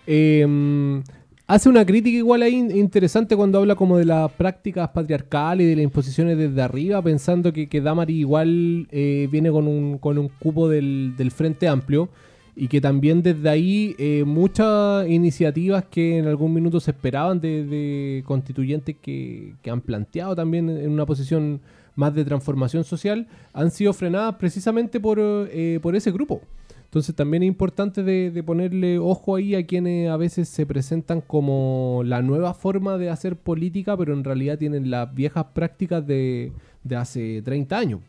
eh, 0.07 0.47
mm, 0.49 1.01
hace 1.47 1.69
una 1.69 1.85
crítica 1.85 2.17
igual 2.17 2.43
ahí 2.43 2.55
in- 2.55 2.75
interesante 2.75 3.37
cuando 3.37 3.59
habla 3.59 3.75
como 3.75 3.99
de 3.99 4.07
las 4.07 4.33
prácticas 4.33 4.89
patriarcales 4.91 5.67
y 5.67 5.71
de 5.71 5.77
las 5.77 5.83
imposiciones 5.85 6.39
desde 6.39 6.63
arriba, 6.63 7.03
pensando 7.03 7.53
que, 7.53 7.69
que 7.69 7.81
Damari 7.83 8.15
igual 8.19 8.89
eh, 8.91 9.29
viene 9.31 9.51
con 9.51 9.67
un, 9.69 9.99
con 9.99 10.17
un 10.17 10.29
cupo 10.29 10.69
del, 10.69 11.15
del 11.19 11.31
Frente 11.31 11.69
Amplio 11.69 12.09
y 12.57 12.69
que 12.69 12.81
también 12.81 13.23
desde 13.23 13.49
ahí 13.49 13.97
eh, 13.99 14.25
muchas 14.25 15.09
iniciativas 15.09 15.85
que 15.91 16.19
en 16.19 16.27
algún 16.27 16.53
minuto 16.55 16.79
se 16.79 16.93
esperaban 16.93 17.41
de, 17.41 17.65
de 17.65 18.23
constituyentes 18.25 18.97
que, 19.01 19.55
han 19.69 19.81
planteado 19.81 20.37
también 20.37 20.69
en 20.69 20.91
una 20.91 21.05
posición 21.05 21.61
más 21.97 22.15
de 22.15 22.25
transformación 22.25 22.85
social 22.85 23.27
han 23.53 23.71
sido 23.71 23.93
frenadas 23.93 24.37
precisamente 24.37 25.01
por, 25.01 25.19
eh, 25.21 25.79
por 25.83 25.97
ese 25.97 26.13
grupo. 26.13 26.41
Entonces 26.85 27.15
también 27.17 27.43
es 27.43 27.49
importante 27.49 28.05
de, 28.05 28.31
de 28.31 28.43
ponerle 28.45 29.01
ojo 29.01 29.35
ahí 29.35 29.57
a 29.57 29.67
quienes 29.67 30.09
a 30.09 30.17
veces 30.17 30.49
se 30.49 30.65
presentan 30.65 31.21
como 31.21 32.03
la 32.05 32.23
nueva 32.23 32.55
forma 32.55 32.99
de 32.99 33.11
hacer 33.11 33.35
política, 33.35 33.97
pero 33.97 34.15
en 34.15 34.23
realidad 34.23 34.59
tienen 34.59 34.91
las 34.93 35.13
viejas 35.13 35.47
prácticas 35.55 36.07
de, 36.07 36.53
de 36.85 36.97
hace 36.97 37.43
30 37.43 37.77
años. 37.77 38.01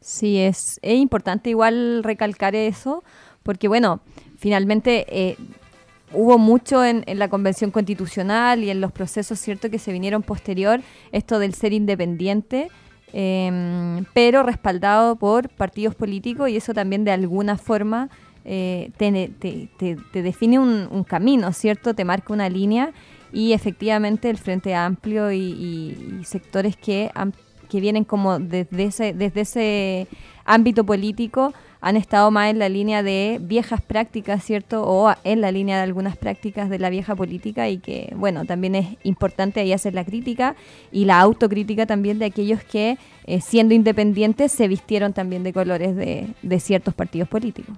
Sí, 0.00 0.38
es, 0.38 0.78
es 0.82 0.98
importante 0.98 1.50
igual 1.50 2.02
recalcar 2.02 2.54
eso, 2.54 3.02
porque 3.44 3.68
bueno, 3.68 4.00
finalmente 4.36 5.06
eh, 5.08 5.36
hubo 6.12 6.38
mucho 6.38 6.84
en, 6.84 7.04
la 7.06 7.28
convención 7.28 7.70
constitucional 7.70 8.64
y 8.64 8.70
en 8.70 8.80
los 8.80 8.90
procesos, 8.90 9.38
¿cierto?, 9.38 9.70
que 9.70 9.78
se 9.78 9.92
vinieron 9.92 10.22
posterior, 10.22 10.80
esto 11.12 11.38
del 11.38 11.54
ser 11.54 11.72
independiente, 11.72 12.70
em, 13.12 14.04
pero 14.14 14.42
respaldado 14.42 15.16
por 15.16 15.48
partidos 15.50 15.94
políticos 15.94 16.48
y 16.48 16.56
eso 16.56 16.74
también 16.74 17.04
de 17.04 17.12
alguna 17.12 17.56
forma 17.56 18.08
eh, 18.44 18.90
te, 18.96 20.22
define 20.22 20.58
un, 20.58 21.04
camino, 21.04 21.52
¿cierto? 21.52 21.94
Te 21.94 22.04
marca 22.04 22.32
una 22.32 22.48
línea 22.48 22.92
y 23.32 23.52
efectivamente 23.52 24.28
el 24.30 24.38
Frente 24.38 24.74
Amplio 24.74 25.32
y, 25.32 25.38
y- 26.20 26.24
sectores 26.24 26.76
que, 26.76 27.10
que 27.68 27.80
vienen 27.80 28.04
como 28.04 28.38
desde 28.38 28.84
ese, 28.84 29.14
desde 29.14 29.40
ese 29.42 30.08
ámbito 30.44 30.84
político 30.84 31.54
han 31.84 31.98
estado 31.98 32.30
más 32.30 32.50
en 32.50 32.58
la 32.58 32.70
línea 32.70 33.02
de 33.02 33.38
viejas 33.42 33.82
prácticas, 33.82 34.42
¿cierto? 34.42 34.84
O 34.86 35.12
en 35.22 35.42
la 35.42 35.52
línea 35.52 35.76
de 35.76 35.82
algunas 35.82 36.16
prácticas 36.16 36.70
de 36.70 36.78
la 36.78 36.88
vieja 36.88 37.14
política 37.14 37.68
y 37.68 37.76
que, 37.76 38.10
bueno, 38.16 38.46
también 38.46 38.74
es 38.74 38.96
importante 39.02 39.60
ahí 39.60 39.70
hacer 39.70 39.92
la 39.92 40.02
crítica 40.02 40.56
y 40.90 41.04
la 41.04 41.20
autocrítica 41.20 41.84
también 41.84 42.18
de 42.18 42.24
aquellos 42.24 42.64
que, 42.64 42.96
eh, 43.26 43.42
siendo 43.42 43.74
independientes, 43.74 44.50
se 44.50 44.66
vistieron 44.66 45.12
también 45.12 45.42
de 45.42 45.52
colores 45.52 45.94
de, 45.94 46.60
ciertos 46.60 46.94
partidos 46.94 47.28
políticos. 47.28 47.76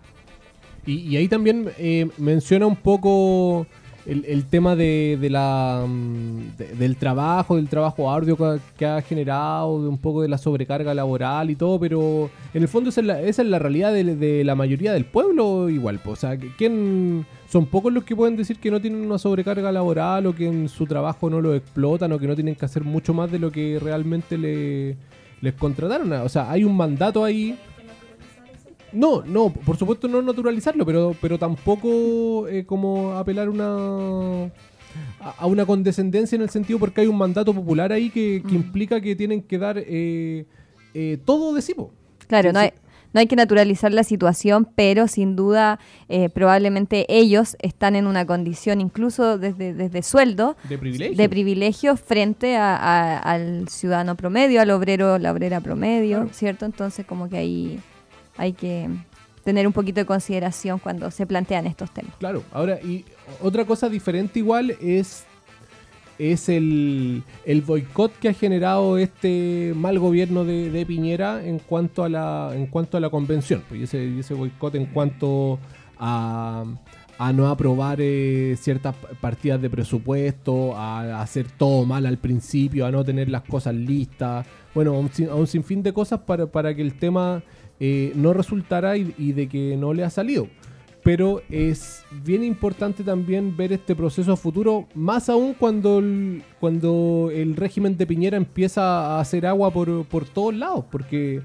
Y, 0.87 0.99
y 1.01 1.17
ahí 1.17 1.27
también 1.27 1.73
eh, 1.77 2.07
menciona 2.17 2.65
un 2.65 2.77
poco 2.77 3.67
el, 4.07 4.25
el 4.27 4.45
tema 4.45 4.77
de, 4.77 5.19
de 5.21 5.31
la, 5.31 5.85
mm, 5.87 6.57
de- 6.57 6.69
del 6.77 6.97
trabajo, 6.97 7.57
del 7.57 7.69
trabajo 7.69 8.11
arduo 8.11 8.37
que, 8.79 8.87
ha- 8.87 9.03
generado, 9.03 9.83
de 9.83 9.89
un 9.89 9.99
poco 9.99 10.23
de 10.23 10.29
la 10.29 10.39
sobrecarga 10.39 10.95
laboral 10.95 11.51
y 11.51 11.57
todo, 11.57 11.79
pero 11.81 12.31
en 12.55 12.63
el 12.63 12.69
fondo 12.69 12.91
esa 12.91 13.01
es 13.01 13.07
la, 13.07 13.21
esa 13.21 13.43
es 13.43 13.49
la 13.49 13.59
realidad 13.59 13.93
de, 13.93 14.45
la 14.45 14.55
mayoría 14.55 14.93
del 14.93 15.05
pueblo 15.05 15.69
igual. 15.69 15.99
po. 15.99 16.13
O 16.13 16.17
sea, 16.17 16.37
¿quién, 16.57 17.27
son 17.49 17.67
pocos 17.67 17.93
los 17.93 18.05
que 18.05 18.17
pueden 18.17 18.37
decir 18.37 18.59
que 18.59 18.71
no 18.71 18.81
tienen 18.81 19.05
una 19.05 19.19
sobrecarga 19.19 19.71
laboral 19.73 20.27
o 20.27 20.35
que 20.35 20.47
en 20.47 20.69
su 20.69 20.87
trabajo 20.87 21.29
no 21.31 21.41
lo 21.41 21.55
explotan 21.55 22.13
o 22.13 22.19
que 22.19 22.27
no 22.27 22.35
tienen 22.35 22.55
que 22.55 22.65
hacer 22.65 22.85
mucho 22.85 23.13
más 23.15 23.31
de 23.31 23.39
lo 23.39 23.51
que 23.53 23.79
realmente 23.81 24.37
le, 24.39 24.97
les 25.41 25.55
contrataron. 25.55 26.13
O 26.13 26.29
sea, 26.29 26.51
hay 26.51 26.65
un 26.65 26.77
mandato 26.77 27.25
ahí. 27.25 27.57
No, 28.93 29.23
no, 29.27 29.51
por 29.51 29.77
supuesto 29.77 30.09
no 30.09 30.23
naturalizarlo, 30.23 30.87
pero, 30.87 31.15
pero 31.21 31.39
tampoco 31.39 32.47
eh, 32.49 32.65
como 32.65 33.13
apelar 33.13 33.49
una 33.49 34.45
a, 35.21 35.31
a 35.39 35.47
una 35.47 35.67
condescendencia 35.67 36.37
en 36.37 36.43
el 36.43 36.51
sentido 36.51 36.79
porque 36.79 37.03
hay 37.03 37.07
un 37.07 37.19
mandato 37.19 37.53
popular 37.53 37.93
ahí 37.93 38.09
que, 38.11 38.43
que 38.49 38.55
implica 38.55 39.01
que 39.01 39.15
tienen 39.15 39.43
que 39.43 39.59
dar 39.59 39.77
eh, 39.79 40.47
eh, 40.95 41.19
todo 41.25 41.53
de 41.55 41.63
sí. 41.63 41.75
po. 41.75 41.91
Claro, 42.29 42.53
no 42.53 42.61
hay, 42.61 42.71
no 43.13 43.21
hay 43.21 43.27
que 43.27 43.37
naturalizar 43.37 43.93
la 43.93 44.05
situación, 44.05 44.67
pero 44.75 45.07
sin 45.09 45.37
duda 45.37 45.79
eh, 46.09 46.29
probablemente 46.31 47.05
ellos 47.09 47.57
están 47.61 47.95
en 47.97 48.07
una 48.07 48.27
condición, 48.27 48.81
incluso 48.81 49.37
desde, 49.39 49.75
desde 49.75 50.03
sueldo, 50.03 50.57
De 50.69 50.79
privilegio. 50.79 51.17
de 51.17 51.29
privilegio 51.29 51.97
frente 51.97 52.57
a- 52.57 52.77
a- 52.77 53.19
al 53.19 53.69
ciudadano 53.69 54.17
promedio, 54.17 54.61
al 54.63 54.71
obrero, 54.71 55.19
la 55.19 55.33
obrera 55.33 55.61
promedio, 55.61 56.19
Claro. 56.19 56.33
¿cierto? 56.33 56.65
Entonces 56.65 57.05
como 57.05 57.29
que 57.29 57.37
ahí 57.37 57.81
hay 58.37 58.53
que 58.53 58.89
tener 59.45 59.67
un 59.67 59.73
poquito 59.73 60.01
de 60.01 60.07
consideración 60.07 60.81
cuando 60.81 61.11
se 61.13 61.25
plantean 61.25 61.67
estos 61.67 61.93
temas. 61.93 62.13
Claro, 62.19 62.43
ahora, 62.53 62.81
y 62.83 63.05
otra 63.41 63.65
cosa 63.65 63.89
diferente 63.89 64.41
igual 64.41 64.77
es, 64.81 65.25
es 66.19 66.49
el, 66.49 67.23
el 67.45 67.63
boicot 67.63 68.13
que 68.19 68.29
ha 68.29 68.33
generado 68.33 68.99
este 68.99 69.73
mal 69.77 70.01
gobierno 70.01 70.45
de, 70.45 70.71
de 70.71 70.85
Piñera 70.85 71.45
en 71.45 71.61
cuanto 71.61 72.03
a 72.03 72.09
la, 72.09 72.51
en 72.55 72.67
cuanto 72.67 72.97
a 72.97 73.01
la 73.01 73.09
convención. 73.09 73.63
Pues, 73.69 73.81
y 73.81 73.85
ese, 73.85 74.19
ese 74.19 74.35
boicot 74.35 74.75
en 74.75 74.87
cuanto 74.87 75.61
a, 75.97 76.65
a 77.19 77.33
no 77.33 77.49
aprobar 77.49 77.99
eh, 78.01 78.57
ciertas 78.61 78.95
partidas 79.21 79.61
de 79.63 79.71
presupuesto, 79.71 80.77
a, 80.77 81.23
hacer 81.23 81.51
todo 81.51 81.85
mal 81.85 82.05
al 82.07 82.19
principio, 82.19 82.85
a 82.85 82.91
no 82.91 83.05
tener 83.05 83.29
las 83.29 83.43
cosas 83.43 83.75
listas. 83.75 84.47
Bueno, 84.75 84.95
a 84.95 84.99
un, 84.99 85.11
a 85.31 85.35
un 85.35 85.47
sinfín 85.47 85.83
de 85.83 85.93
cosas 85.93 86.21
para, 86.21 86.47
para 86.47 86.75
que 86.75 86.83
el 86.83 86.95
tema 86.95 87.43
eh, 87.81 88.13
no 88.15 88.33
resultara 88.33 88.97
y, 88.97 89.33
de 89.33 89.49
que 89.49 89.77
no 89.77 89.93
le 89.95 90.05
ha 90.05 90.11
salido. 90.11 90.49
Pero 91.03 91.41
es 91.49 92.05
bien 92.25 92.43
importante 92.43 93.05
también 93.05 93.57
ver 93.57 93.73
este 93.73 93.95
proceso 93.95 94.33
a 94.33 94.37
futuro, 94.37 94.89
más 94.95 95.29
aún 95.29 95.55
cuando 95.55 96.01
el, 96.01 96.43
cuando 96.59 97.31
el 97.33 97.55
régimen 97.55 97.97
de 97.97 98.07
Piñera 98.07 98.37
empieza 98.37 99.17
a 99.17 99.21
hacer 99.21 99.47
agua 99.47 99.71
por, 99.73 100.05
por 100.07 100.25
todos 100.25 100.53
lados, 100.55 100.85
porque 100.91 101.43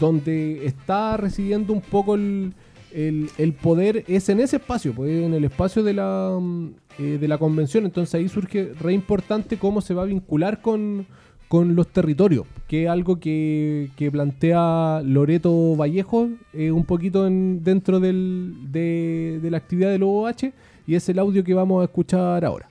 donde 0.00 0.64
está 0.64 1.16
residiendo 1.18 1.72
un 1.74 1.82
poco 1.82 2.14
el, 2.14 2.54
el- 2.94 3.28
el 3.36 3.52
poder 3.52 4.04
es 4.08 4.28
en 4.30 4.40
ese 4.40 4.56
espacio, 4.56 4.94
pues 4.94 5.10
en 5.24 5.34
el 5.34 5.44
espacio 5.44 5.82
de 5.82 5.92
la, 5.92 6.38
mm, 6.40 6.68
eh, 6.98 7.18
de 7.20 7.28
la 7.28 7.36
convención, 7.36 7.84
entonces 7.84 8.14
ahí 8.14 8.28
surge 8.28 8.72
re 8.80 8.94
importante 8.94 9.58
cómo 9.58 9.80
se 9.82 9.92
va 9.92 10.02
a 10.02 10.06
vincular 10.06 10.62
con, 10.62 11.06
con 11.52 11.76
los 11.76 11.86
territorios, 11.88 12.46
que 12.66 12.84
es 12.84 12.88
algo 12.88 13.20
que, 13.20 13.90
plantea 14.10 15.02
Loreto 15.04 15.76
Vallejo 15.76 16.30
eh, 16.54 16.70
un 16.70 16.86
poquito 16.86 17.26
en- 17.26 17.62
dentro 17.62 18.00
del- 18.00 18.72
de, 18.72 19.38
de 19.42 19.50
la 19.50 19.58
actividad 19.58 19.90
del 19.90 20.02
OOH 20.02 20.50
y 20.86 20.94
es 20.94 21.06
el 21.10 21.18
audio 21.18 21.44
que 21.44 21.52
vamos 21.52 21.82
a 21.82 21.84
escuchar 21.84 22.42
ahora. 22.46 22.68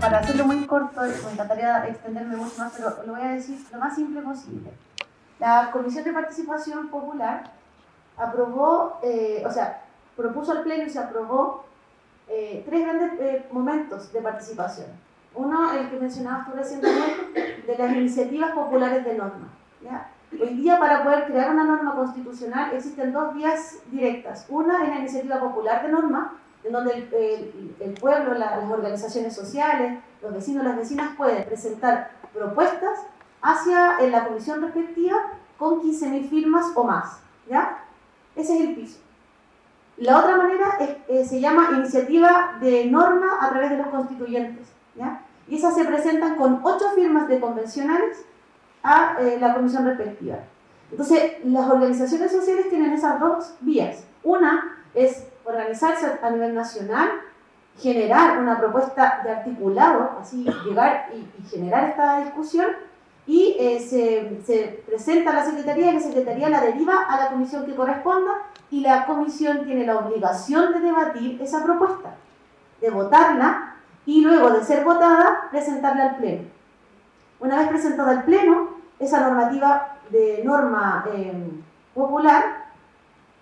Para 0.00 0.18
hacerlo 0.20 0.46
muy 0.46 0.64
corto, 0.66 1.00
me 1.02 1.32
encantaría 1.32 1.86
extenderme 1.88 2.36
mucho 2.36 2.54
más, 2.58 2.72
pero 2.76 3.02
lo 3.06 3.12
voy 3.14 3.22
a 3.22 3.30
decir 3.32 3.58
lo 3.72 3.78
más 3.78 3.94
simple 3.94 4.22
posible. 4.22 4.70
La 5.38 5.70
Comisión 5.70 6.04
de 6.04 6.12
Participación 6.12 6.88
Popular 6.88 7.44
aprobó, 8.16 8.98
eh, 9.02 9.42
o 9.46 9.50
sea, 9.50 9.82
propuso 10.16 10.52
al 10.52 10.62
Pleno 10.62 10.84
y 10.84 10.90
se 10.90 10.98
aprobó 10.98 11.64
eh, 12.28 12.62
tres 12.68 12.82
grandes 12.82 13.12
eh, 13.20 13.46
momentos 13.52 14.12
de 14.12 14.20
participación. 14.20 14.86
Uno, 15.34 15.72
el 15.72 15.88
que 15.90 15.98
mencionabas 16.00 16.46
tú 16.46 16.52
recientemente, 16.56 17.62
de 17.66 17.78
las 17.78 17.92
iniciativas 17.92 18.52
populares 18.52 19.04
de 19.04 19.14
norma. 19.14 19.48
¿ya? 19.82 20.08
Hoy 20.32 20.54
día, 20.54 20.78
para 20.78 21.04
poder 21.04 21.26
crear 21.26 21.50
una 21.52 21.64
norma 21.64 21.94
constitucional, 21.94 22.72
existen 22.74 23.12
dos 23.12 23.34
vías 23.34 23.76
directas. 23.90 24.46
Una 24.48 24.82
es 24.82 24.88
la 24.88 24.98
iniciativa 24.98 25.38
popular 25.38 25.82
de 25.82 25.92
norma, 25.92 26.34
en 26.64 26.72
donde 26.72 26.94
el, 26.94 27.14
el- 27.14 27.76
el 27.80 27.94
pueblo, 27.94 28.34
la- 28.34 28.56
las 28.56 28.70
organizaciones 28.70 29.34
sociales, 29.34 30.00
los 30.20 30.32
vecinos, 30.32 30.64
las 30.64 30.76
vecinas 30.76 31.10
pueden 31.16 31.44
presentar 31.44 32.10
propuestas 32.34 32.98
hacia 33.42 33.98
en 34.00 34.12
la 34.12 34.26
comisión 34.26 34.62
respectiva 34.62 35.16
con 35.58 35.80
15.000 35.82 36.28
firmas 36.28 36.66
o 36.74 36.84
más. 36.84 37.20
¿ya? 37.48 37.78
Ese 38.36 38.54
es 38.54 38.60
el 38.68 38.74
piso. 38.74 38.98
La 39.96 40.20
otra 40.20 40.36
manera 40.36 40.76
es, 40.80 40.90
eh, 41.08 41.24
se 41.24 41.40
llama 41.40 41.70
iniciativa 41.76 42.56
de 42.60 42.84
norma 42.86 43.38
a 43.40 43.50
través 43.50 43.70
de 43.70 43.78
los 43.78 43.88
constituyentes. 43.88 44.68
¿ya? 44.94 45.22
Y 45.48 45.56
esas 45.56 45.74
se 45.74 45.84
presentan 45.84 46.36
con 46.36 46.60
ocho 46.62 46.90
firmas 46.94 47.28
de 47.28 47.40
convencionales 47.40 48.24
a 48.82 49.16
eh, 49.20 49.38
la 49.40 49.54
comisión 49.54 49.84
respectiva. 49.86 50.38
Entonces, 50.90 51.44
las 51.44 51.68
organizaciones 51.68 52.30
sociales 52.30 52.68
tienen 52.70 52.92
esas 52.92 53.20
dos 53.20 53.54
vías. 53.60 54.04
Una 54.22 54.78
es 54.94 55.26
organizarse 55.44 56.18
a 56.22 56.30
nivel 56.30 56.54
nacional, 56.54 57.10
generar 57.78 58.38
una 58.38 58.58
propuesta 58.58 59.20
de 59.24 59.30
articulado, 59.30 60.18
así 60.20 60.44
llegar 60.64 61.10
y, 61.12 61.18
y 61.40 61.48
generar 61.48 61.90
esta 61.90 62.20
discusión, 62.20 62.68
y 63.28 63.54
eh, 63.58 63.78
se, 63.78 64.40
se 64.46 64.82
presenta 64.86 65.30
a 65.30 65.34
la 65.34 65.44
Secretaría 65.44 65.90
y 65.90 65.94
la 65.94 66.00
Secretaría 66.00 66.48
la 66.48 66.62
deriva 66.62 67.02
a 67.02 67.20
la 67.20 67.28
comisión 67.28 67.66
que 67.66 67.74
corresponda 67.74 68.32
y 68.70 68.80
la 68.80 69.04
comisión 69.04 69.66
tiene 69.66 69.84
la 69.84 69.98
obligación 69.98 70.72
de 70.72 70.80
debatir 70.80 71.40
esa 71.42 71.62
propuesta, 71.62 72.16
de 72.80 72.88
votarla 72.88 73.76
y 74.06 74.22
luego 74.22 74.48
de 74.48 74.64
ser 74.64 74.82
votada, 74.82 75.48
presentarla 75.50 76.04
al 76.04 76.16
Pleno. 76.16 76.44
Una 77.38 77.58
vez 77.58 77.68
presentada 77.68 78.12
al 78.12 78.24
Pleno, 78.24 78.70
esa 78.98 79.20
normativa 79.20 79.98
de 80.08 80.40
norma 80.42 81.04
eh, 81.12 81.50
popular, 81.94 82.64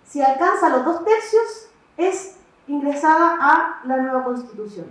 si 0.05 0.21
alcanza 0.21 0.67
los 0.67 0.83
dos 0.83 1.05
tercios, 1.05 1.69
es 1.95 2.35
ingresada 2.67 3.37
a 3.39 3.79
la 3.85 3.95
nueva 3.95 4.25
constitución. 4.25 4.87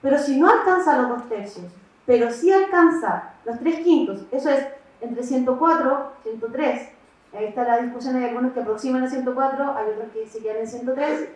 Pero 0.00 0.18
si 0.18 0.40
no 0.40 0.48
alcanza 0.48 0.96
los 0.96 1.10
dos 1.10 1.28
tercios, 1.28 1.66
pero 2.12 2.30
sí 2.30 2.52
alcanza 2.52 3.32
los 3.46 3.58
tres 3.58 3.80
quintos, 3.80 4.26
eso 4.30 4.50
es 4.50 4.66
entre 5.00 5.22
104, 5.22 6.12
103, 6.22 6.88
ahí 7.32 7.46
está 7.46 7.64
la 7.64 7.78
discusión, 7.78 8.16
hay 8.16 8.24
algunos 8.24 8.52
que 8.52 8.60
aproximan 8.60 9.02
a 9.02 9.08
104, 9.08 9.74
hay 9.74 9.92
otros 9.92 10.12
que 10.12 10.28
se 10.28 10.42
quedan 10.42 10.58
en 10.58 10.68
103, 10.68 11.28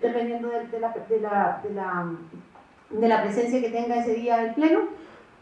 dependiendo 0.00 0.48
de 0.48 0.80
la 0.80 0.94
presencia 3.22 3.60
que 3.60 3.68
tenga 3.68 3.96
ese 3.96 4.14
día 4.14 4.42
el 4.42 4.54
Pleno, 4.54 4.84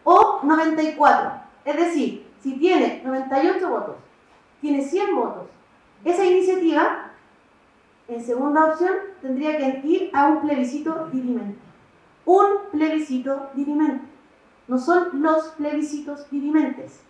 o 0.02 0.40
94, 0.42 1.34
es 1.66 1.76
decir, 1.76 2.26
si 2.42 2.58
tiene 2.58 3.00
98 3.04 3.70
votos, 3.70 3.94
tiene 4.60 4.82
100 4.82 5.14
votos, 5.14 5.46
esa 6.04 6.24
iniciativa, 6.24 7.12
en 8.08 8.24
segunda 8.24 8.72
opción, 8.72 8.94
tendría 9.22 9.56
que 9.56 9.82
ir 9.84 10.10
a 10.12 10.26
un 10.26 10.40
plebiscito 10.40 11.06
dirimente. 11.12 11.60
Un 12.24 12.46
plebiscito 12.72 13.50
dirimente. 13.54 14.09
No 14.70 14.78
son 14.78 15.20
los 15.20 15.48
plebiscitos 15.58 16.30
dirimentes. 16.30 17.00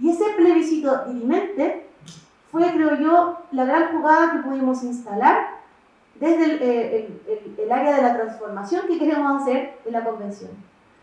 Y 0.00 0.10
ese 0.10 0.24
plebiscito 0.36 1.04
dirimente 1.06 1.86
fue, 2.50 2.72
creo 2.72 2.96
yo, 2.96 3.38
la 3.52 3.64
gran 3.64 3.92
jugada 3.92 4.32
que 4.32 4.38
pudimos 4.48 4.82
instalar 4.82 5.60
desde 6.18 6.44
el, 6.44 6.58
eh, 6.60 7.10
el- 7.56 7.70
área 7.70 7.94
de 7.94 8.02
la 8.02 8.16
transformación 8.16 8.88
que 8.88 8.98
queremos 8.98 9.40
hacer 9.42 9.78
en 9.84 9.92
la 9.92 10.02
convención. 10.02 10.50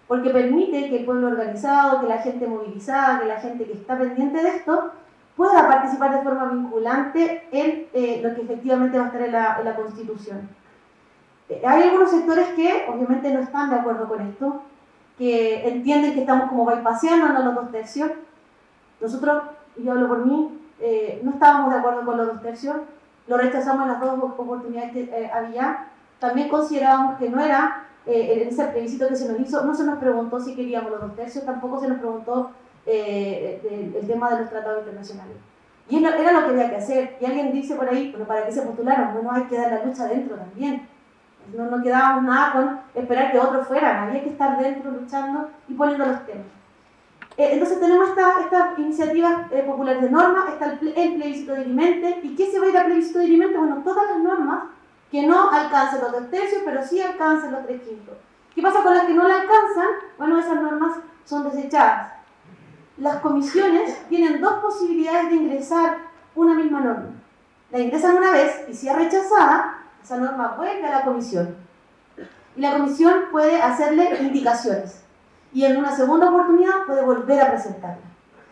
Porque 0.06 0.32
permite 0.32 0.90
que 0.90 0.98
el 1.00 1.06
pueblo 1.06 1.28
organizado, 1.28 2.02
que 2.02 2.08
la 2.08 2.18
gente 2.18 2.46
movilizada, 2.46 3.22
que 3.22 3.26
la 3.28 3.40
gente 3.40 3.66
que 3.66 3.74
está 3.74 3.98
pendiente 3.98 4.44
de 4.44 4.50
esto, 4.50 4.92
pueda 5.38 5.66
participar 5.66 6.12
de 6.18 6.24
forma 6.24 6.46
vinculante 6.52 7.48
en 7.54 7.88
eh, 7.94 8.20
lo 8.22 8.36
que 8.36 8.42
efectivamente 8.42 8.98
va 8.98 9.06
a 9.06 9.08
estar 9.08 9.22
en 9.22 9.32
la, 9.32 9.56
en 9.60 9.66
la 9.66 9.76
Constitución. 9.78 10.50
Eh, 11.48 11.62
hay 11.66 11.84
algunos 11.84 12.12
sectores 12.12 12.48
que 12.50 12.86
obviamente 12.90 13.32
no 13.34 13.40
están 13.40 13.70
de 13.70 13.78
acuerdo 13.78 14.10
con 14.10 14.20
esto, 14.28 14.62
que 15.18 15.68
entienden 15.68 16.14
que 16.14 16.22
estamos 16.22 16.50
como 16.50 16.66
bypaseando 16.66 17.44
los 17.44 17.56
dos 17.56 17.72
tercios. 17.72 18.12
Nosotros, 19.02 19.44
y 19.76 19.84
yo 19.84 19.92
hablo 19.92 20.08
por 20.08 20.26
mí, 20.26 20.60
eh, 20.80 21.22
no 21.24 21.32
estábamos 21.32 21.74
de 21.74 21.80
acuerdo 21.80 22.06
con 22.06 22.18
los 22.18 22.28
dos 22.28 22.42
tercios, 22.42 22.78
lo 23.28 23.38
rechazamos 23.38 23.84
en 23.84 23.94
las 23.94 24.02
dos 24.02 24.32
oportunidades 24.38 24.92
que 24.92 25.02
eh, 25.04 25.32
había. 25.34 25.88
También 26.20 26.50
considerábamos 26.50 27.18
que 27.18 27.30
no 27.30 27.42
era, 27.42 27.88
eh, 28.06 28.42
en 28.42 28.48
ese 28.48 28.66
plebiscito 28.66 29.08
que 29.08 29.16
se 29.16 29.30
nos 29.30 29.40
hizo, 29.40 29.64
no 29.66 29.74
se 29.74 29.84
nos 29.84 30.00
preguntó 30.00 30.40
si 30.40 30.56
queríamos 30.56 30.92
los 30.92 31.02
dos 31.02 31.16
tercios, 31.16 31.46
tampoco 31.46 31.80
se 31.80 31.88
nos 31.88 31.98
preguntó 31.98 32.52
el, 32.86 33.96
el 33.96 34.08
tema 34.08 34.30
de 34.32 34.42
los 34.42 34.50
tratados 34.50 34.80
internacionales. 34.80 35.36
Y 35.90 36.04
era 36.04 36.32
lo 36.32 36.46
que 36.46 36.52
había 36.52 36.70
que 36.70 36.76
hacer. 36.78 37.18
Y 37.20 37.26
alguien 37.26 37.52
dice 37.52 37.76
por 37.76 37.90
ahí, 37.90 38.12
pero 38.12 38.26
¿para 38.26 38.46
qué 38.46 38.52
se 38.52 38.62
postularon? 38.62 39.14
Bueno, 39.14 39.32
hay 39.32 39.44
que 39.44 39.58
dar 39.58 39.72
la 39.72 39.86
lucha 39.86 40.06
dentro 40.06 40.36
también. 40.36 40.88
No 41.56 41.66
nos 41.66 41.82
quedábamos 41.82 42.24
nada 42.24 42.52
con 42.52 42.80
esperar 42.96 43.32
que 43.32 43.40
otros 43.40 43.68
fueran. 43.68 44.10
Había 44.10 44.24
que 44.24 44.30
estar 44.30 44.58
dentro 44.60 44.92
luchando 44.92 45.50
y 45.68 45.74
poniendo 45.74 46.06
los 46.06 46.26
temas. 46.26 46.46
Eh, 47.38 47.50
entonces 47.54 47.80
tenemos 47.80 48.10
estas 48.10 48.40
esta 48.42 48.74
iniciativas 48.78 49.52
eh, 49.52 49.64
populares 49.66 50.02
de 50.02 50.10
normas, 50.10 50.50
está 50.50 50.72
el, 50.72 51.14
plebiscito 51.16 51.54
dirimente. 51.56 52.20
¿Y 52.24 52.36
qué 52.36 52.52
se 52.52 52.60
va 52.60 52.66
a 52.66 52.70
ir 52.70 52.78
al 52.78 52.86
plebiscito 52.86 53.20
dirimente? 53.20 53.58
Bueno, 53.58 53.82
todas 53.84 54.10
las 54.10 54.20
normas 54.20 54.64
que 55.12 55.26
no 55.26 55.50
alcancen 55.52 56.02
los 56.02 56.12
dos 56.12 56.30
tercios, 56.30 56.62
pero 56.66 56.84
sí 56.84 57.02
alcancen 57.02 57.52
los 57.52 57.66
tres 57.66 57.82
quintos. 57.82 58.16
¿Qué 58.54 58.62
pasa 58.62 58.82
con 58.82 58.94
las 58.96 59.06
que 59.06 59.14
no 59.14 59.28
la 59.28 59.36
alcanzan? 59.36 59.88
Bueno, 60.18 60.40
esas 60.40 60.62
normas 60.62 60.98
son 61.26 61.44
desechadas 61.44 62.18
las 62.98 63.18
comisiones 63.18 63.98
tienen 64.10 64.42
dos 64.42 64.56
posibilidades 64.56 65.30
de 65.30 65.36
ingresar 65.36 65.98
una 66.36 66.56
misma 66.56 66.82
norma. 66.82 67.10
La 67.72 67.80
ingresan 67.80 68.18
una 68.18 68.32
vez 68.32 68.66
y 68.68 68.74
si 68.74 68.88
es 68.88 68.96
rechazada, 68.96 69.77
esa 70.04 70.18
norma 70.18 70.56
vuelve 70.58 70.86
a 70.86 71.00
la 71.00 71.06
comisión. 71.06 71.56
Y 72.56 72.62
la 72.62 72.78
comisión 72.78 73.14
puede 73.32 73.62
hacerle 73.62 74.22
indicaciones. 74.22 75.04
Y 75.54 75.66
en 75.66 75.78
una 75.78 75.96
segunda 75.96 76.30
oportunidad 76.30 76.86
puede 76.86 77.04
volver 77.04 77.42
a 77.42 77.50
presentarla. 77.52 78.06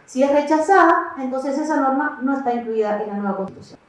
Si 0.05 0.21
es 0.21 0.31
rechazada, 0.31 1.13
entonces 1.17 1.57
esa 1.57 1.77
norma 1.77 2.19
no 2.21 2.37
está 2.37 2.53
incluida 2.53 3.01
en 3.01 3.07
la 3.07 3.13
nueva 3.15 3.37
constitución. 3.37 3.79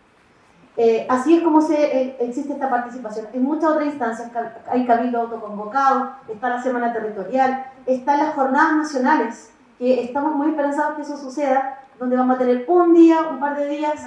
Eh, 0.79 1.07
así 1.09 1.37
es 1.37 1.43
como 1.43 1.63
se, 1.63 1.75
eh, 1.75 2.17
existe 2.21 2.53
esta 2.53 2.69
participación. 2.69 3.27
En 3.33 3.43
muchas 3.43 3.71
otras 3.71 3.87
instancias 3.87 4.31
hay 4.71 4.87
cabildo 4.87 5.23
autoconvocado, 5.23 6.13
está 6.29 6.51
la 6.51 6.63
semana 6.63 6.93
territorial, 6.93 7.67
están 7.87 8.19
las 8.19 8.35
jornadas 8.35 8.77
nacionales 8.77 9.53
que 9.79 10.05
estamos 10.05 10.35
muy 10.35 10.51
esperanzados 10.51 10.97
que 10.97 11.03
eso 11.03 11.17
suceda, 11.17 11.81
donde 11.99 12.17
vamos 12.17 12.37
a 12.37 12.39
tener 12.39 12.65
un 12.69 12.93
día, 12.93 13.23
un 13.31 13.41
par 13.41 13.57
de 13.57 13.69
días 13.69 14.07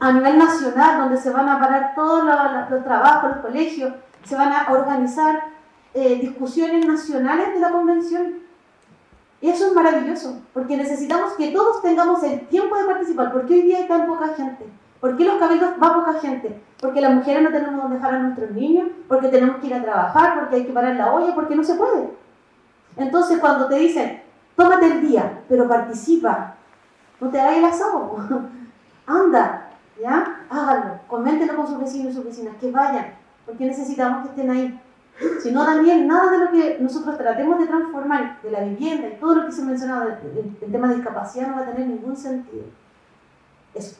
a 0.00 0.12
nivel 0.12 0.38
nacional, 0.38 0.98
donde 0.98 1.16
se 1.16 1.30
van 1.30 1.48
a 1.48 1.58
parar 1.58 1.92
todos 1.94 2.24
los, 2.24 2.84
trabajos, 2.84 3.30
los 3.30 3.38
colegios, 3.40 3.92
se 4.24 4.36
van 4.36 4.52
a 4.52 4.70
organizar 4.70 5.42
eh, 5.94 6.16
discusiones 6.20 6.86
nacionales 6.86 7.54
de 7.54 7.60
la 7.60 7.70
convención. 7.70 8.34
Y 9.40 9.50
eso 9.50 9.68
es 9.68 9.74
maravilloso, 9.74 10.40
porque 10.52 10.76
necesitamos 10.76 11.32
que 11.34 11.50
todos 11.50 11.82
tengamos 11.82 12.22
el 12.22 12.46
tiempo 12.48 12.76
de 12.76 12.84
participar. 12.84 13.32
¿Por 13.32 13.46
qué 13.46 13.54
hoy 13.54 13.62
día 13.62 13.78
hay 13.78 13.88
tan 13.88 14.06
poca 14.06 14.28
gente? 14.28 14.66
¿Por 15.00 15.16
qué 15.16 15.24
los 15.24 15.38
cabildos 15.38 15.70
va 15.82 15.94
poca 15.94 16.14
gente? 16.14 16.60
Porque 16.80 17.00
las 17.00 17.14
mujeres 17.14 17.42
no 17.42 17.50
tenemos 17.50 17.82
donde 17.82 17.96
dejar 17.96 18.14
a 18.14 18.18
nuestros 18.18 18.50
niños, 18.50 18.88
porque 19.06 19.28
tenemos 19.28 19.56
que 19.58 19.68
ir 19.68 19.74
a 19.74 19.82
trabajar, 19.82 20.40
porque 20.40 20.56
hay 20.56 20.66
que 20.66 20.72
parar 20.72 20.96
la 20.96 21.12
olla, 21.12 21.34
porque 21.34 21.54
no 21.54 21.62
se 21.62 21.74
puede. 21.74 22.10
Entonces, 22.96 23.38
cuando 23.38 23.68
te 23.68 23.76
dicen, 23.76 24.22
Tómate 24.58 24.86
el 24.86 25.00
día, 25.02 25.44
pero 25.48 25.68
participa. 25.68 26.56
No 27.20 27.30
te 27.30 27.40
hagas 27.40 27.58
el 27.58 27.64
asado. 27.64 28.16
Anda, 29.06 29.67
¿ya? 30.00 30.46
Hágalo. 30.50 31.00
Coméntelo 31.06 31.56
con 31.56 31.66
sus 31.66 31.78
vecinos 31.78 32.12
y 32.12 32.16
sus 32.16 32.24
vecinas, 32.24 32.56
que 32.60 32.70
vayan, 32.70 33.14
porque 33.46 33.66
necesitamos 33.66 34.22
que 34.22 34.28
estén 34.30 34.50
ahí. 34.50 34.80
Si 35.42 35.50
no, 35.50 35.64
también 35.64 36.06
nada 36.06 36.30
de 36.30 36.38
lo 36.38 36.50
que 36.50 36.78
nosotros 36.80 37.18
tratemos 37.18 37.58
de 37.58 37.66
transformar, 37.66 38.40
de 38.40 38.50
la 38.50 38.60
vivienda 38.60 39.08
y 39.08 39.18
todo 39.18 39.34
lo 39.34 39.46
que 39.46 39.52
se 39.52 39.62
ha 39.62 39.64
mencionado 39.64 40.06
del 40.06 40.72
tema 40.72 40.88
de 40.88 40.96
discapacidad, 40.96 41.48
no 41.48 41.56
va 41.56 41.62
a 41.62 41.66
tener 41.72 41.88
ningún 41.88 42.16
sentido. 42.16 42.64
Eso. 43.74 43.96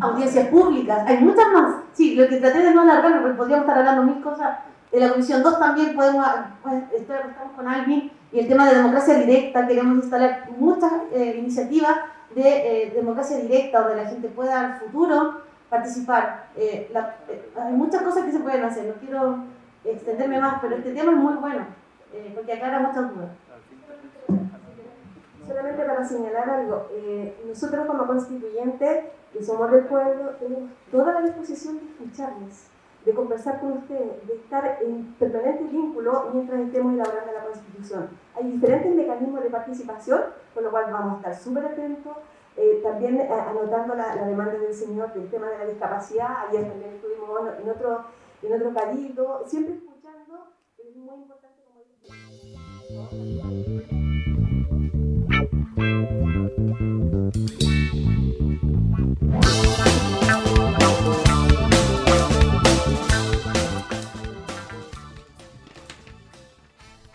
Audiencias 0.00 0.48
públicas, 0.48 1.04
hay 1.06 1.18
muchas 1.18 1.46
más. 1.52 1.76
Sí, 1.94 2.14
lo 2.14 2.28
que 2.28 2.36
traté 2.36 2.60
de 2.60 2.74
no 2.74 2.82
alargarme, 2.82 3.20
porque 3.20 3.36
podríamos 3.36 3.66
estar 3.66 3.78
hablando 3.78 4.02
mil 4.02 4.22
cosas. 4.22 4.58
En 4.90 5.00
la 5.00 5.10
Comisión 5.10 5.42
2 5.42 5.58
también 5.58 5.96
podemos, 5.96 6.26
pues, 6.62 6.82
estamos 6.94 7.52
con 7.56 7.66
alguien 7.66 8.10
y 8.30 8.40
el 8.40 8.48
tema 8.48 8.68
de 8.68 8.76
democracia 8.76 9.14
directa, 9.14 9.66
queremos 9.66 9.96
instalar 9.96 10.50
muchas 10.58 10.92
eh, 11.12 11.36
iniciativas 11.38 11.96
de 12.34 12.84
eh, 12.84 12.92
democracia 12.94 13.38
directa, 13.38 13.80
donde 13.80 14.02
la 14.02 14.08
gente 14.08 14.28
pueda 14.28 14.66
el 14.66 14.74
futuro 14.80 15.40
participar. 15.68 16.48
Eh, 16.56 16.92
hay 17.56 17.72
muchas 17.72 18.02
cosas 18.02 18.24
que 18.24 18.32
se 18.32 18.40
pueden 18.40 18.64
hacer, 18.64 18.86
no 18.86 18.94
quiero 18.94 19.44
extenderme 19.84 20.40
más, 20.40 20.60
pero 20.60 20.76
este 20.76 20.92
tema 20.92 21.12
es 21.12 21.18
muy 21.18 21.34
bueno, 21.34 21.66
porque 22.34 22.52
aclara 22.52 22.80
muchas 22.80 23.14
dudas. 23.14 23.30
Solamente 25.46 25.82
para 25.82 26.04
señalar 26.04 26.48
algo, 26.48 26.88
nosotros 27.46 27.86
como 27.86 28.06
constituyentes, 28.06 29.04
que 29.32 29.42
somos 29.42 29.70
del 29.72 29.86
tenemos 29.86 30.70
toda 30.90 31.14
la 31.14 31.20
disposición 31.22 31.78
de 31.78 31.84
escucharles 31.86 32.71
de 33.04 33.14
conversar 33.14 33.60
con 33.60 33.72
ustedes, 33.72 34.26
de 34.26 34.34
estar 34.34 34.78
en 34.82 35.14
permanente 35.18 35.64
vínculo 35.64 36.30
mientras 36.32 36.60
estemos 36.60 36.94
elaborando 36.94 37.32
la 37.32 37.44
Constitución. 37.44 38.08
Hay 38.36 38.50
diferentes 38.50 38.94
mecanismos 38.94 39.42
de 39.42 39.50
participación, 39.50 40.20
con 40.54 40.64
lo 40.64 40.70
cual 40.70 40.92
vamos 40.92 41.14
a 41.14 41.16
estar 41.16 41.34
súper 41.34 41.66
atentos. 41.66 42.16
Eh, 42.56 42.80
también 42.82 43.18
eh, 43.18 43.28
anotando 43.30 43.94
la, 43.94 44.14
demanda 44.26 44.52
del 44.52 44.74
señor 44.74 45.12
del 45.14 45.30
tema 45.30 45.48
de 45.48 45.58
la 45.58 45.64
discapacidad, 45.64 46.48
ayer 46.48 46.68
también 46.68 46.94
estuvimos 46.94 47.40
en 47.58 47.68
otro, 47.68 48.04
en 48.42 48.52
otro 48.52 48.74
cabildo, 48.74 49.42
siempre 49.46 49.76
escuchando, 49.76 50.52
es 50.76 50.94
muy 50.94 51.14
importante 51.16 51.62
como 51.64 51.80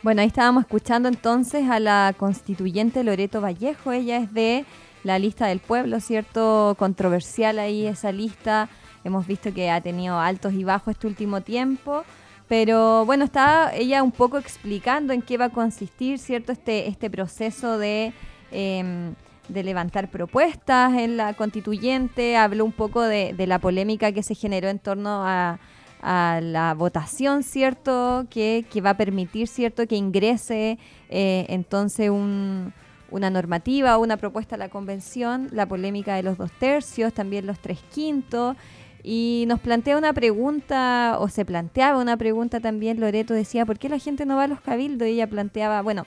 Bueno, 0.08 0.22
ahí 0.22 0.28
estábamos 0.28 0.64
escuchando 0.64 1.10
entonces 1.10 1.70
a 1.70 1.82
la 1.82 2.16
constituyente 2.18 3.04
Loreto 3.04 3.42
Vallejo. 3.42 3.92
Ella 3.92 4.16
es 4.16 4.34
de 4.34 4.64
la 5.04 5.20
lista 5.20 5.48
del 5.48 5.60
pueblo, 5.60 6.00
¿cierto? 6.00 6.78
Controversial 6.80 7.60
ahí 7.60 7.86
esa 7.86 8.14
lista. 8.14 8.70
Hemos 9.04 9.28
visto 9.28 9.54
que 9.54 9.70
ha 9.70 9.82
tenido 9.82 10.18
altos 10.18 10.54
y 10.54 10.64
bajos 10.64 10.94
este 10.94 11.08
último 11.08 11.42
tiempo. 11.42 12.06
Pero 12.48 13.06
bueno, 13.06 13.26
está 13.26 13.76
ella 13.76 14.02
un 14.02 14.14
poco 14.14 14.38
explicando 14.38 15.12
en 15.12 15.22
qué 15.22 15.38
va 15.38 15.46
a 15.46 15.50
consistir, 15.50 16.20
¿cierto? 16.20 16.54
Este, 16.54 16.88
este 16.88 17.10
proceso 17.10 17.78
de, 17.78 18.14
em, 18.52 19.14
de 19.50 19.62
levantar 19.62 20.10
propuestas 20.10 20.94
en 20.94 21.18
la 21.18 21.34
constituyente. 21.34 22.38
Habló 22.38 22.64
un 22.64 22.72
poco 22.72 23.02
de 23.02 23.46
la 23.46 23.60
polémica 23.60 24.14
que 24.14 24.24
se 24.24 24.36
generó 24.36 24.70
en 24.70 24.80
torno 24.80 25.26
a 25.26 25.60
a 26.02 26.40
la 26.42 26.74
votación, 26.74 27.44
¿cierto? 27.44 28.26
Que, 28.30 28.66
va 28.86 28.92
a 28.92 28.98
permitir, 28.98 29.48
¿cierto? 29.48 29.88
Que 29.88 29.96
ingrese 29.96 30.78
eh, 31.10 31.46
entonces 31.50 32.10
una 32.10 33.30
normativa, 33.30 33.98
una 33.98 34.18
propuesta 34.18 34.56
a 34.56 34.58
la 34.58 34.70
convención, 34.70 35.50
la 35.52 35.66
polémica 35.66 36.16
de 36.16 36.24
los 36.24 36.38
dos 36.38 36.52
tercios, 36.52 37.14
también 37.14 37.46
los 37.46 37.60
tres 37.60 37.80
quintos. 37.94 38.56
Y 39.04 39.46
nos 39.48 39.60
plantea 39.60 39.98
una 39.98 40.12
pregunta, 40.12 41.18
o 41.20 41.30
se 41.30 41.46
planteaba 41.46 42.00
una 42.00 42.18
pregunta 42.18 42.60
también, 42.60 43.00
Loreto 43.00 43.34
decía, 43.34 43.66
¿por 43.66 43.80
qué 43.80 43.88
la 43.88 44.00
gente 44.00 44.26
no 44.26 44.36
va 44.36 44.44
a 44.44 44.48
los 44.48 44.60
cabildos? 44.60 45.08
Y 45.08 45.12
ella 45.12 45.28
planteaba, 45.28 45.82
bueno, 45.82 46.06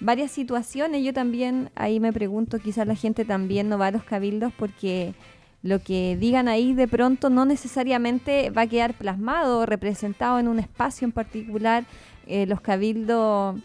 varias 0.00 0.30
situaciones. 0.30 1.04
Yo 1.04 1.12
también 1.12 1.70
ahí 1.74 2.00
me 2.00 2.12
pregunto, 2.12 2.58
quizás 2.58 2.86
la 2.86 2.94
gente 2.94 3.24
también 3.24 3.68
no 3.68 3.78
va 3.78 3.88
a 3.88 3.90
los 3.90 4.04
cabildos 4.04 4.52
porque 4.58 5.14
lo 5.62 5.78
que 5.80 6.16
digan 6.16 6.48
ahí 6.48 6.72
de 6.72 6.88
pronto 6.88 7.28
no 7.28 7.44
necesariamente 7.44 8.50
va 8.50 8.62
a 8.62 8.66
quedar 8.66 8.94
plasmado 8.94 9.60
o 9.60 9.66
representado 9.66 10.38
en 10.38 10.48
un 10.48 10.58
espacio 10.58 11.04
en 11.04 11.12
particular. 11.12 11.84
Eh, 12.26 12.46
los 12.46 12.60
cabildos 12.60 13.56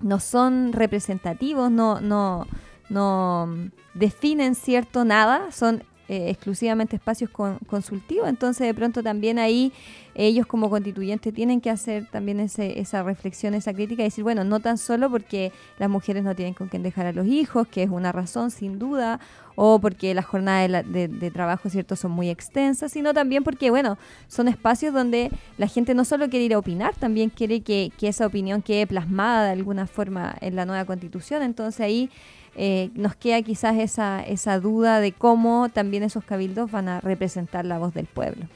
no 0.00 0.20
son 0.20 0.72
representativos, 0.72 1.70
no, 1.70 2.00
no, 2.00 2.46
no 2.88 3.48
definen 3.94 4.54
cierto 4.54 5.04
nada, 5.04 5.50
son 5.52 5.84
eh, 6.12 6.28
exclusivamente 6.28 6.96
espacios 6.96 7.30
consultivos, 7.30 8.28
entonces 8.28 8.66
de 8.66 8.74
pronto 8.74 9.02
también 9.02 9.38
ahí 9.38 9.72
ellos 10.14 10.46
como 10.46 10.68
constituyentes 10.68 11.32
tienen 11.32 11.62
que 11.62 11.70
hacer 11.70 12.06
también 12.10 12.38
ese, 12.38 12.80
esa 12.80 13.02
reflexión, 13.02 13.54
esa 13.54 13.72
crítica 13.72 14.02
y 14.02 14.04
decir, 14.04 14.22
bueno, 14.22 14.44
no 14.44 14.60
tan 14.60 14.76
solo 14.76 15.08
porque 15.08 15.52
las 15.78 15.88
mujeres 15.88 16.22
no 16.22 16.34
tienen 16.34 16.52
con 16.52 16.68
quién 16.68 16.82
dejar 16.82 17.06
a 17.06 17.12
los 17.12 17.26
hijos, 17.26 17.66
que 17.66 17.82
es 17.82 17.88
una 17.88 18.12
razón 18.12 18.50
sin 18.50 18.78
duda, 18.78 19.20
o 19.54 19.78
porque 19.78 20.12
las 20.12 20.26
jornadas 20.26 20.84
de, 20.86 21.30
trabajo, 21.30 21.70
¿cierto?, 21.70 21.96
son 21.96 22.10
muy 22.10 22.28
extensas, 22.28 22.92
sino 22.92 23.14
también 23.14 23.42
porque, 23.42 23.70
bueno, 23.70 23.96
son 24.28 24.48
espacios 24.48 24.92
donde 24.92 25.30
la 25.56 25.66
gente 25.66 25.94
no 25.94 26.04
solo 26.04 26.28
quiere 26.28 26.44
ir 26.44 26.52
a 26.52 26.58
opinar, 26.58 26.94
también 26.94 27.30
quiere 27.30 27.62
que, 27.62 27.90
que 27.98 28.08
esa 28.08 28.26
opinión 28.26 28.60
quede 28.60 28.86
plasmada 28.86 29.46
de 29.46 29.52
alguna 29.52 29.86
forma 29.86 30.36
en 30.42 30.56
la 30.56 30.66
nueva 30.66 30.84
constitución. 30.84 31.42
Entonces 31.42 31.80
ahí 31.80 32.10
eh, 32.56 32.90
nos 32.94 33.14
queda 33.16 33.42
quizás 33.42 33.78
esa, 33.78 34.22
esa 34.22 34.60
duda 34.60 35.00
de 35.00 35.12
cómo 35.12 35.68
también 35.68 36.02
esos 36.02 36.24
cabildos 36.24 36.70
van 36.70 36.88
a 36.88 37.00
representar 37.00 37.64
la 37.64 37.78
voz 37.78 37.94
del 37.94 38.06
pueblo. 38.06 38.46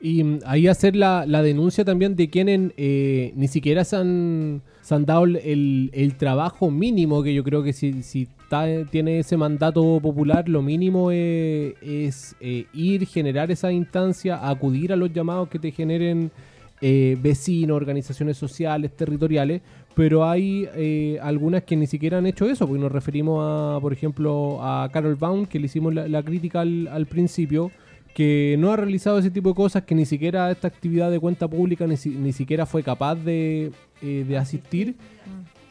Y 0.00 0.22
mm, 0.22 0.40
ahí 0.46 0.68
hacer 0.68 0.94
la, 0.96 1.24
la 1.26 1.42
denuncia 1.42 1.84
también 1.84 2.16
de 2.16 2.30
quienes 2.30 2.72
eh, 2.76 3.32
ni 3.36 3.48
siquiera 3.48 3.84
se 3.84 3.96
han, 3.96 4.62
han 4.90 5.04
dado 5.04 5.24
el, 5.24 5.90
el 5.92 6.14
trabajo 6.16 6.70
mínimo, 6.70 7.22
que 7.22 7.34
yo 7.34 7.42
creo 7.42 7.62
que 7.62 7.72
si, 7.72 8.02
si 8.02 8.28
tiene 8.90 9.18
ese 9.18 9.36
mandato 9.36 10.00
popular, 10.00 10.48
lo 10.48 10.62
mínimo 10.62 11.10
eh, 11.12 11.74
es 11.82 12.34
eh, 12.40 12.66
ir, 12.72 13.06
generar 13.06 13.50
esa 13.50 13.70
instancia, 13.72 14.48
acudir 14.48 14.92
a 14.92 14.96
los 14.96 15.12
llamados 15.12 15.48
que 15.48 15.58
te 15.58 15.70
generen 15.70 16.30
vecinos, 16.80 17.76
organizaciones 17.76 18.36
sociales, 18.36 18.96
territoriales, 18.96 19.62
pero 19.98 20.24
hay 20.28 20.68
eh, 20.76 21.18
algunas 21.20 21.64
que 21.64 21.74
ni 21.74 21.88
siquiera 21.88 22.18
han 22.18 22.26
hecho 22.26 22.48
eso, 22.48 22.68
porque 22.68 22.80
nos 22.80 22.92
referimos 22.92 23.42
a, 23.44 23.80
por 23.80 23.92
ejemplo, 23.92 24.58
a 24.62 24.88
Carol 24.92 25.16
Baum, 25.16 25.44
que 25.44 25.58
le 25.58 25.66
hicimos 25.66 25.92
la, 25.92 26.22
crítica 26.22 26.60
al, 26.60 26.86
al 26.86 27.06
principio, 27.06 27.72
que 28.14 28.54
no 28.60 28.70
ha 28.70 28.76
realizado 28.76 29.18
ese 29.18 29.32
tipo 29.32 29.48
de 29.48 29.54
cosas, 29.56 29.82
que 29.82 29.96
ni 29.96 30.06
siquiera 30.06 30.52
esta 30.52 30.68
actividad 30.68 31.10
de 31.10 31.18
cuenta 31.18 31.48
pública 31.48 31.84
ni, 31.88 31.96
si- 31.96 32.10
ni 32.10 32.32
siquiera 32.32 32.64
fue 32.64 32.84
capaz 32.84 33.16
de, 33.16 33.72
eh, 34.00 34.24
de 34.28 34.36
asistir, 34.38 34.94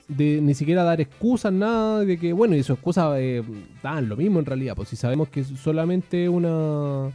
de 0.09 0.41
ni 0.41 0.53
siquiera 0.53 0.83
dar 0.83 0.99
excusas, 0.99 1.53
nada, 1.53 2.03
de 2.03 2.17
que, 2.17 2.33
bueno, 2.33 2.55
y 2.57 2.63
sus 2.63 2.75
excusas 2.75 3.15
eh, 3.17 3.43
dan 3.81 4.09
lo 4.09 4.17
mismo 4.17 4.39
en 4.39 4.45
realidad, 4.45 4.75
pues 4.75 4.89
si 4.89 4.97
sabemos 4.97 5.29
que 5.29 5.45
solamente 5.45 6.27
una 6.27 7.11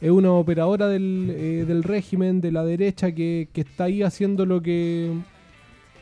es 0.00 0.10
una 0.10 0.32
operadora 0.32 0.88
del, 0.88 1.30
eh, 1.30 1.64
del 1.66 1.82
régimen 1.82 2.40
de 2.40 2.52
la 2.52 2.64
derecha 2.64 3.12
que, 3.12 3.48
que 3.52 3.60
está 3.62 3.84
ahí 3.84 4.02
haciendo 4.02 4.44
lo 4.46 4.62
que 4.62 5.10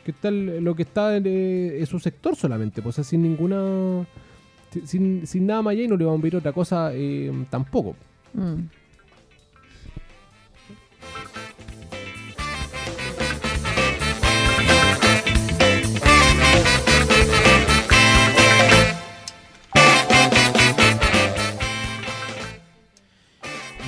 que 0.03 0.11
está 0.11 0.31
lo 0.31 0.75
que 0.75 0.83
está 0.83 1.15
en, 1.15 1.25
en 1.25 1.85
su 1.85 1.99
sector 1.99 2.35
solamente, 2.35 2.81
pues 2.81 2.93
o 2.93 2.95
sea, 2.97 3.03
sin 3.03 3.23
ninguna 3.23 4.05
sin, 4.85 5.25
sin 5.27 5.45
nada 5.45 5.61
más 5.61 5.73
allá 5.73 5.83
y 5.83 5.87
no 5.87 5.97
le 5.97 6.05
vamos 6.05 6.19
a 6.19 6.21
pedir 6.21 6.35
otra 6.37 6.53
cosa 6.53 6.91
eh, 6.93 7.31
tampoco. 7.49 7.95
Mm. 8.33 8.63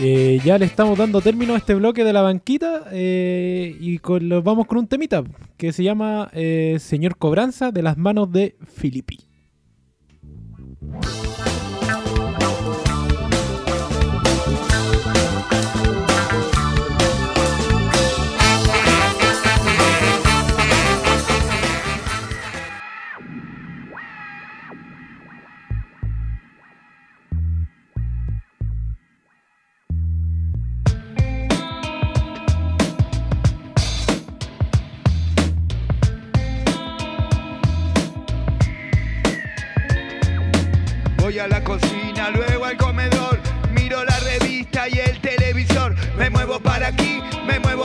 Eh, 0.01 0.41
ya 0.43 0.57
le 0.57 0.65
estamos 0.65 0.97
dando 0.97 1.21
término 1.21 1.53
a 1.53 1.57
este 1.57 1.73
bloque 1.73 2.03
de 2.03 2.11
la 2.11 2.21
banquita 2.21 2.83
eh, 2.91 3.75
y 3.79 3.99
con, 3.99 4.27
lo- 4.27 4.41
vamos 4.43 4.67
con 4.67 4.79
un 4.79 4.87
temita 4.87 5.23
que 5.57 5.71
se 5.71 5.83
llama 5.83 6.29
eh, 6.33 6.77
Señor 6.79 7.17
Cobranza 7.17 7.71
de 7.71 7.81
las 7.81 7.97
manos 7.97 8.29
de 8.31 8.57
Filippi. 8.67 9.19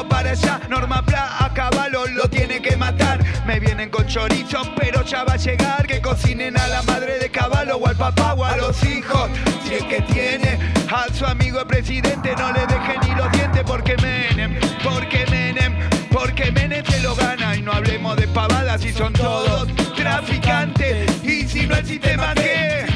Para 0.09 0.31
allá. 0.31 0.61
Norma 0.69 1.03
Pla 1.03 1.37
a 1.39 1.53
caballo 1.53 2.07
lo 2.07 2.29
tiene 2.29 2.61
que 2.61 2.77
matar. 2.77 3.19
Me 3.47 3.61
vienen 3.61 3.91
con 3.91 4.07
chorizo, 4.07 4.63
pero 4.77 5.03
ya 5.05 5.25
va 5.25 5.35
a 5.35 5.37
llegar. 5.37 5.87
Que 5.87 6.01
cocinen 6.01 6.57
a 6.59 6.67
la 6.69 6.83
madre 6.83 7.19
de 7.19 7.31
caballo 7.31 7.77
o 7.77 7.87
al 7.87 7.97
papá 7.97 8.35
o 8.35 8.45
a 8.45 8.57
los 8.57 8.83
hijos. 8.85 9.31
Si 9.65 9.75
es 9.75 9.85
que 9.85 10.01
tiene 10.03 10.59
a 10.91 11.13
su 11.13 11.27
amigo 11.27 11.61
el 11.61 11.67
presidente, 11.67 12.35
no 12.37 12.53
le 12.53 12.67
deje 12.67 12.99
ni 13.03 13.15
los 13.15 13.31
dientes 13.33 13.63
porque 13.65 13.97
Menem, 13.97 14.59
porque 14.83 15.27
Menem, 15.31 15.75
porque 16.11 16.51
Menem 16.53 16.85
se 16.85 17.01
lo 17.01 17.15
gana. 17.15 17.57
Y 17.57 17.63
no 17.63 17.73
hablemos 17.73 18.17
de 18.17 18.29
pavadas 18.29 18.81
si 18.81 18.93
son 18.93 19.13
todos 19.13 19.69
traficantes. 19.97 21.25
Y 21.25 21.47
si 21.47 21.67
no 21.67 21.77
el 21.77 21.87
sistema 21.87 22.35
qué. 22.35 22.90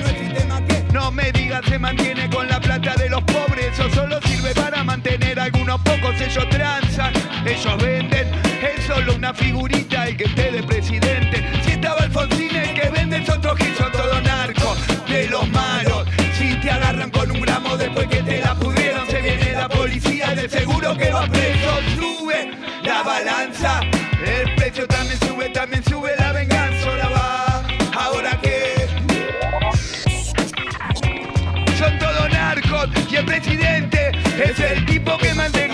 No 1.05 1.13
me 1.13 1.31
digas 1.33 1.61
se 1.69 1.79
mantiene 1.79 2.31
con 2.31 2.49
la 2.49 2.59
plata 2.59 2.95
de 2.97 3.11
los 3.11 3.23
pobres, 3.25 3.75
eso 3.75 3.91
solo 3.91 4.19
sirve 4.23 4.55
para 4.55 4.83
mantener 4.83 5.39
a 5.39 5.45
algunos 5.45 5.79
pocos, 5.83 6.19
ellos 6.19 6.49
transan, 6.49 7.13
ellos 7.45 7.77
venden, 7.77 8.27
es 8.63 8.87
solo 8.87 9.15
una 9.15 9.35
figurita 9.35 10.09
el 10.09 10.17
que 10.17 10.25
esté 10.25 10.51
de 10.51 10.63
presidente. 10.63 11.45
Si 11.63 11.73
estaba 11.73 12.01
Alfonsín 12.05 12.57
el 12.57 12.73
que 12.73 12.89
vende 12.89 13.23
otro 13.31 13.55
gil, 13.55 13.75
son 13.77 13.93
todos 13.93 14.23
narcos, 14.23 14.79
de 15.07 15.29
los 15.29 15.47
malos. 15.51 16.09
Si 16.39 16.55
te 16.63 16.71
agarran 16.71 17.11
con 17.11 17.31
un 17.31 17.41
gramo 17.43 17.77
después 17.77 18.07
que 18.09 18.23
te 18.23 18.41
la 18.41 18.55
pudieron, 18.55 19.07
se 19.07 19.21
viene 19.21 19.53
la 19.53 19.69
policía, 19.69 20.35
de 20.35 20.49
seguro 20.49 20.97
que 20.97 21.11
va 21.11 21.27
preso, 21.27 21.81
sube 21.99 22.51
la 22.83 23.03
balanza, 23.03 23.81
el 24.25 24.55
precio 24.55 24.87
también 24.87 25.24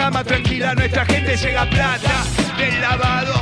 que 0.05 0.11
más 0.11 0.25
tranquila 0.25 0.75
nuestra 0.75 1.05
gente. 1.05 1.37
Llega 1.37 1.69
plata 1.69 2.25
del 2.57 2.81
lavado. 2.81 3.35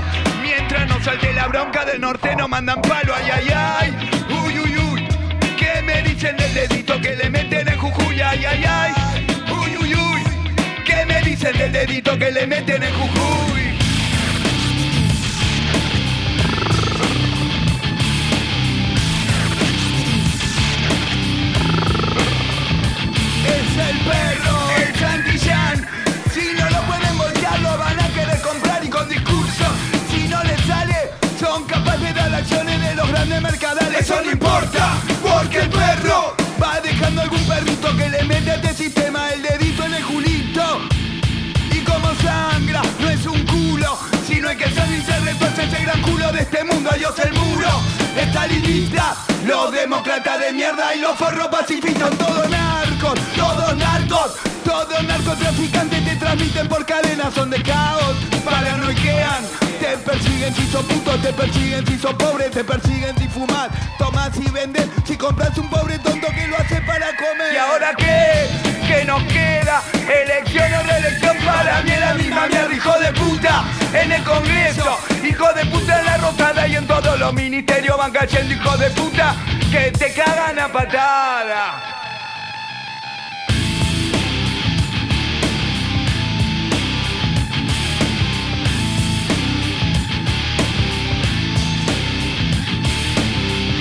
Mientras 0.42 0.88
no 0.88 1.02
salte 1.02 1.32
la 1.32 1.46
bronca 1.48 1.84
del 1.84 2.00
norte 2.00 2.34
nos 2.36 2.48
mandan 2.48 2.80
palo, 2.82 3.14
ay, 3.14 3.30
ay, 3.32 3.48
ay. 3.54 3.96
Uy, 4.44 4.58
uy, 4.58 4.78
uy. 4.78 5.08
¿Qué 5.56 5.82
me 5.82 6.02
dicen 6.02 6.36
del 6.36 6.54
dedito 6.54 7.00
que 7.00 7.16
le 7.16 7.30
meten 7.30 7.68
en 7.68 7.78
Jujuy? 7.78 8.20
Ay, 8.20 8.44
ay, 8.44 8.64
ay. 8.64 8.92
Uy, 9.50 9.76
uy, 9.76 9.94
uy. 9.94 10.22
¿Qué 10.84 11.04
me 11.06 11.20
dicen 11.22 11.56
del 11.56 11.72
dedito 11.72 12.18
que 12.18 12.30
le 12.30 12.46
meten 12.46 12.82
en 12.82 12.94
Jujuy? 12.94 13.58
El 23.88 23.96
perro, 24.00 24.47
son 31.58 31.66
capaces 31.66 32.00
de 32.00 32.12
dar 32.12 32.34
acciones 32.34 32.80
de 32.80 32.94
los 32.94 33.08
grandes 33.08 33.42
mercadales. 33.42 34.00
Eso 34.00 34.20
no 34.22 34.30
importa, 34.30 34.94
porque 35.22 35.58
el 35.58 35.68
perro 35.70 36.36
va 36.62 36.80
dejando 36.80 37.22
algún 37.22 37.42
perrito 37.46 37.96
que 37.96 38.08
le 38.08 38.22
mete 38.24 38.50
a 38.50 38.54
este 38.56 38.74
sistema 38.74 39.32
el 39.32 39.42
dedito 39.42 39.84
en 39.84 39.94
el 39.94 40.04
culito. 40.04 40.80
Y 41.72 41.78
como 41.80 42.14
sangra, 42.22 42.82
no 43.00 43.10
es 43.10 43.26
un 43.26 43.44
culo, 43.46 43.98
sino 44.26 44.50
el 44.50 44.56
que 44.56 44.70
sale 44.70 44.98
y 44.98 45.02
se 45.02 45.62
ese 45.62 45.82
gran 45.82 46.00
culo 46.02 46.30
de 46.32 46.42
este 46.42 46.62
mundo. 46.64 46.90
Adiós 46.92 47.18
el 47.18 47.32
muro, 47.32 47.70
estalinista, 48.16 49.16
los 49.44 49.72
demócratas 49.72 50.38
de 50.38 50.52
mierda 50.52 50.94
y 50.94 51.00
los 51.00 51.16
forros 51.16 51.48
pacifistas, 51.48 52.10
todos 52.18 52.48
narcos, 52.48 53.18
todos 53.34 53.76
narcos, 53.76 54.36
todos 54.64 55.02
narcotraficantes 55.02 56.04
te 56.04 56.16
transmiten 56.16 56.68
por 56.68 56.86
cadenas, 56.86 57.34
son 57.34 57.50
de 57.50 57.60
caos, 57.62 58.16
paranoiquean, 58.44 59.67
persiguen 60.08 60.54
si 60.54 60.66
sos 60.68 60.84
puto, 60.86 61.18
te 61.18 61.32
persiguen 61.34 61.86
si 61.86 61.98
sos 61.98 62.14
pobre, 62.14 62.48
te 62.48 62.64
persiguen 62.64 63.14
si 63.18 63.28
fumas, 63.28 63.68
tomas 63.98 64.30
y 64.38 64.50
vendes, 64.50 64.86
si 65.04 65.16
compras 65.16 65.56
un 65.58 65.68
pobre 65.68 65.98
tonto 65.98 66.28
que 66.28 66.46
lo 66.46 66.56
hace 66.56 66.80
para 66.80 67.14
comer. 67.16 67.52
¿Y 67.52 67.56
ahora 67.58 67.92
qué? 67.94 68.48
¿Qué 68.86 69.04
nos 69.04 69.22
queda? 69.24 69.82
Elección 70.22 70.72
o 70.72 70.82
reelección 70.82 71.36
para 71.44 71.82
mí 71.82 71.90
la 72.00 72.14
misma 72.14 72.46
mierda, 72.46 72.74
hijo 72.74 72.98
de 72.98 73.12
puta, 73.12 73.64
en 73.92 74.12
el 74.12 74.24
Congreso, 74.24 74.98
hijo 75.22 75.52
de 75.52 75.66
puta 75.66 76.00
en 76.00 76.06
la 76.06 76.16
rotada 76.16 76.66
y 76.66 76.76
en 76.76 76.86
todos 76.86 77.18
los 77.18 77.34
ministerios 77.34 77.98
van 77.98 78.12
cayendo 78.12 78.54
hijo 78.54 78.76
de 78.78 78.90
puta 78.90 79.36
que 79.70 79.90
te 79.90 80.14
cagan 80.14 80.58
a 80.58 80.68
patada. 80.68 82.07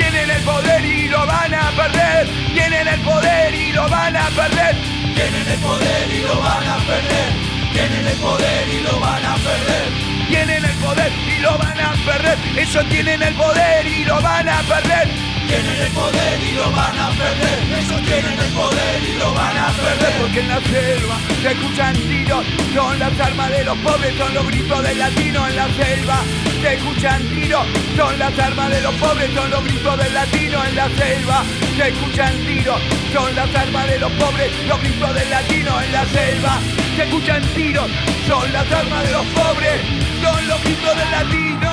Tienen 0.10 0.30
el 0.32 0.44
poder 0.44 0.86
y 0.86 1.10
lo 1.10 1.26
van 1.26 1.54
a 1.54 1.70
perder. 1.72 2.30
Tienen 2.54 2.88
el 2.88 3.00
poder 3.02 3.54
y 3.54 3.74
lo 3.74 3.90
van 3.90 4.16
a 4.16 4.30
perder. 4.30 4.76
Tienen 5.14 5.48
el 5.52 5.60
poder 5.60 6.10
y 6.10 6.22
lo 6.22 6.40
van 6.40 6.66
a 6.66 6.78
perder. 6.78 7.30
Tienen 7.74 8.08
el 8.08 8.18
poder 8.18 8.70
y 8.70 8.80
lo 8.84 9.00
van 9.02 9.26
a 9.26 9.36
perder. 9.36 10.28
Tienen 10.30 10.64
el 10.64 10.76
poder 10.78 11.12
y 11.12 11.42
lo 11.42 11.58
van 11.58 11.80
a 11.82 11.92
perder. 12.06 12.38
Ellos 12.58 12.86
tienen 12.88 13.22
el 13.22 13.34
poder 13.34 13.86
y 13.86 14.06
lo 14.06 14.22
van 14.22 14.48
a 14.48 14.62
perder. 14.62 15.37
Tienen 15.48 15.82
el 15.82 15.92
poder 15.92 16.40
y 16.44 16.52
lo 16.56 16.72
van 16.72 17.00
a 17.00 17.10
perder. 17.12 17.80
Ellos 17.80 18.02
tienen 18.06 18.38
el 18.38 18.52
poder 18.52 19.04
y 19.04 19.18
lo 19.18 19.34
van 19.34 19.58
a 19.58 19.68
perder. 19.68 20.14
Porque 20.20 20.40
en 20.42 20.48
la 20.50 20.60
selva 20.62 21.18
se 21.42 21.52
escuchan 21.52 21.94
tiros. 21.96 22.46
Son 22.74 23.00
las 23.00 23.20
armas 23.20 23.50
de 23.52 23.64
los 23.64 23.78
pobres, 23.78 24.14
son 24.18 24.34
los 24.34 24.48
gritos 24.48 24.84
del 24.84 25.00
latino 25.00 25.48
en 25.48 25.56
la 25.56 25.68
selva. 25.68 26.18
Se 26.62 26.74
escuchan 26.74 27.24
tiros. 27.30 27.66
Son 27.96 28.20
las 28.20 28.38
armas 28.38 28.70
de 28.70 28.82
los 28.82 28.94
pobres, 28.96 29.30
son 29.34 29.50
los 29.50 29.64
gritos 29.64 29.98
del 29.98 30.14
latino 30.14 30.66
en 30.66 30.76
la 30.76 30.88
selva. 30.90 31.44
Se 31.78 31.88
escuchan 31.88 32.34
tiros. 32.46 32.82
Son 33.14 33.36
las 33.36 33.56
armas 33.56 33.88
de 33.88 34.00
los 34.00 34.12
pobres, 34.12 34.52
los 34.68 34.82
gritos 34.82 35.16
del 35.16 35.30
latino 35.30 35.82
en 35.82 35.92
la 35.94 36.06
selva. 36.06 36.60
Se 36.98 37.04
escuchan 37.04 37.42
tiros. 37.56 37.90
Son 38.28 38.52
las 38.52 38.70
armas 38.70 39.04
de 39.04 39.12
los 39.14 39.26
pobres, 39.28 39.82
son 40.22 40.48
los 40.48 40.62
gritos 40.62 40.98
del 40.98 41.12
latino. 41.12 41.67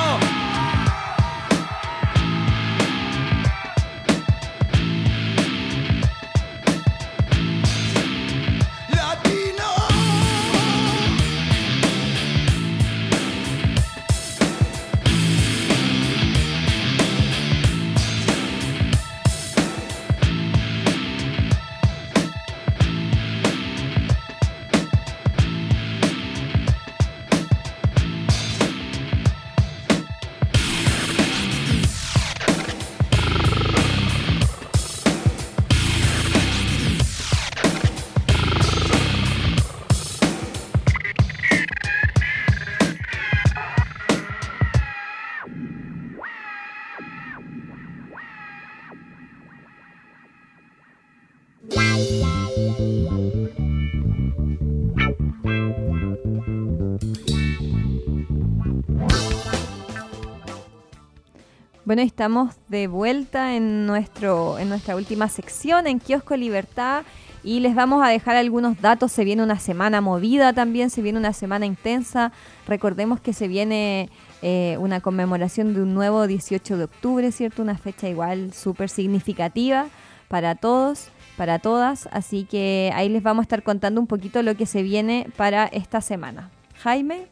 Bueno, 61.84 62.00
estamos 62.00 62.54
de 62.68 62.86
vuelta 62.86 63.56
en, 63.56 63.84
nuestro, 63.84 64.58
en 64.58 64.70
nuestra 64.70 64.96
última 64.96 65.28
sección, 65.28 65.86
en 65.86 65.98
Kiosco 65.98 66.34
Libertad, 66.34 67.04
y 67.42 67.60
les 67.60 67.74
vamos 67.74 68.02
a 68.02 68.08
dejar 68.08 68.36
algunos 68.36 68.80
datos. 68.80 69.12
Se 69.12 69.22
viene 69.22 69.42
una 69.42 69.58
semana 69.58 70.00
movida 70.00 70.54
también, 70.54 70.88
se 70.88 71.02
viene 71.02 71.18
una 71.18 71.34
semana 71.34 71.66
intensa. 71.66 72.32
Recordemos 72.66 73.20
que 73.20 73.34
se 73.34 73.48
viene 73.48 74.08
eh, 74.40 74.78
una 74.80 75.02
conmemoración 75.02 75.74
de 75.74 75.82
un 75.82 75.92
nuevo 75.92 76.26
18 76.26 76.78
de 76.78 76.84
octubre, 76.84 77.30
¿cierto? 77.32 77.60
Una 77.60 77.76
fecha 77.76 78.08
igual 78.08 78.54
súper 78.54 78.88
significativa 78.88 79.88
para 80.28 80.54
todos, 80.54 81.08
para 81.36 81.58
todas. 81.58 82.08
Así 82.12 82.44
que 82.44 82.92
ahí 82.94 83.10
les 83.10 83.22
vamos 83.22 83.42
a 83.42 83.44
estar 83.44 83.62
contando 83.62 84.00
un 84.00 84.06
poquito 84.06 84.42
lo 84.42 84.56
que 84.56 84.64
se 84.64 84.82
viene 84.82 85.26
para 85.36 85.66
esta 85.66 86.00
semana. 86.00 86.50
Jaime, 86.78 87.26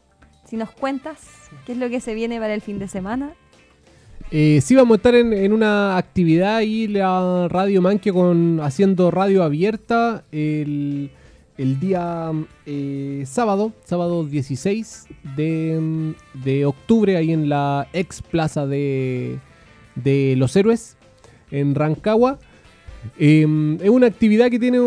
si 0.44 0.58
nos 0.58 0.70
cuentas 0.72 1.20
qué 1.64 1.72
es 1.72 1.78
lo 1.78 1.88
que 1.88 2.00
se 2.00 2.12
viene 2.12 2.38
para 2.38 2.52
el 2.52 2.60
fin 2.60 2.78
de 2.78 2.88
semana. 2.88 3.32
Eh, 4.34 4.62
sí, 4.62 4.74
vamos 4.74 4.94
a 4.94 4.96
estar 4.96 5.14
en, 5.14 5.52
una 5.52 5.98
actividad 5.98 6.56
ahí, 6.56 6.88
la 6.88 7.48
Radio 7.50 7.82
Manque, 7.82 8.10
con, 8.14 8.60
haciendo 8.62 9.10
radio 9.10 9.42
abierta 9.42 10.24
el, 10.32 11.10
el 11.58 11.78
día 11.78 12.32
eh, 12.64 13.24
sábado, 13.26 13.74
sábado 13.84 14.24
16 14.24 15.06
de, 15.36 16.14
de 16.32 16.64
octubre, 16.64 17.18
ahí 17.18 17.30
en 17.30 17.50
la 17.50 17.88
ex 17.92 18.22
plaza 18.22 18.66
de, 18.66 19.38
de 19.96 20.34
Los 20.38 20.56
Héroes, 20.56 20.96
en 21.50 21.74
Rancagua. 21.74 22.38
Eh, 23.18 23.46
es 23.82 23.90
una 23.90 24.06
actividad 24.06 24.50
que 24.50 24.58
tiene 24.58 24.78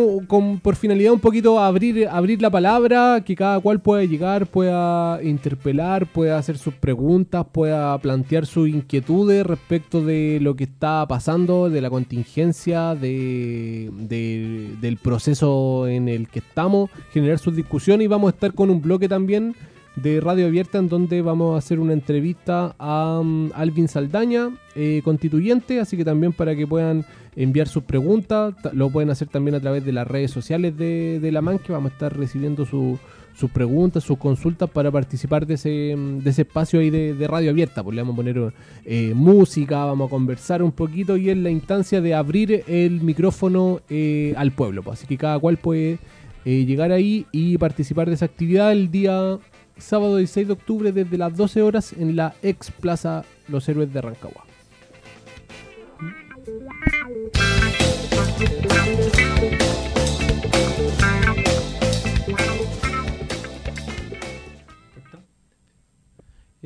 por 0.61 0.75
finalidad 0.75 1.13
un 1.13 1.19
poquito 1.19 1.59
abrir, 1.59 2.07
abrir 2.07 2.41
la 2.41 2.49
palabra, 2.49 3.21
que 3.25 3.35
cada 3.35 3.59
cual 3.59 3.81
pueda 3.81 4.03
llegar, 4.03 4.47
pueda 4.47 5.21
interpelar, 5.23 6.05
pueda 6.07 6.37
hacer 6.37 6.57
sus 6.57 6.73
preguntas, 6.73 7.45
pueda 7.51 7.97
plantear 7.99 8.45
sus 8.45 8.69
inquietudes 8.69 9.45
respecto 9.45 10.03
de 10.03 10.39
lo 10.41 10.55
que 10.55 10.63
está 10.65 11.05
pasando, 11.07 11.69
de 11.69 11.81
la 11.81 11.89
contingencia, 11.89 12.95
de, 12.95 13.89
de- 13.97 14.69
del 14.81 14.97
proceso 14.97 15.87
en 15.87 16.07
el 16.09 16.27
que 16.27 16.39
estamos, 16.39 16.89
generar 17.11 17.39
sus 17.39 17.55
discusiones. 17.55 18.05
Y 18.05 18.07
vamos 18.07 18.31
a 18.31 18.35
estar 18.35 18.53
con 18.53 18.69
un 18.69 18.81
bloque 18.81 19.07
también 19.09 19.55
de 19.95 20.19
Radio 20.19 20.47
Abierta 20.47 20.77
en 20.77 20.89
donde 20.89 21.21
vamos 21.21 21.55
a 21.55 21.57
hacer 21.59 21.79
una 21.79 21.93
entrevista 21.93 22.75
a 22.77 23.19
um, 23.21 23.49
Alvin 23.53 23.87
Saldaña, 23.87 24.49
eh, 24.75 25.01
constituyente, 25.03 25.79
así 25.79 25.95
que 25.95 26.03
también 26.05 26.33
para 26.33 26.55
que 26.55 26.67
puedan 26.67 27.05
enviar 27.35 27.67
sus 27.67 27.83
preguntas, 27.83 28.53
ta- 28.61 28.71
lo 28.73 28.89
pueden 28.89 29.09
hacer 29.09 29.27
también 29.29 29.55
a 29.55 29.59
través 29.59 29.85
de 29.85 29.91
las 29.93 30.07
redes 30.07 30.31
sociales 30.31 30.77
de, 30.77 31.19
de 31.21 31.31
la 31.31 31.41
MAN, 31.41 31.59
que 31.59 31.71
vamos 31.71 31.91
a 31.91 31.93
estar 31.93 32.17
recibiendo 32.17 32.65
su- 32.65 32.97
sus 33.37 33.51
preguntas, 33.51 34.01
sus 34.03 34.17
consultas 34.17 34.69
para 34.69 34.89
participar 34.91 35.45
de 35.45 35.55
ese, 35.55 35.93
mm, 35.97 36.19
de 36.19 36.29
ese 36.29 36.43
espacio 36.43 36.79
ahí 36.79 36.89
de, 36.89 37.13
de 37.13 37.27
Radio 37.27 37.49
Abierta, 37.51 37.83
pues 37.83 37.93
le 37.95 38.01
vamos 38.01 38.13
a 38.13 38.17
poner 38.17 38.53
eh, 38.85 39.11
música, 39.13 39.83
vamos 39.85 40.07
a 40.07 40.09
conversar 40.09 40.63
un 40.63 40.71
poquito 40.71 41.17
y 41.17 41.29
es 41.29 41.37
la 41.37 41.49
instancia 41.49 41.99
de 42.01 42.13
abrir 42.13 42.63
el 42.67 43.01
micrófono 43.01 43.81
eh, 43.89 44.33
al 44.37 44.51
pueblo, 44.51 44.83
pues, 44.83 44.99
así 44.99 45.07
que 45.07 45.17
cada 45.17 45.37
cual 45.39 45.57
puede 45.57 45.99
eh, 46.45 46.63
llegar 46.65 46.91
ahí 46.93 47.25
y 47.33 47.57
participar 47.57 48.07
de 48.07 48.13
esa 48.15 48.25
actividad 48.25 48.71
el 48.71 48.89
día 48.91 49.37
sábado 49.77 50.17
16 50.17 50.47
de 50.47 50.53
octubre 50.53 50.91
desde 50.91 51.17
las 51.17 51.35
12 51.35 51.61
horas 51.61 51.93
en 51.93 52.15
la 52.15 52.35
ex 52.41 52.71
Plaza 52.71 53.23
Los 53.47 53.67
Héroes 53.69 53.93
de 53.93 54.01
Rancagua. 54.01 54.45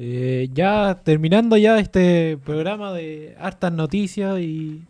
Eh, 0.01 0.49
ya 0.53 1.01
terminando 1.03 1.57
ya 1.57 1.77
este 1.77 2.37
programa 2.37 2.93
de 2.93 3.35
hartas 3.37 3.73
noticias 3.73 4.39
y 4.39 4.81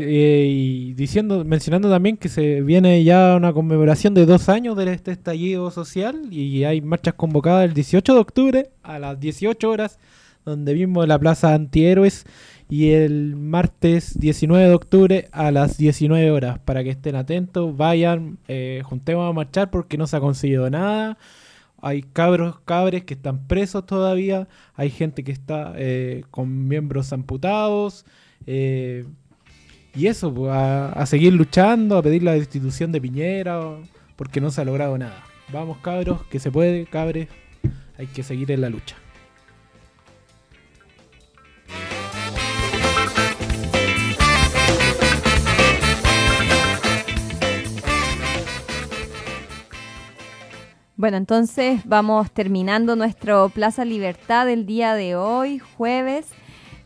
y 0.00 0.94
diciendo, 0.94 1.44
mencionando 1.44 1.90
también 1.90 2.16
que 2.16 2.28
se 2.28 2.62
viene 2.62 3.02
ya 3.04 3.36
una 3.36 3.52
conmemoración 3.52 4.14
de 4.14 4.26
dos 4.26 4.48
años 4.48 4.76
de 4.76 4.92
este 4.92 5.12
estallido 5.12 5.70
social 5.70 6.32
y 6.32 6.64
hay 6.64 6.80
marchas 6.80 7.14
convocadas 7.14 7.64
el 7.64 7.74
18 7.74 8.14
de 8.14 8.20
octubre 8.20 8.70
a 8.82 8.98
las 8.98 9.18
18 9.20 9.68
horas, 9.68 9.98
donde 10.44 10.74
mismo 10.74 11.02
en 11.02 11.08
la 11.08 11.18
Plaza 11.18 11.54
Antihéroes 11.54 12.24
y 12.68 12.90
el 12.90 13.36
martes 13.36 14.18
19 14.18 14.68
de 14.68 14.74
octubre 14.74 15.28
a 15.32 15.50
las 15.50 15.78
19 15.78 16.30
horas, 16.30 16.58
para 16.60 16.84
que 16.84 16.90
estén 16.90 17.16
atentos, 17.16 17.76
vayan, 17.76 18.38
eh, 18.48 18.82
juntemos 18.84 19.28
a 19.28 19.32
marchar 19.32 19.70
porque 19.70 19.96
no 19.98 20.06
se 20.06 20.16
ha 20.16 20.20
conseguido 20.20 20.68
nada. 20.70 21.18
Hay 21.80 22.02
cabros, 22.02 22.60
cabres 22.64 23.04
que 23.04 23.14
están 23.14 23.46
presos 23.46 23.86
todavía, 23.86 24.48
hay 24.74 24.90
gente 24.90 25.24
que 25.24 25.32
está 25.32 25.72
eh, 25.76 26.24
con 26.30 26.68
miembros 26.68 27.12
amputados. 27.12 28.04
eh, 28.46 29.04
y 29.98 30.06
eso, 30.06 30.32
a, 30.48 31.04
seguir 31.06 31.32
luchando, 31.32 31.98
a 31.98 32.02
pedir 32.02 32.22
la 32.22 32.30
destitución 32.34 32.92
de 32.92 33.00
Piñera, 33.00 33.58
porque 34.14 34.40
no 34.40 34.52
se 34.52 34.60
ha 34.60 34.64
logrado 34.64 34.96
nada. 34.96 35.24
Vamos, 35.52 35.78
cabros, 35.78 36.24
que 36.26 36.38
se 36.38 36.52
puede, 36.52 36.86
cabres, 36.86 37.26
hay 37.98 38.06
que 38.06 38.22
seguir 38.22 38.52
en 38.52 38.60
la 38.60 38.70
lucha. 38.70 38.94
Bueno, 50.94 51.16
entonces 51.16 51.80
vamos 51.84 52.30
terminando 52.30 52.94
nuestro 52.94 53.48
Plaza 53.48 53.84
Libertad 53.84 54.46
del 54.46 54.64
día 54.64 54.94
de 54.94 55.16
hoy, 55.16 55.58
jueves. 55.58 56.26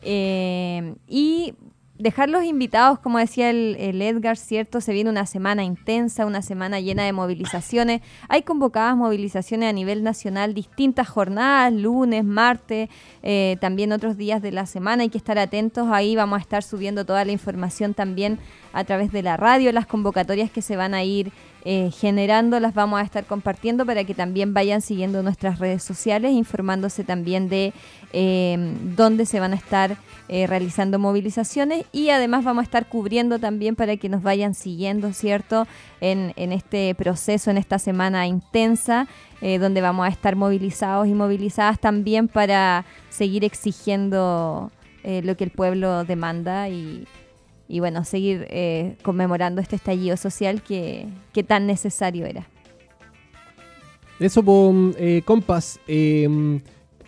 eh, 0.02 0.94
y 1.06 1.54
dejarlos 2.02 2.42
invitados, 2.42 2.98
como 2.98 3.18
decía 3.18 3.48
el, 3.48 3.76
el 3.78 4.02
Edgar, 4.02 4.36
¿cierto? 4.36 4.80
Se 4.80 4.92
viene 4.92 5.08
una 5.08 5.24
semana 5.24 5.62
intensa, 5.62 6.26
una 6.26 6.42
semana 6.42 6.80
llena 6.80 7.04
de 7.04 7.12
movilizaciones. 7.12 8.02
Hay 8.28 8.42
convocadas 8.42 8.96
movilizaciones 8.96 9.70
a 9.70 9.72
nivel 9.72 10.02
nacional, 10.02 10.52
distintas 10.52 11.08
jornadas, 11.08 11.72
lunes, 11.72 12.24
martes, 12.24 12.90
eh, 13.22 13.56
también 13.60 13.92
otros 13.92 14.16
días 14.16 14.42
de 14.42 14.50
la 14.50 14.66
semana. 14.66 15.04
Hay 15.04 15.10
que 15.10 15.18
estar 15.18 15.38
atentos. 15.38 15.88
Ahí 15.92 16.16
vamos 16.16 16.38
a 16.38 16.42
estar 16.42 16.64
subiendo 16.64 17.04
toda 17.04 17.24
la 17.24 17.30
información 17.30 17.94
también 17.94 18.40
a 18.72 18.82
través 18.82 19.12
de 19.12 19.22
la 19.22 19.36
radio, 19.36 19.70
las 19.70 19.86
convocatorias 19.86 20.50
que 20.50 20.62
se 20.62 20.76
van 20.76 20.94
a 20.94 21.04
ir 21.04 21.30
eh, 21.64 21.90
generando, 21.92 22.58
las 22.58 22.74
vamos 22.74 22.98
a 22.98 23.04
estar 23.04 23.24
compartiendo 23.24 23.86
para 23.86 24.02
que 24.02 24.14
también 24.14 24.52
vayan 24.52 24.80
siguiendo 24.80 25.22
nuestras 25.22 25.60
redes 25.60 25.84
sociales, 25.84 26.32
informándose 26.32 27.04
también 27.04 27.48
de 27.48 27.72
eh, 28.12 28.56
dónde 28.96 29.26
se 29.26 29.40
van 29.40 29.52
a 29.52 29.56
estar 29.56 29.96
eh, 30.28 30.46
realizando 30.46 30.98
movilizaciones 30.98 31.84
y 31.92 32.10
además 32.10 32.44
vamos 32.44 32.62
a 32.62 32.64
estar 32.64 32.88
cubriendo 32.88 33.38
también 33.38 33.76
para 33.76 33.96
que 33.96 34.08
nos 34.08 34.22
vayan 34.22 34.54
siguiendo, 34.54 35.12
¿cierto? 35.12 35.66
En, 36.00 36.32
este 36.36 36.94
proceso, 36.94 37.50
en 37.50 37.58
esta 37.58 37.78
semana 37.78 38.26
intensa, 38.26 39.06
donde 39.40 39.80
vamos 39.80 40.06
a 40.06 40.08
estar 40.08 40.36
movilizados 40.36 41.08
y 41.08 41.14
movilizadas 41.14 41.80
también 41.80 42.28
para 42.28 42.84
seguir 43.08 43.44
exigiendo 43.44 44.70
lo 45.04 45.36
que 45.36 45.44
el 45.44 45.50
pueblo 45.50 46.04
demanda 46.04 46.68
y 46.68 47.06
bueno, 47.80 48.04
seguir 48.04 48.46
eh, 48.50 48.96
conmemorando 49.02 49.62
este 49.62 49.76
estallido 49.76 50.18
social 50.18 50.62
que, 50.62 51.08
tan 51.46 51.66
necesario 51.66 52.26
era. 52.26 52.46
Eso, 54.20 54.44
eh, 54.98 55.22
compas, 55.24 55.80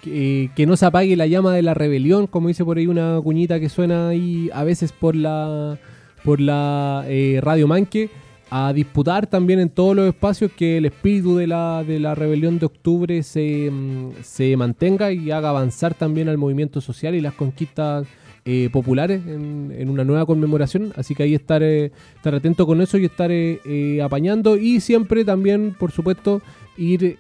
que, 0.05 0.67
no 0.67 0.77
se 0.77 0.87
apague 0.87 1.17
la 1.17 1.27
llama 1.27 1.55
de 1.55 1.63
la 1.63 1.75
rebelión, 1.75 2.27
como 2.27 2.49
dice 2.49 2.65
por 2.65 2.79
ahí 2.79 2.87
una 2.87 3.21
cuñita 3.23 3.59
que 3.61 3.69
suena 3.69 4.09
ahí 4.09 4.51
a 4.53 4.65
veces 4.65 4.93
por 4.93 5.17
la, 5.17 5.79
por 6.25 6.41
la 6.41 7.05
eh, 7.09 7.41
Radio 7.43 7.67
Manque, 7.67 8.11
a 8.51 8.73
disputar 8.73 9.27
también 9.27 9.59
en 9.59 9.71
todos 9.71 9.97
los 9.97 10.07
espacios 10.07 10.53
que 10.53 10.77
el 10.77 10.85
espíritu 10.85 11.37
de 11.37 11.47
la, 11.47 11.83
de 11.87 11.99
la 11.99 12.15
rebelión 12.15 12.59
de 12.59 12.67
octubre 12.67 13.23
se, 13.23 13.67
em, 13.67 14.13
se 14.23 14.57
mantenga 14.57 15.11
y 15.13 15.31
haga 15.31 15.49
avanzar 15.49 15.95
también 15.95 16.29
al 16.29 16.39
movimiento 16.39 16.81
social 16.81 17.15
y 17.15 17.21
las 17.21 17.35
conquistas 17.35 18.07
eh, 18.47 18.69
populares 18.71 19.23
en, 19.27 19.89
una 19.89 20.05
nueva 20.05 20.27
conmemoración. 20.27 20.93
Así 20.97 21.15
que 21.15 21.23
ahí 21.23 21.35
estar, 21.35 21.63
eh, 21.63 21.93
estar 22.17 22.35
atento 22.35 22.67
con 22.67 22.83
eso 22.83 22.99
y 22.99 23.07
estar 23.07 23.31
eh, 23.33 24.03
apañando. 24.05 24.59
Y 24.59 24.81
siempre 24.81 25.25
también, 25.25 25.75
por 25.79 25.93
supuesto, 25.93 26.43
ir 26.77 27.19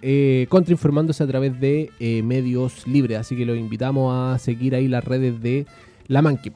contrainformándose 0.48 1.22
a 1.22 1.26
través 1.26 1.60
de 1.60 1.90
medios 2.24 2.86
libres. 2.86 3.18
Así 3.18 3.36
que 3.36 3.47
los 3.47 3.56
invitamos 3.56 4.12
a 4.14 4.39
seguir 4.39 4.74
ahí 4.74 4.89
las 4.89 5.05
redes 5.05 5.40
de 5.43 5.66
La 6.09 6.22
Manqui. 6.22 6.52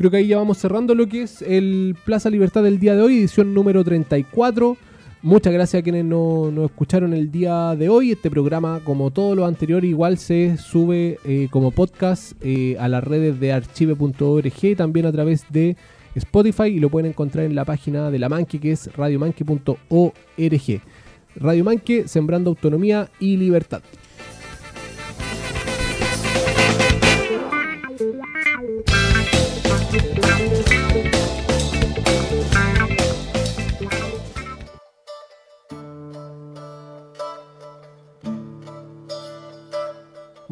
Creo 0.00 0.10
que 0.10 0.16
ahí 0.16 0.28
ya 0.28 0.38
vamos 0.38 0.56
cerrando 0.56 0.94
lo 0.94 1.06
que 1.06 1.24
es 1.24 1.42
el 1.42 1.94
Plaza 2.06 2.30
Libertad 2.30 2.62
del 2.62 2.80
día 2.80 2.96
de 2.96 3.02
hoy, 3.02 3.18
edición 3.18 3.52
número 3.52 3.84
34. 3.84 4.78
Muchas 5.20 5.52
gracias 5.52 5.80
a 5.80 5.82
quienes 5.82 6.06
nos, 6.06 6.56
escucharon 6.64 7.12
el 7.12 7.30
día 7.30 7.76
de 7.76 7.90
hoy. 7.90 8.12
Este 8.12 8.30
programa, 8.30 8.80
como 8.82 9.10
todos 9.10 9.36
los 9.36 9.46
anteriores, 9.46 9.90
igual 9.90 10.16
se 10.16 10.56
sube 10.56 11.18
eh, 11.26 11.48
como 11.50 11.72
podcast 11.72 12.32
eh, 12.40 12.78
a 12.80 12.88
las 12.88 13.04
redes 13.04 13.38
de 13.38 13.52
archive.org 13.52 14.52
y 14.62 14.74
también 14.74 15.04
a 15.04 15.12
través 15.12 15.44
de 15.50 15.76
Spotify 16.14 16.68
y 16.68 16.80
lo 16.80 16.88
pueden 16.88 17.10
encontrar 17.10 17.44
en 17.44 17.54
la 17.54 17.66
página 17.66 18.10
de 18.10 18.18
la 18.18 18.30
Manque 18.30 18.58
que 18.58 18.72
es 18.72 18.90
radiomanque.org. 18.96 20.80
Radio 21.36 21.64
Manque, 21.64 22.08
sembrando 22.08 22.50
autonomía 22.50 23.08
y 23.18 23.36
libertad. 23.36 23.82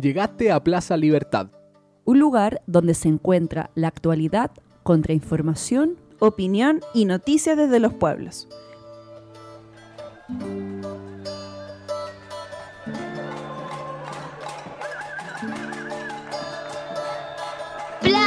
Llegaste 0.00 0.52
a 0.52 0.62
Plaza 0.62 0.96
Libertad. 0.96 1.48
Un 2.04 2.20
lugar 2.20 2.62
donde 2.66 2.94
se 2.94 3.08
encuentra 3.08 3.70
la 3.74 3.88
actualidad, 3.88 4.52
contrainformación, 4.84 5.96
opinión 6.20 6.80
y 6.94 7.04
noticias 7.04 7.56
desde 7.56 7.80
los 7.80 7.92
pueblos. 7.94 8.48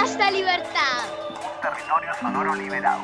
Plaza 0.01 0.31
Libertad. 0.31 1.03
Territorio 1.61 2.11
sonoro 2.19 2.55
liberado. 2.55 3.03